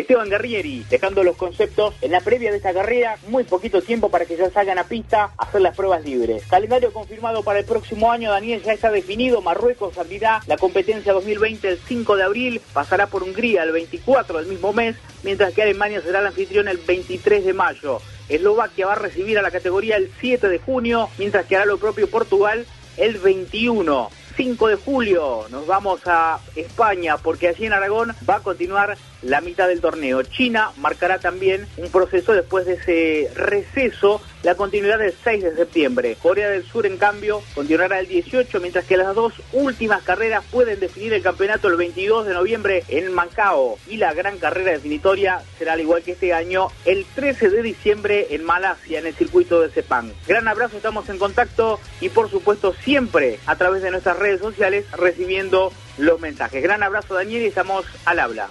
[0.00, 4.24] Esteban Guerrieri, dejando los conceptos en la previa de esta carrera, muy poquito tiempo para
[4.24, 6.44] que ya salgan a pista a hacer las pruebas libres.
[6.48, 9.40] Calendario confirmado para el próximo año, Daniel, ya está definido.
[9.42, 14.46] Marruecos abrirá la competencia 2020 el 5 de abril, pasará por Hungría el 24 del
[14.46, 18.00] mismo mes, mientras que Alemania será el anfitrión el 23 de mayo.
[18.28, 21.78] Eslovaquia va a recibir a la categoría el 7 de junio, mientras que hará lo
[21.78, 22.64] propio Portugal
[22.96, 24.10] el 21.
[24.36, 29.40] 5 de julio nos vamos a España porque allí en Aragón va a continuar la
[29.40, 30.22] mitad del torneo.
[30.22, 36.16] China marcará también un proceso después de ese receso, la continuidad del 6 de septiembre.
[36.22, 40.80] Corea del Sur, en cambio, continuará el 18, mientras que las dos últimas carreras pueden
[40.80, 43.78] definir el campeonato el 22 de noviembre en Macao.
[43.88, 48.28] Y la gran carrera definitoria será, al igual que este año, el 13 de diciembre
[48.30, 50.12] en Malasia, en el circuito de Sepang.
[50.26, 54.90] Gran abrazo, estamos en contacto y, por supuesto, siempre a través de nuestras redes sociales
[54.92, 56.62] recibiendo los mensajes.
[56.62, 58.48] Gran abrazo, Daniel, y estamos al habla.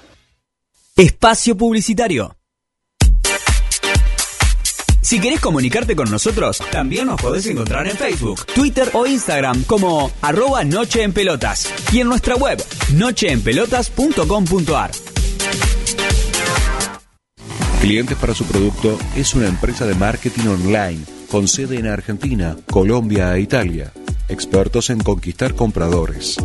[0.95, 2.38] Espacio Publicitario.
[5.09, 10.11] Si querés comunicarte con nosotros, también nos podés encontrar en Facebook, Twitter o Instagram como
[10.21, 12.63] arroba Noche en Pelotas y en nuestra web
[12.93, 14.91] nocheenpelotas.com.ar.
[17.81, 20.99] Clientes para su producto es una empresa de marketing online
[21.31, 23.91] con sede en Argentina, Colombia e Italia.
[24.27, 26.37] Expertos en conquistar compradores.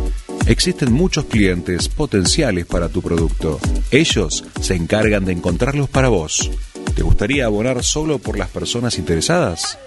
[0.47, 3.59] Existen muchos clientes potenciales para tu producto.
[3.91, 6.49] Ellos se encargan de encontrarlos para vos.
[6.95, 9.77] ¿Te gustaría abonar solo por las personas interesadas?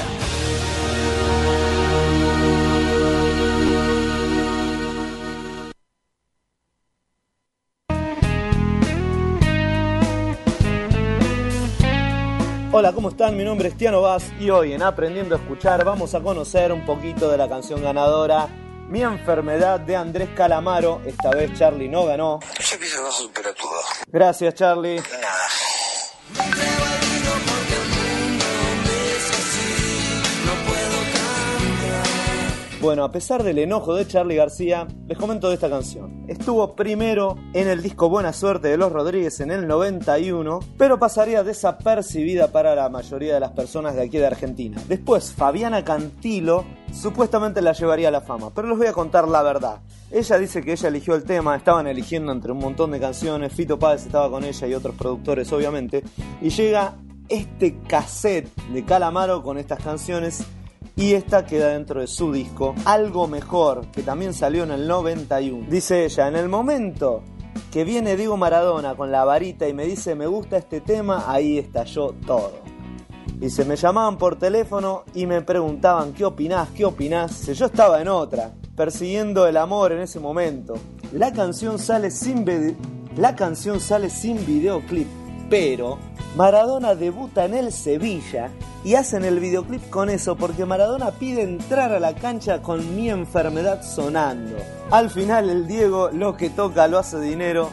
[12.76, 13.38] Hola, ¿cómo están?
[13.38, 16.84] Mi nombre es Tiano Vaz y hoy en Aprendiendo a Escuchar vamos a conocer un
[16.84, 18.48] poquito de la canción ganadora
[18.90, 21.00] Mi enfermedad de Andrés Calamaro.
[21.06, 22.40] Esta vez Charlie no ganó.
[22.41, 23.80] Yo pienso que todo.
[24.08, 25.00] Gracias Charlie.
[32.84, 36.26] Bueno, a pesar del enojo de Charlie García, les comento de esta canción.
[36.27, 41.45] Estuvo primero en el disco Buena Suerte de Los Rodríguez en el 91, pero pasaría
[41.45, 44.81] desapercibida para la mayoría de las personas de aquí de Argentina.
[44.89, 49.43] Después, Fabiana Cantilo supuestamente la llevaría a la fama, pero les voy a contar la
[49.43, 49.80] verdad.
[50.11, 53.80] Ella dice que ella eligió el tema, estaban eligiendo entre un montón de canciones, Fito
[53.80, 56.03] Páez estaba con ella y otros productores obviamente,
[56.41, 56.95] y llega
[57.30, 60.45] este cassette de Calamaro con estas canciones
[60.95, 65.68] y esta queda dentro de su disco Algo Mejor, que también salió en el 91.
[65.70, 67.24] Dice ella, en el momento
[67.72, 71.57] que viene Diego Maradona con la varita y me dice me gusta este tema, ahí
[71.57, 72.61] estalló todo.
[73.40, 77.45] Dice, me llamaban por teléfono y me preguntaban qué opinás, qué opinás.
[77.48, 80.76] Yo estaba en otra, persiguiendo el amor en ese momento.
[81.11, 82.45] La canción sale sin,
[83.18, 85.07] la canción sale sin videoclip,
[85.49, 85.99] pero
[86.36, 88.49] Maradona debuta en el Sevilla
[88.84, 93.10] y hacen el videoclip con eso porque Maradona pide entrar a la cancha con mi
[93.10, 94.57] enfermedad sonando.
[94.91, 97.70] Al final el Diego lo que toca lo hace dinero.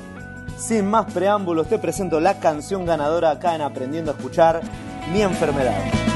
[0.58, 4.60] Sin más preámbulos te presento la canción ganadora acá en Aprendiendo a Escuchar,
[5.12, 6.09] Mi enfermedad.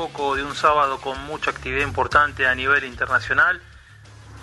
[0.00, 3.60] De un sábado con mucha actividad importante a nivel internacional.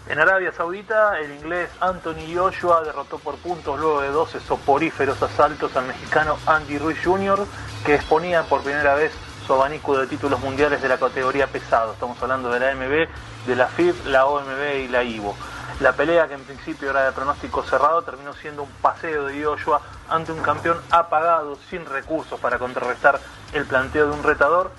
[0.08, 5.76] En Arabia Saudita, el inglés Anthony Joshua derrotó por puntos luego de 12 soporíferos asaltos
[5.76, 7.44] al mexicano Andy Ruiz Jr.,
[7.84, 9.12] que exponía por primera vez
[9.48, 11.94] su abanico de títulos mundiales de la categoría pesado.
[11.94, 15.36] Estamos hablando de la MB, de la FIB, la OMB y la IVO.
[15.80, 19.82] La pelea, que en principio era de pronóstico cerrado, terminó siendo un paseo de Joshua
[20.08, 23.20] ante un campeón apagado, sin recursos para contrarrestar
[23.54, 24.72] el planteo de un retador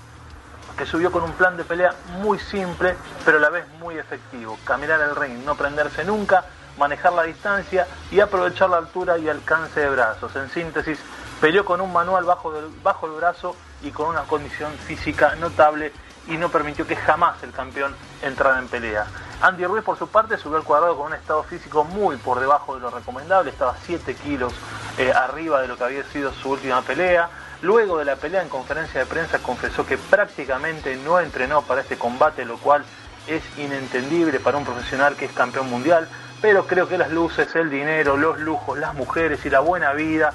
[0.78, 1.92] que subió con un plan de pelea
[2.22, 4.56] muy simple, pero a la vez muy efectivo.
[4.64, 6.44] Caminar el ring, no prenderse nunca,
[6.78, 10.34] manejar la distancia y aprovechar la altura y alcance de brazos.
[10.36, 11.00] En síntesis,
[11.40, 15.92] peleó con un manual bajo, bajo el brazo y con una condición física notable
[16.28, 19.06] y no permitió que jamás el campeón entrara en pelea.
[19.40, 22.74] Andy Ruiz, por su parte, subió al cuadrado con un estado físico muy por debajo
[22.74, 24.52] de lo recomendable, estaba 7 kilos
[24.98, 27.28] eh, arriba de lo que había sido su última pelea.
[27.60, 31.98] Luego de la pelea en conferencia de prensa confesó que prácticamente no entrenó para este
[31.98, 32.84] combate, lo cual
[33.26, 36.08] es inentendible para un profesional que es campeón mundial,
[36.40, 40.32] pero creo que las luces, el dinero, los lujos, las mujeres y la buena vida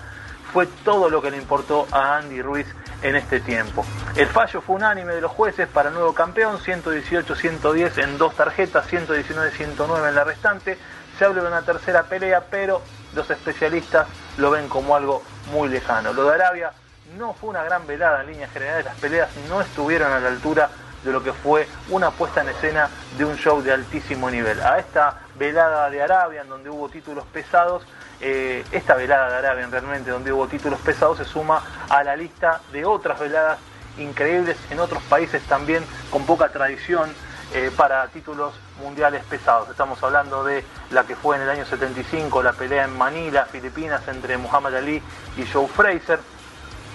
[0.51, 2.67] fue todo lo que le importó a Andy Ruiz
[3.01, 3.85] en este tiempo.
[4.15, 8.85] El fallo fue unánime de los jueces para el nuevo campeón, 118-110 en dos tarjetas,
[8.91, 10.77] 119-109 en la restante.
[11.17, 12.81] Se habla de una tercera pelea, pero
[13.15, 16.13] los especialistas lo ven como algo muy lejano.
[16.13, 16.71] Lo de Arabia
[17.17, 20.69] no fue una gran velada en líneas generales, las peleas no estuvieron a la altura
[21.03, 24.61] de lo que fue una puesta en escena de un show de altísimo nivel.
[24.61, 27.83] A esta velada de Arabia, en donde hubo títulos pesados,
[28.21, 32.61] eh, esta velada de Arabia realmente, donde hubo títulos pesados, se suma a la lista
[32.71, 33.59] de otras veladas
[33.97, 37.13] increíbles en otros países también con poca tradición
[37.53, 39.69] eh, para títulos mundiales pesados.
[39.69, 44.07] Estamos hablando de la que fue en el año 75, la pelea en Manila, Filipinas,
[44.07, 45.01] entre Muhammad Ali
[45.37, 46.19] y Joe Fraser.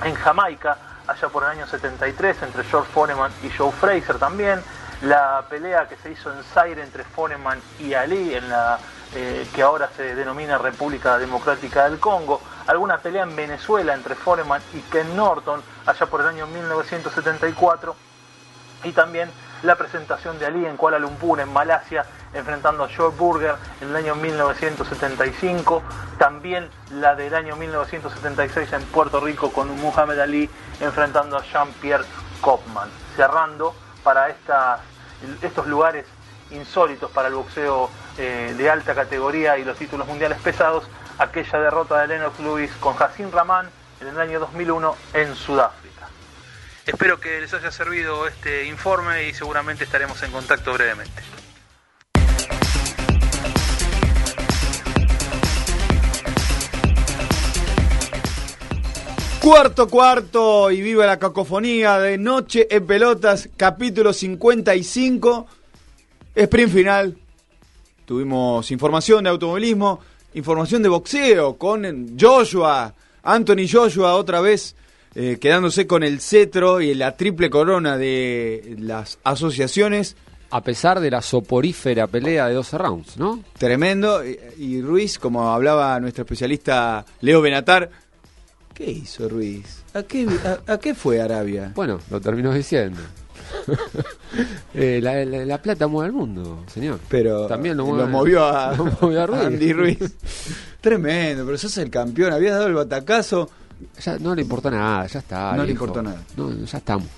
[0.04, 0.76] En Jamaica,
[1.06, 4.62] allá por el año 73, entre George Foreman y Joe Fraser también.
[5.02, 8.78] La pelea que se hizo en Zaire entre Foreman y Ali, en la
[9.14, 12.40] eh, que ahora se denomina República Democrática del Congo.
[12.66, 17.96] Alguna pelea en Venezuela entre Foreman y Ken Norton, allá por el año 1974.
[18.84, 19.30] Y también
[19.62, 23.97] la presentación de Ali en Kuala Lumpur, en Malasia, enfrentando a Joe Burger en el
[23.97, 25.82] año 1975,
[26.18, 30.48] también la del año 1976 en Puerto Rico con Muhammad Ali
[30.80, 32.05] enfrentando a Jean-Pierre
[32.40, 34.80] Kopman, cerrando para estas,
[35.43, 36.06] estos lugares
[36.51, 40.85] insólitos para el boxeo eh, de alta categoría y los títulos mundiales pesados,
[41.18, 43.68] aquella derrota de Lennox Lewis con Hassim Rahman
[44.01, 45.88] en el año 2001 en Sudáfrica.
[46.89, 51.23] Espero que les haya servido este informe y seguramente estaremos en contacto brevemente.
[59.39, 65.47] Cuarto cuarto y viva la cacofonía de Noche en Pelotas, capítulo 55,
[66.36, 67.19] sprint final.
[68.06, 70.01] Tuvimos información de automovilismo,
[70.32, 72.94] información de boxeo con Joshua,
[73.24, 74.74] Anthony Joshua otra vez
[75.20, 80.16] eh, quedándose con el cetro y la triple corona de las asociaciones.
[80.50, 83.42] A pesar de la soporífera pelea de 12 rounds, ¿no?
[83.58, 84.24] Tremendo.
[84.24, 87.90] Y, y Ruiz, como hablaba nuestro especialista Leo Benatar,
[88.72, 89.82] ¿qué hizo Ruiz?
[89.92, 90.26] ¿A qué,
[90.66, 91.72] a, a qué fue Arabia?
[91.74, 93.00] Bueno, lo terminó diciendo.
[94.74, 97.00] Eh, la, la- la plata mueve el mundo, señor.
[97.08, 99.40] Pero también lo, movió a, lo movió a Ruiz.
[99.42, 99.98] Andy Ruiz.
[100.80, 102.32] Tremendo, pero sos el campeón.
[102.32, 103.50] Habías dado el batacazo.
[104.02, 105.55] Ya no le importó nada, ya está.
[105.55, 106.22] No le importó nada.
[106.36, 107.09] No, ya estamos.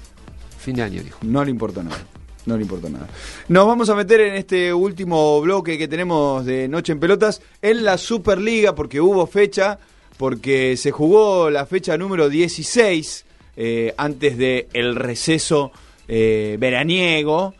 [0.59, 1.19] Fin de año, dijo.
[1.23, 1.99] No le importó nada.
[2.47, 3.09] No le importó nada.
[3.49, 7.85] Nos vamos a meter en este último bloque que tenemos de Noche en Pelotas en
[7.85, 9.79] la Superliga porque hubo fecha,
[10.17, 13.25] porque se jugó la fecha número 16
[13.57, 15.73] eh, antes de el receso
[16.09, 17.55] eh, veraniego.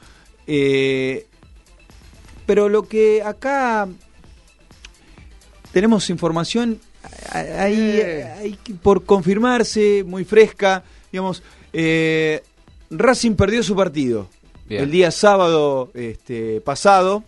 [0.47, 1.27] Eh,
[2.47, 3.87] pero lo que acá
[5.73, 6.81] tenemos información
[7.33, 10.83] ahí, ahí por confirmarse, muy fresca,
[11.13, 12.43] digamos, eh,
[12.91, 14.29] Racing perdió su partido
[14.69, 14.83] Bien.
[14.85, 17.23] el día sábado este, pasado.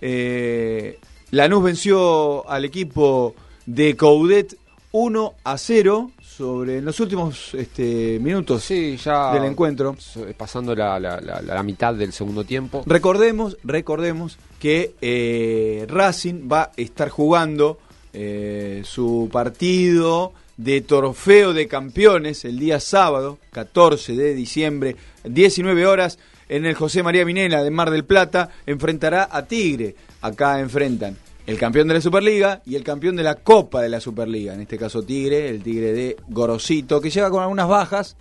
[0.00, 0.98] Eh,
[1.30, 3.34] Lanús venció al equipo
[3.64, 4.56] de Coudet
[4.92, 9.32] 1 a 0 sobre en los últimos este, minutos Sí, ya.
[9.32, 9.96] del encuentro.
[10.36, 12.82] Pasando la, la- la- la mitad del segundo tiempo.
[12.86, 17.78] Recordemos, recordemos que eh, Racing va a estar jugando
[18.18, 26.18] eh, su partido de trofeo de campeones el día sábado, 14 de diciembre, 19 horas,
[26.48, 29.96] en el José María Minela de Mar del Plata, enfrentará a Tigre.
[30.22, 34.00] Acá enfrentan el campeón de la Superliga y el campeón de la Copa de la
[34.00, 38.16] Superliga, en este caso Tigre, el Tigre de Gorosito, que llega con algunas bajas,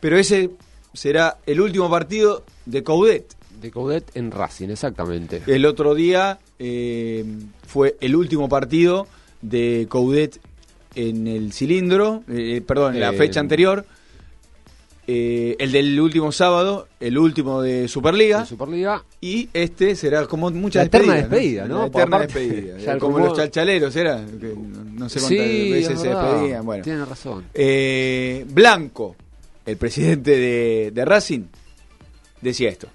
[0.00, 0.50] pero ese
[0.92, 3.36] será el último partido de Coudet.
[3.60, 5.40] De Coudet en Racing, exactamente.
[5.46, 7.24] El otro día eh,
[7.64, 9.06] fue el último partido
[9.42, 10.40] de Coudet
[10.94, 13.84] en el cilindro, eh, perdón, en la Eh, fecha anterior.
[15.12, 18.44] Eh, el del último sábado, el último de Superliga.
[18.46, 19.04] Superliga.
[19.20, 21.80] Y este será como mucha La eterna despedida, ¿no?
[21.80, 22.98] La eterna aparte, despedida.
[22.98, 24.24] como rumor- los chalchaleros, ¿era?
[24.24, 26.64] Que no sé cuántas Sí, veces es se despedían.
[26.64, 26.84] Bueno.
[26.84, 27.44] Tiene razón.
[27.54, 29.16] Eh, Blanco,
[29.66, 31.42] el presidente de, de Racing,
[32.40, 32.86] decía esto.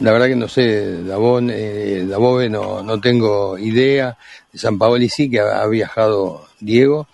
[0.00, 2.04] La verdad que no sé, Davón, eh,
[2.50, 4.18] no, no tengo idea.
[4.52, 7.06] De San Paoli sí que ha, ha viajado Diego,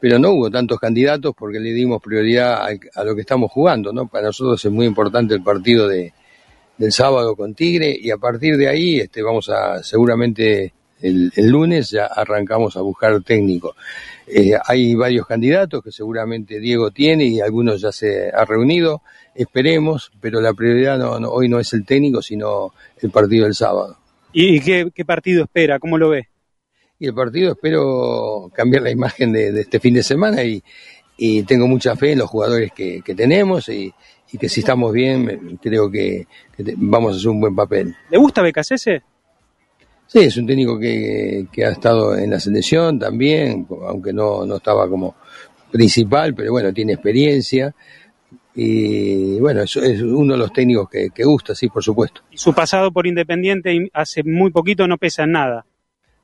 [0.00, 3.92] pero no hubo tantos candidatos porque le dimos prioridad a, a lo que estamos jugando,
[3.92, 4.06] ¿no?
[4.06, 6.14] Para nosotros es muy importante el partido de,
[6.78, 10.72] del sábado con Tigre y a partir de ahí este, vamos a seguramente
[11.02, 13.76] el, el lunes ya arrancamos a buscar técnico.
[14.26, 19.02] Eh, hay varios candidatos que seguramente Diego tiene y algunos ya se ha reunido.
[19.36, 23.54] Esperemos, pero la prioridad no, no- hoy no es el técnico, sino el partido del
[23.54, 23.96] sábado.
[24.32, 25.78] ¿Y qué, qué partido espera?
[25.78, 26.28] ¿Cómo lo ve?
[26.98, 30.62] Y el partido espero cambiar la imagen de, de este fin de semana y,
[31.18, 33.92] y tengo mucha fe en los jugadores que, que tenemos y,
[34.32, 36.26] y que si estamos bien creo que,
[36.56, 37.94] que te- vamos a hacer un buen papel.
[38.10, 39.02] ¿Le gusta Becasese?
[40.06, 44.56] Sí, es un técnico que, que ha estado en la selección también, aunque no, no
[44.56, 45.16] estaba como
[45.70, 47.74] principal, pero bueno, tiene experiencia.
[48.58, 52.22] Y bueno, es, es uno de los técnicos que, que gusta, sí, por supuesto.
[52.30, 55.66] Y su pasado por Independiente hace muy poquito no pesa en nada.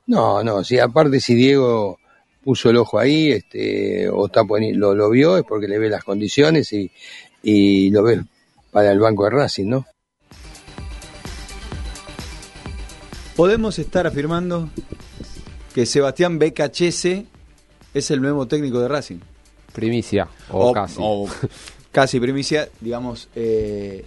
[0.07, 1.99] No, no, sí, aparte si Diego
[2.43, 6.05] puso el ojo ahí, este, o está lo, lo vio, es porque le ve las
[6.05, 6.91] condiciones y,
[7.43, 8.23] y lo ve
[8.71, 9.87] para el banco de Racing, ¿no?
[13.37, 14.71] Podemos estar afirmando
[15.75, 17.27] que Sebastián Becachese
[17.93, 19.19] es el nuevo técnico de Racing.
[19.75, 20.97] Primicia, o casi.
[20.99, 21.29] o
[21.93, 24.05] casi primicia, digamos, eh,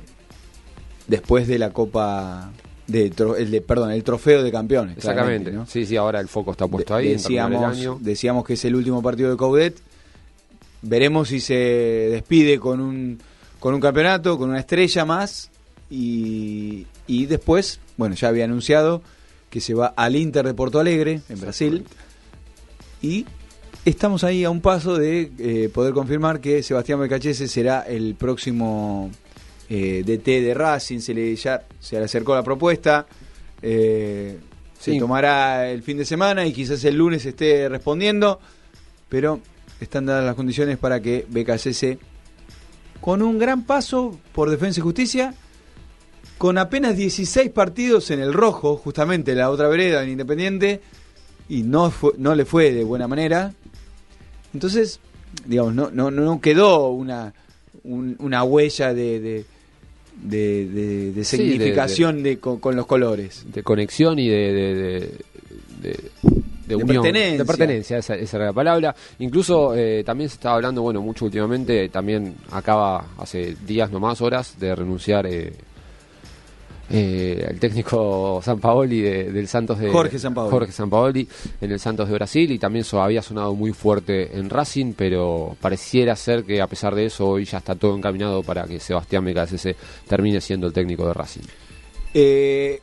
[1.08, 2.52] después de la Copa
[2.88, 4.98] de, tro- el de- perdón, el trofeo de campeones.
[4.98, 5.52] Exactamente.
[5.52, 5.66] ¿no?
[5.66, 7.10] Sí, sí, ahora el foco está puesto ahí.
[7.14, 7.98] Decíamos, año.
[8.02, 9.78] decíamos que es el último partido de Coudet.
[10.82, 13.20] Veremos si se despide con un,
[13.60, 15.50] con un campeonato, con una estrella más.
[15.90, 19.02] Y, y después, bueno, ya había anunciado
[19.50, 21.86] que se va al Inter de Porto Alegre, en Brasil.
[23.02, 23.26] Y
[23.86, 29.12] estamos ahí a un paso de eh, poder confirmar que Sebastián Becachese será el próximo
[29.70, 31.00] eh, DT de Racing.
[31.00, 33.06] Se le, ya se le acercó la propuesta.
[33.62, 34.38] eh,
[34.80, 38.40] se tomará el fin de semana y quizás el lunes esté respondiendo.
[39.10, 39.40] Pero
[39.80, 41.98] están dadas las condiciones para que Becachese,
[43.02, 45.34] con un gran paso por Defensa y Justicia,
[46.38, 50.82] con apenas 16 partidos en el rojo, justamente la otra vereda en Independiente,
[51.48, 53.54] y no, fue- no le fue de buena manera.
[54.56, 55.00] Entonces,
[55.46, 57.34] digamos, no, no, no quedó una,
[57.84, 59.46] un- una huella de, de,
[60.24, 63.44] de- de- de Sí, de- significación de, con, con los colores.
[63.54, 65.00] de conexión y de, de, de,
[65.82, 66.10] de-
[66.68, 67.04] de unión.
[67.04, 67.38] pertenencia.
[67.38, 68.96] De pertenencia, esa, esa era la palabra.
[69.20, 74.58] Incluso eh, también se estaba hablando, bueno, mucho últimamente, también acaba hace días nomás, horas,
[74.60, 75.54] de renunciar eh,
[76.90, 80.52] eh, el técnico Sampaoli de, del Santos de Jorge Sampaoli.
[80.52, 81.28] Jorge Sampaoli
[81.62, 85.56] en el Santos de Brasil y también eso había sonado muy fuerte en Racing, pero
[85.60, 89.24] pareciera ser que a pesar de eso hoy ya está todo encaminado para que Sebastián
[89.24, 89.76] Mecasese
[90.08, 91.42] termine siendo el técnico de Racing.
[92.14, 92.82] Eh,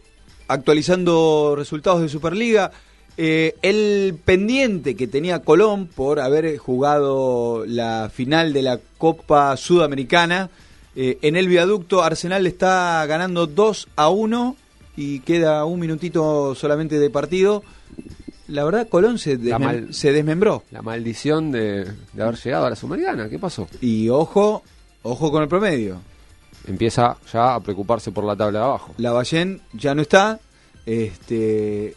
[0.48, 2.72] actualizando resultados de Superliga,
[3.16, 10.50] eh, el pendiente que tenía Colón por haber jugado la final de la Copa Sudamericana,
[10.96, 14.56] eh, en el viaducto Arsenal está ganando 2 a 1
[14.96, 17.62] y queda un minutito solamente de partido.
[18.48, 20.62] La verdad, Colón se, La desmem- mal- se desmembró.
[20.70, 23.66] La maldición de, de haber llegado a la Sudamericana, ¿qué pasó?
[23.80, 24.62] Y ojo,
[25.02, 26.00] ojo con el promedio.
[26.66, 28.94] Empieza ya a preocuparse por la tabla de abajo.
[28.98, 30.38] La Ballén ya no está.
[30.84, 31.94] Este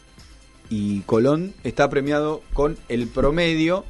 [0.69, 3.83] y Colón está premiado con el promedio.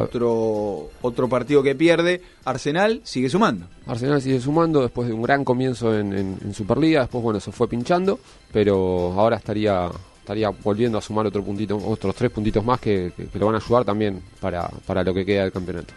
[0.00, 2.22] Otro, otro partido que pierde.
[2.44, 3.66] Arsenal sigue sumando.
[3.86, 7.52] Arsenal sigue sumando después de un gran comienzo en, en- en Superliga, después bueno se
[7.52, 8.18] fue pinchando,
[8.52, 9.90] pero ahora estaría
[10.20, 13.56] estaría volviendo a sumar otro puntito, otros tres puntitos más que, que- que lo van
[13.56, 15.92] a ayudar también para, para lo que queda del campeonato.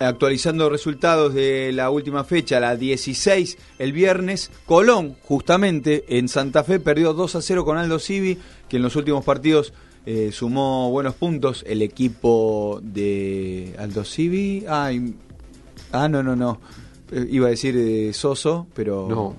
[0.00, 6.78] Actualizando resultados de la última fecha, la 16, el viernes, Colón, justamente en Santa Fe,
[6.78, 8.38] perdió 2 a 0 con Aldo Civi,
[8.68, 9.72] que en los últimos partidos
[10.06, 11.64] eh, sumó buenos puntos.
[11.66, 14.64] El equipo de Aldo Civi.
[14.68, 14.90] Ah,
[16.08, 16.60] no, no, no.
[17.12, 19.36] Eh, iba a decir eh, Soso, pero No.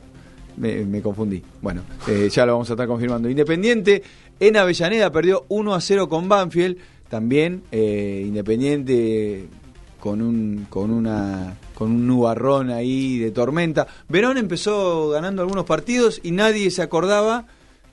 [0.58, 1.42] me, me confundí.
[1.62, 3.30] Bueno, eh, ya lo vamos a estar confirmando.
[3.30, 4.02] Independiente
[4.40, 6.78] en Avellaneda perdió 1 a 0 con Banfield.
[7.10, 9.48] también, Independiente
[10.00, 13.88] con un, con una con un nubarrón ahí de tormenta.
[14.08, 17.46] Verón empezó ganando algunos partidos y nadie se acordaba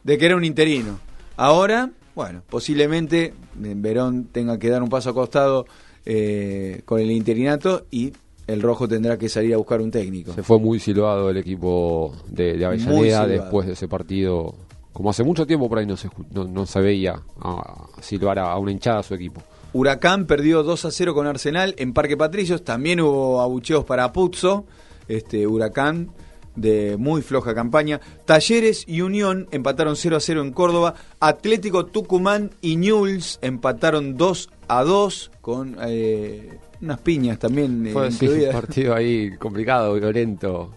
[0.05, 0.99] de que era un interino.
[1.37, 5.67] Ahora, bueno, posiblemente eh, Verón tenga que dar un paso acostado
[6.07, 8.15] eh, con el interinato y
[8.47, 10.33] el rojo tendrá que salir a buscar un técnico.
[10.33, 14.55] Se fue muy silbado el equipo de, Avellaneda después de ese partido.
[14.95, 18.51] Como hace mucho tiempo por ahí no se, no, no se veía a, silbar a,
[18.51, 19.43] a una hinchada a su equipo.
[19.75, 22.65] Huracán perdió 2 a 0 con Arsenal en Parque Patricios.
[22.65, 24.65] También hubo abucheos para Puzzo.
[25.07, 26.13] Este Huracán
[26.57, 28.01] de muy floja campaña.
[28.25, 30.95] Talleres y Unión empataron 0 a 0 en Córdoba.
[31.21, 38.11] Atlético Tucumán y Newell's empataron 2 a 2 con eh, unas piñas también eh, Fue
[38.11, 40.71] sí, un partido ahí complicado, violento.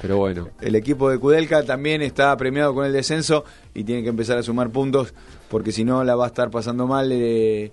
[0.00, 0.48] Pero bueno.
[0.60, 4.42] El equipo de Kudelka también está premiado con el descenso y tiene que empezar a
[4.42, 5.14] sumar puntos
[5.48, 7.70] porque si no la va a estar pasando mal eh,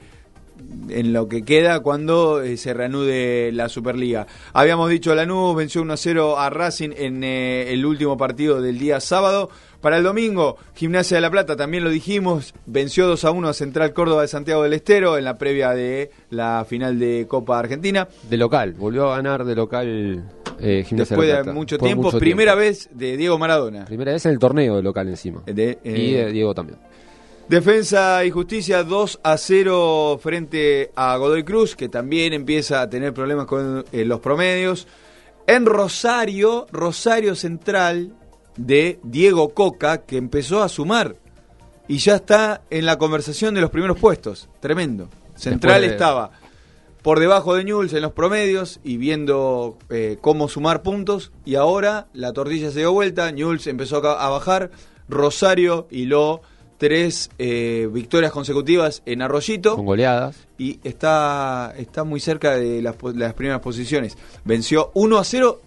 [0.90, 4.28] en lo que queda cuando eh, se reanude la Superliga.
[4.54, 8.80] Habíamos dicho Lanús venció 1 a 0 a Racing en eh, el último partido del
[8.80, 9.50] día sábado.
[9.82, 13.54] Para el domingo, Gimnasia de la Plata, también lo dijimos, venció 2 a 1 a
[13.54, 18.10] Central Córdoba de Santiago del Estero en la previa de la final de Copa Argentina.
[18.30, 20.26] De local, volvió a ganar de local
[20.60, 21.54] eh, Gimnasia Después de La Plata.
[21.54, 22.68] mucho Después tiempo, mucho primera tiempo.
[22.68, 23.86] vez de Diego Maradona.
[23.86, 25.44] Primera vez en el torneo de local encima.
[25.46, 26.78] De, y de Diego también.
[27.50, 33.12] Defensa y Justicia 2 a 0 frente a Godoy Cruz, que también empieza a tener
[33.12, 34.88] problemas con eh, los promedios.
[35.48, 38.14] En Rosario, Rosario Central
[38.56, 41.16] de Diego Coca, que empezó a sumar
[41.88, 44.48] y ya está en la conversación de los primeros puestos.
[44.60, 45.10] Tremendo.
[45.36, 46.30] Central de- estaba
[47.02, 51.32] por debajo de Newell's en los promedios y viendo eh, cómo sumar puntos.
[51.46, 54.70] Y ahora la tortilla se dio vuelta, Newell's empezó a bajar,
[55.08, 56.42] Rosario hiló
[56.80, 59.76] tres eh, victorias consecutivas en Arroyito.
[59.76, 60.48] Con goleadas.
[60.58, 64.18] Y está, está muy cerca de las, primeras posiciones.
[64.46, 65.62] Venció 1 a 0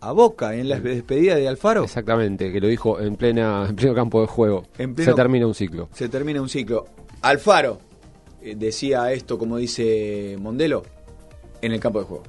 [0.00, 1.84] a Boca en la despedida de Alfaro.
[1.84, 4.64] Exactamente, que lo dijo en plena en pleno campo de juego.
[4.78, 5.88] En pleno- Se termina un ciclo.
[5.92, 6.86] Se termina un ciclo.
[7.20, 7.78] Alfaro
[8.42, 10.82] eh, decía esto, como dice Mondelo,
[11.60, 12.24] en el campo de juego.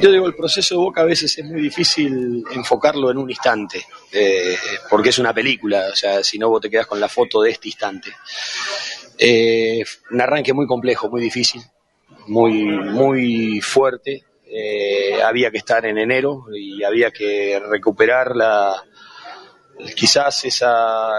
[0.00, 3.84] Yo digo, el proceso de Boca a veces es muy difícil enfocarlo en un instante,
[4.12, 4.56] eh,
[4.88, 7.50] porque es una película, o sea, si no vos te quedas con la foto de
[7.50, 8.10] este instante.
[9.18, 11.62] Eh, un arranque muy complejo, muy difícil,
[12.26, 14.24] muy, muy fuerte.
[14.46, 18.82] Eh, había que estar en enero y había que recuperar la,
[19.94, 21.10] quizás esa,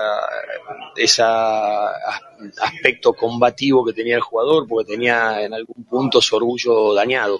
[0.95, 1.91] esa
[2.61, 7.39] aspecto combativo que tenía el jugador, porque tenía en algún punto su orgullo dañado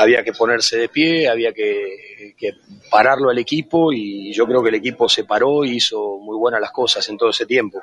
[0.00, 2.52] había que ponerse de pie, había que, que
[2.90, 6.60] pararlo al equipo y yo creo que el equipo se paró y hizo muy buenas
[6.60, 7.80] las cosas en todo ese tiempo.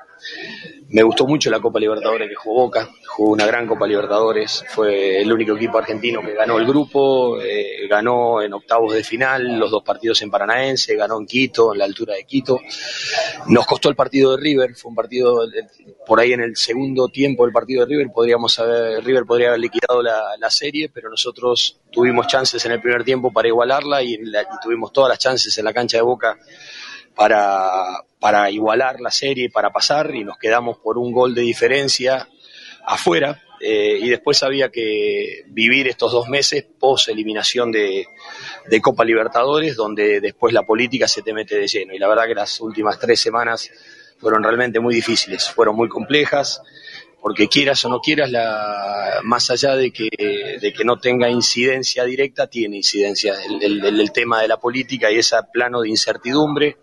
[0.89, 5.21] Me gustó mucho la Copa Libertadores que jugó Boca, jugó una gran Copa Libertadores, fue
[5.21, 9.71] el único equipo argentino que ganó el grupo, eh, ganó en octavos de final los
[9.71, 12.59] dos partidos en Paranaense, ganó en Quito, en la altura de Quito.
[13.47, 15.47] Nos costó el partido de River, fue un partido
[16.05, 19.59] por ahí en el segundo tiempo del partido de River, podríamos haber, River podría haber
[19.59, 24.13] liquidado la, la serie, pero nosotros tuvimos chances en el primer tiempo para igualarla y,
[24.13, 26.37] en y tuvimos todas las chances en la cancha de Boca
[27.15, 32.27] para, para igualar la serie, para pasar y nos quedamos por un gol de diferencia
[32.85, 33.43] afuera.
[33.59, 38.05] eh, y después había que vivir estos dos meses post eliminación de,
[38.67, 41.93] de Copa Libertadores, donde después la política se te mete de lleno.
[41.93, 43.71] Y la verdad que las últimas tres semanas
[44.19, 46.61] fueron realmente muy difíciles, fueron muy complejas,
[47.27, 48.31] porque quieras o no quieras,
[49.25, 50.07] más allá de que,
[50.85, 55.89] no tenga incidencia directa, tiene incidencia el, tema de la política y ese plano de
[55.89, 56.77] incertidumbre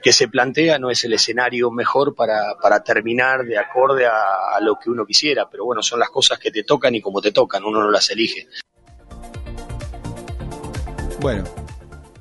[0.00, 4.60] que se plantea no es el escenario mejor para, para terminar de acorde a, a
[4.60, 7.32] lo que uno quisiera, pero bueno, son las cosas que te tocan y como te
[7.32, 8.46] tocan, uno no las elige.
[11.20, 11.42] Bueno,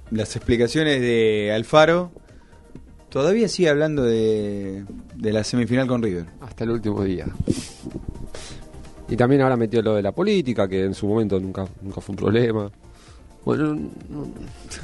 [0.10, 2.14] las explicaciones de Alfaro.
[3.10, 6.26] Todavía sigue hablando de, de la semifinal con River.
[6.42, 7.26] Hasta el último día.
[9.10, 12.14] Y también ahora metió lo de la política, que en su momento nunca, nunca fue
[12.14, 12.72] un problema.
[13.46, 14.28] Bueno, no, no-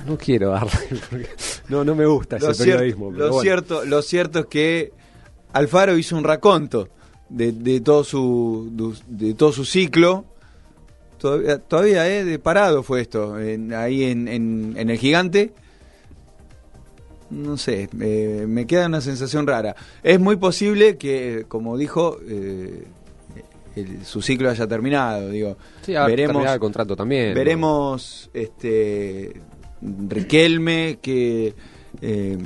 [0.05, 0.71] no quiero darle,
[1.09, 1.29] porque
[1.69, 3.11] no, no me gusta ese Lo, periodismo.
[3.11, 3.41] lo bueno.
[3.41, 4.91] cierto, lo cierto es que
[5.53, 6.89] Alfaro hizo un raconto
[7.29, 8.69] de, de todo su
[9.07, 10.25] de todo su ciclo.
[11.17, 15.53] Todavía, todavía eh, de parado fue esto, en- ahí en, en- en el gigante.
[17.29, 19.75] No sé, eh, me queda una sensación rara.
[20.03, 22.85] Es muy posible que, como dijo, eh,
[23.75, 25.29] el- su ciclo haya terminado.
[25.29, 27.35] Digo, Sí, ha veremos terminado el contrato también, ¿no?
[27.35, 29.33] Veremos este
[30.09, 31.53] Riquelme que
[32.01, 32.37] eh,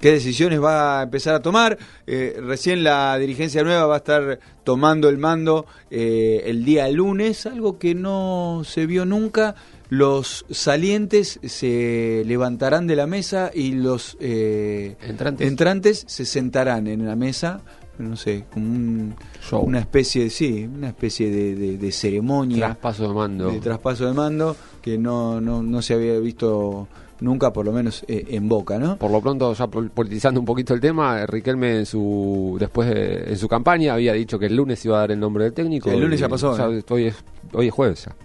[0.00, 1.78] qué decisiones va a empezar a tomar.
[2.06, 7.46] Eh, recién la dirigencia nueva va a estar tomando el mando eh, el día lunes,
[7.46, 9.54] algo que no se vio nunca.
[9.90, 16.04] Los salientes se levantarán de la mesa y los eh, Entrantes.
[16.06, 17.60] se sentarán en la mesa,
[17.98, 19.14] no sé, como un-
[19.62, 22.58] una especie de, sí, una especie de, de- de ceremonia.
[22.66, 23.50] Traspaso de mando.
[23.50, 26.86] De traspaso de mando que no, no, no se había visto
[27.20, 28.96] nunca, por lo menos eh, en Boca, ¿no?
[28.96, 33.30] Por lo pronto, ya pol- politizando un poquito el tema, Riquelme en su después de-
[33.30, 35.90] en su campaña había dicho que el lunes iba a dar el nombre del técnico.
[35.90, 36.84] El lunes ya pasó, ¿eh?
[36.90, 37.16] hoy, es,
[37.52, 38.16] hoy es jueves ya.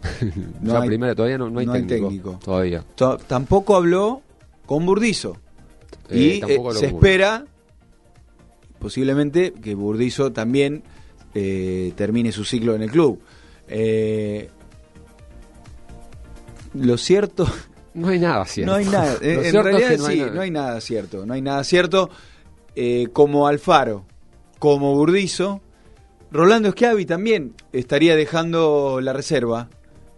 [0.62, 2.40] No Ya hay- primero, todavía no, no hay, no hay técnico.
[2.44, 2.84] Todavía.
[2.96, 4.22] To- Tampoco habló
[4.66, 5.38] con Burdizo.
[6.10, 7.46] Eh, y eh, se espera,
[8.80, 10.84] posiblemente, que Burdizo también
[11.34, 13.20] eh, termine su ciclo en el club.
[13.68, 14.50] Eh,
[16.76, 17.48] lo cierto...
[17.94, 18.72] No hay nada cierto.
[18.72, 19.14] No hay nada.
[19.22, 21.26] Lo En, cierto es realidad que no hay sí, no hay nada cierto.
[21.26, 22.10] No hay nada cierto.
[22.76, 24.06] Eh, como Alfaro,
[24.60, 25.62] como Burdizo,
[26.32, 29.70] Rolando Schiavi también estaría dejando la reserva.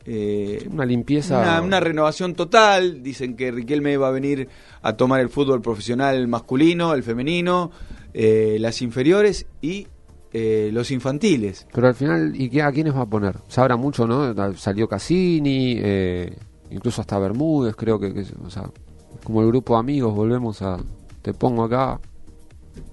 [0.08, 1.40] Eh, Una limpieza.
[1.42, 3.02] una, una renovación total.
[3.04, 4.48] Dicen que Riquelme va a venir
[4.82, 7.72] a tomar el fútbol profesional masculino, el femenino,
[8.14, 9.88] eh, las inferiores y
[10.32, 11.68] eh, los infantiles.
[11.74, 13.36] Pero al final, ¿y qué, a quiénes va a poner?
[13.48, 14.34] Sabrá mucho, ¿no?
[14.56, 16.34] Salió Cassini, eh,
[16.76, 18.70] incluso hasta Bermúdez, creo que, que- o sea,
[19.24, 20.78] como el grupo de amigos, volvemos a.
[21.22, 22.00] Te pongo acá.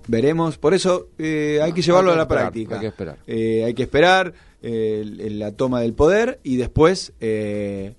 [0.09, 2.75] Veremos, por eso eh, hay que llevarlo hay que a la esperar, práctica.
[2.77, 3.19] hay que esperar.
[3.27, 7.95] Eh, hay que esperar eh, la toma del poder y después eh,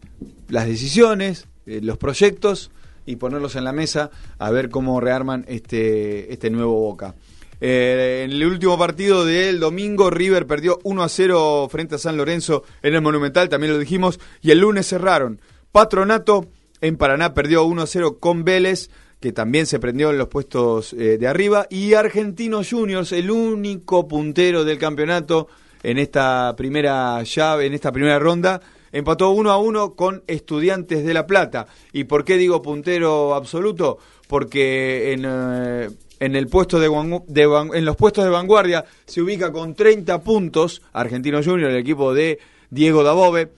[0.50, 2.72] las decisiones, eh, los proyectos
[3.06, 7.16] y ponerlos en la mesa a ver cómo rearman este, este nuevo Boca.
[7.62, 12.18] Eh, en el último partido del domingo, River perdió 1 a 0 frente a San
[12.18, 15.40] Lorenzo en el Monumental, también lo dijimos, y el lunes cerraron.
[15.74, 16.46] Patronato
[16.82, 20.94] en Paraná perdió 1 a 0 con Vélez, que también se prendió en los puestos
[20.94, 25.48] eh, de arriba, y Argentinos Juniors, el único puntero del campeonato
[25.82, 31.14] en esta primera llave, en esta primera ronda, empató 1 a 1 con Estudiantes de
[31.16, 31.66] La Plata.
[31.92, 33.98] ¿Y por qué digo puntero absoluto?
[34.28, 35.90] Porque en, eh,
[36.20, 41.48] en el puesto de, en los puestos de vanguardia se ubica con 30 puntos Argentinos
[41.48, 42.38] Juniors, el equipo de
[42.70, 43.52] Diego Dabove,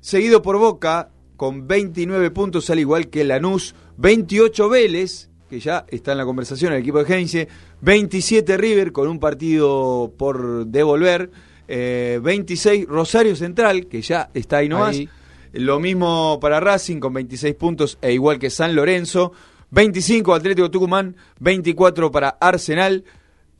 [0.00, 1.10] seguido por Boca
[1.40, 6.74] con 29 puntos al igual que Lanús, 28 Vélez, que ya está en la conversación,
[6.74, 7.48] el equipo de Heinze,
[7.80, 11.30] 27 River con un partido por devolver,
[11.66, 15.08] eh, 26 Rosario Central, que ya está ahí nomás, Ahí.
[15.54, 19.32] lo mismo para Racing con 26 puntos e igual que San Lorenzo,
[19.70, 23.02] 25 Atlético Tucumán, 24 para Arsenal,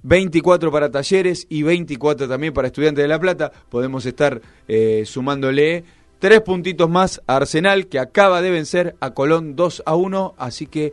[0.02, 3.50] 24 para Talleres y 24 también para Estudiantes de La Plata.
[3.70, 5.84] Podemos estar eh, sumándole
[6.20, 10.66] tres puntitos más a Arsenal, que acaba de vencer a Colón 2 a 1, así
[10.66, 10.92] que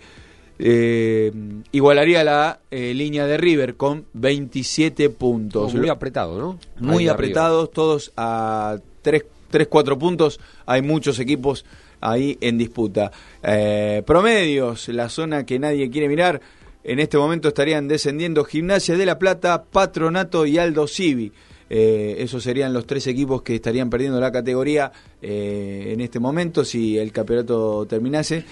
[0.58, 1.32] eh,
[1.72, 5.76] igualaría la eh, línea de River con 27 puntos.
[5.76, 6.60] Muy apretado, ¿no?
[6.80, 7.14] Muy Ahí arriba.
[7.14, 9.24] apretados, todos a 3,
[9.70, 10.40] 4 puntos.
[10.66, 11.66] Hay muchos equipos
[12.02, 13.12] ahí en disputa.
[13.44, 16.42] Eh, promedios, la zona que nadie quiere mirar.
[16.84, 21.34] En este momento estarían descendiendo Gimnasia de La Plata, Patronato y Aldo Civi.
[21.70, 24.92] Eh, esos serían los tres equipos que estarían perdiendo la categoría
[25.22, 28.46] eh, en este momento si el campeonato terminase.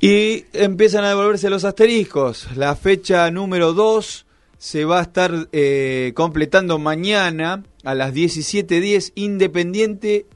[0.00, 2.48] Y empiezan a devolverse los asteriscos.
[2.56, 4.26] La fecha número 2
[4.58, 10.26] se va a estar eh, completando mañana a las 17.10 Independiente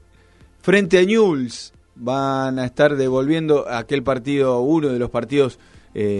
[0.61, 1.73] frente a Newell's.
[1.95, 5.59] Van a estar devolviendo aquel partido, uno de los partidos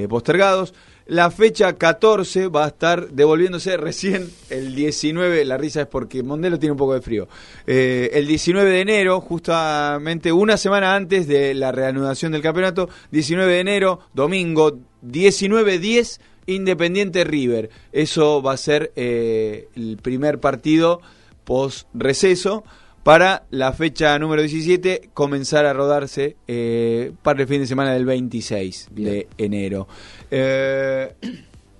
[0.09, 0.73] postergados.
[1.11, 5.43] La fecha 14 va a estar devolviéndose recién el 19.
[5.43, 7.27] La risa es porque Mondelo tiene un poco de frío.
[7.67, 12.87] Eh, el 19 de enero, justamente una semana antes de la reanudación del campeonato.
[13.11, 17.69] 19 de enero, domingo, 19-10, Independiente River.
[17.91, 21.01] Eso va a ser eh, el primer partido
[21.43, 22.63] post receso
[23.03, 28.05] para la fecha número 17 comenzar a rodarse eh, para el fin de semana del
[28.05, 29.87] 26 de enero.
[30.29, 31.15] Eh,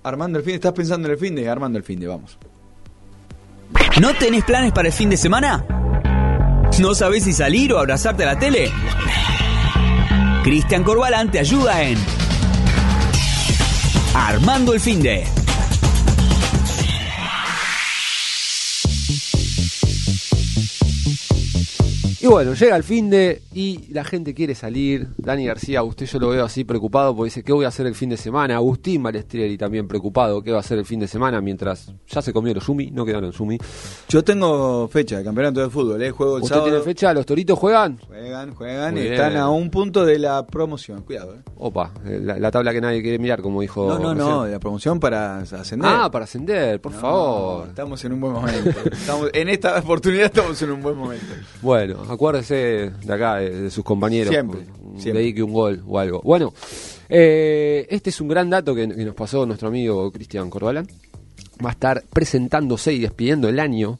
[0.04, 1.48] Armando el fin, ¿estás pensando en el fin de?
[1.48, 2.36] Armando el fin de, vamos.
[4.00, 5.64] ¿No tenés planes para el fin de semana?
[6.80, 8.70] ¿No sabés si salir o abrazarte a la tele?
[10.42, 11.98] Cristian Corbalán te ayuda en
[14.14, 15.24] Armando el fin de.
[22.22, 25.08] Y bueno, llega el fin de y la gente quiere salir.
[25.16, 27.94] Dani García, usted yo lo veo así preocupado porque dice, ¿qué voy a hacer el
[27.96, 28.54] fin de semana?
[28.56, 31.40] Agustín Balestrieri también preocupado, ¿qué va a hacer el fin de semana?
[31.40, 33.58] Mientras ya se comió los Sumi, no quedaron Sumi.
[34.08, 36.10] Yo tengo fecha de campeonato de fútbol, ¿eh?
[36.12, 36.70] Juego el ¿Usted sábado.
[36.70, 37.12] tiene fecha?
[37.12, 37.98] ¿Los toritos juegan?
[38.06, 39.42] Juegan, juegan, Muy están bien.
[39.42, 41.02] a un punto de la promoción.
[41.02, 41.38] Cuidado, ¿eh?
[41.56, 43.88] Opa, eh, la, la tabla que nadie quiere mirar, como dijo.
[43.88, 45.90] No, no, no, de la promoción para ascender.
[45.92, 47.68] Ah, para ascender, por No, favor.
[47.68, 48.70] Estamos en un buen momento.
[48.92, 51.26] Estamos- en esta oportunidad estamos en un buen momento.
[51.62, 54.32] Bueno, acuérdese de acá, de, de sus compañeros.
[54.32, 54.60] Siempre,
[54.96, 55.22] siempre.
[55.22, 56.20] Dedique un gol o algo.
[56.22, 56.52] Bueno,
[57.08, 60.86] eh, este es un gran dato que, que nos pasó nuestro amigo Cristian Corbalán.
[61.64, 63.98] Va a estar presentándose y despidiendo el año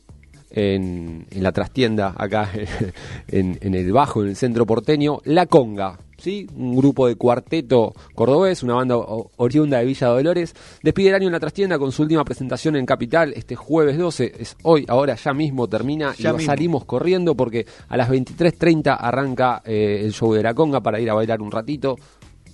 [0.53, 2.51] en, en la trastienda acá
[3.29, 5.99] en, en el Bajo, en el centro porteño, La Conga.
[6.19, 6.47] ¿Sí?
[6.57, 8.95] Un grupo de cuarteto cordobés, una banda
[9.39, 12.87] oriunda de Villa Dolores, despide el año en la trastienda con su última presentación en
[12.87, 16.47] Capital este jueves 12, es hoy, ahora ya mismo termina Ya y mismo.
[16.47, 21.11] salimos corriendo porque a las 23.30 arranca eh, el show de la conga para ir
[21.11, 21.97] a bailar un ratito,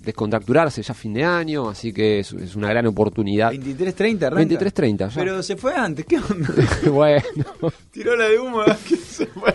[0.02, 3.52] descontracturarse ya fin de año, así que es, es una gran oportunidad.
[3.52, 4.54] 23.30 arranca.
[4.60, 5.10] 23.30 ya.
[5.14, 6.48] Pero se fue antes, ¿qué onda?
[6.90, 7.22] bueno,
[7.90, 8.62] Tiró la de humo.
[8.88, 9.54] que se fue.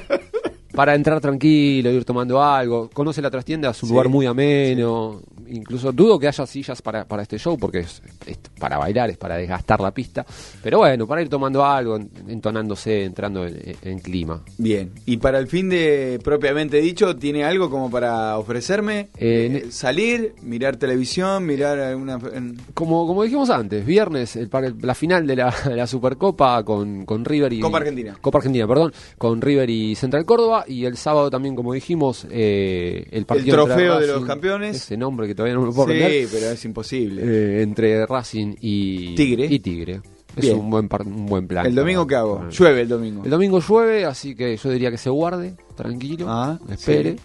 [0.74, 5.22] para entrar tranquilo, ir tomando algo, conoce la trastienda, es un Sí, lugar muy ameno,
[5.50, 9.18] incluso dudo que haya sillas para, para este show porque es, es para bailar, es
[9.18, 10.26] para desgastar la pista,
[10.62, 14.42] pero bueno, para ir tomando algo, en- entonándose, entrando en, en clima.
[14.58, 19.10] Bien, y para el fin de propiamente dicho, ¿tiene algo como para ofrecerme?
[19.18, 22.20] Eh, Eh, salir, mirar televisión, mirar alguna...
[22.34, 24.50] en- Como, como dijimos antes, viernes el,
[24.82, 28.18] la final de la, Supercopa con, con River y Copa Argentina.
[28.22, 33.06] Copa Argentina, perdón, con River y Central Córdoba y el sábado también, como dijimos, eh,
[33.12, 34.76] el partido entre trofeo de los campeones.
[34.78, 37.22] Ese nombre que todavía no me lo puedo Sí, pero es imposible.
[37.24, 39.46] eh, entre Racing y Tigre.
[39.46, 40.02] Y Tigre.
[40.36, 41.66] Es un buen, par- un buen plan.
[41.68, 42.50] ¿El domingo qué hago?
[42.50, 43.24] Llueve el domingo.
[43.24, 47.18] El domingo llueve, así que yo diría que se guarde, tranquilo, Ah, espere.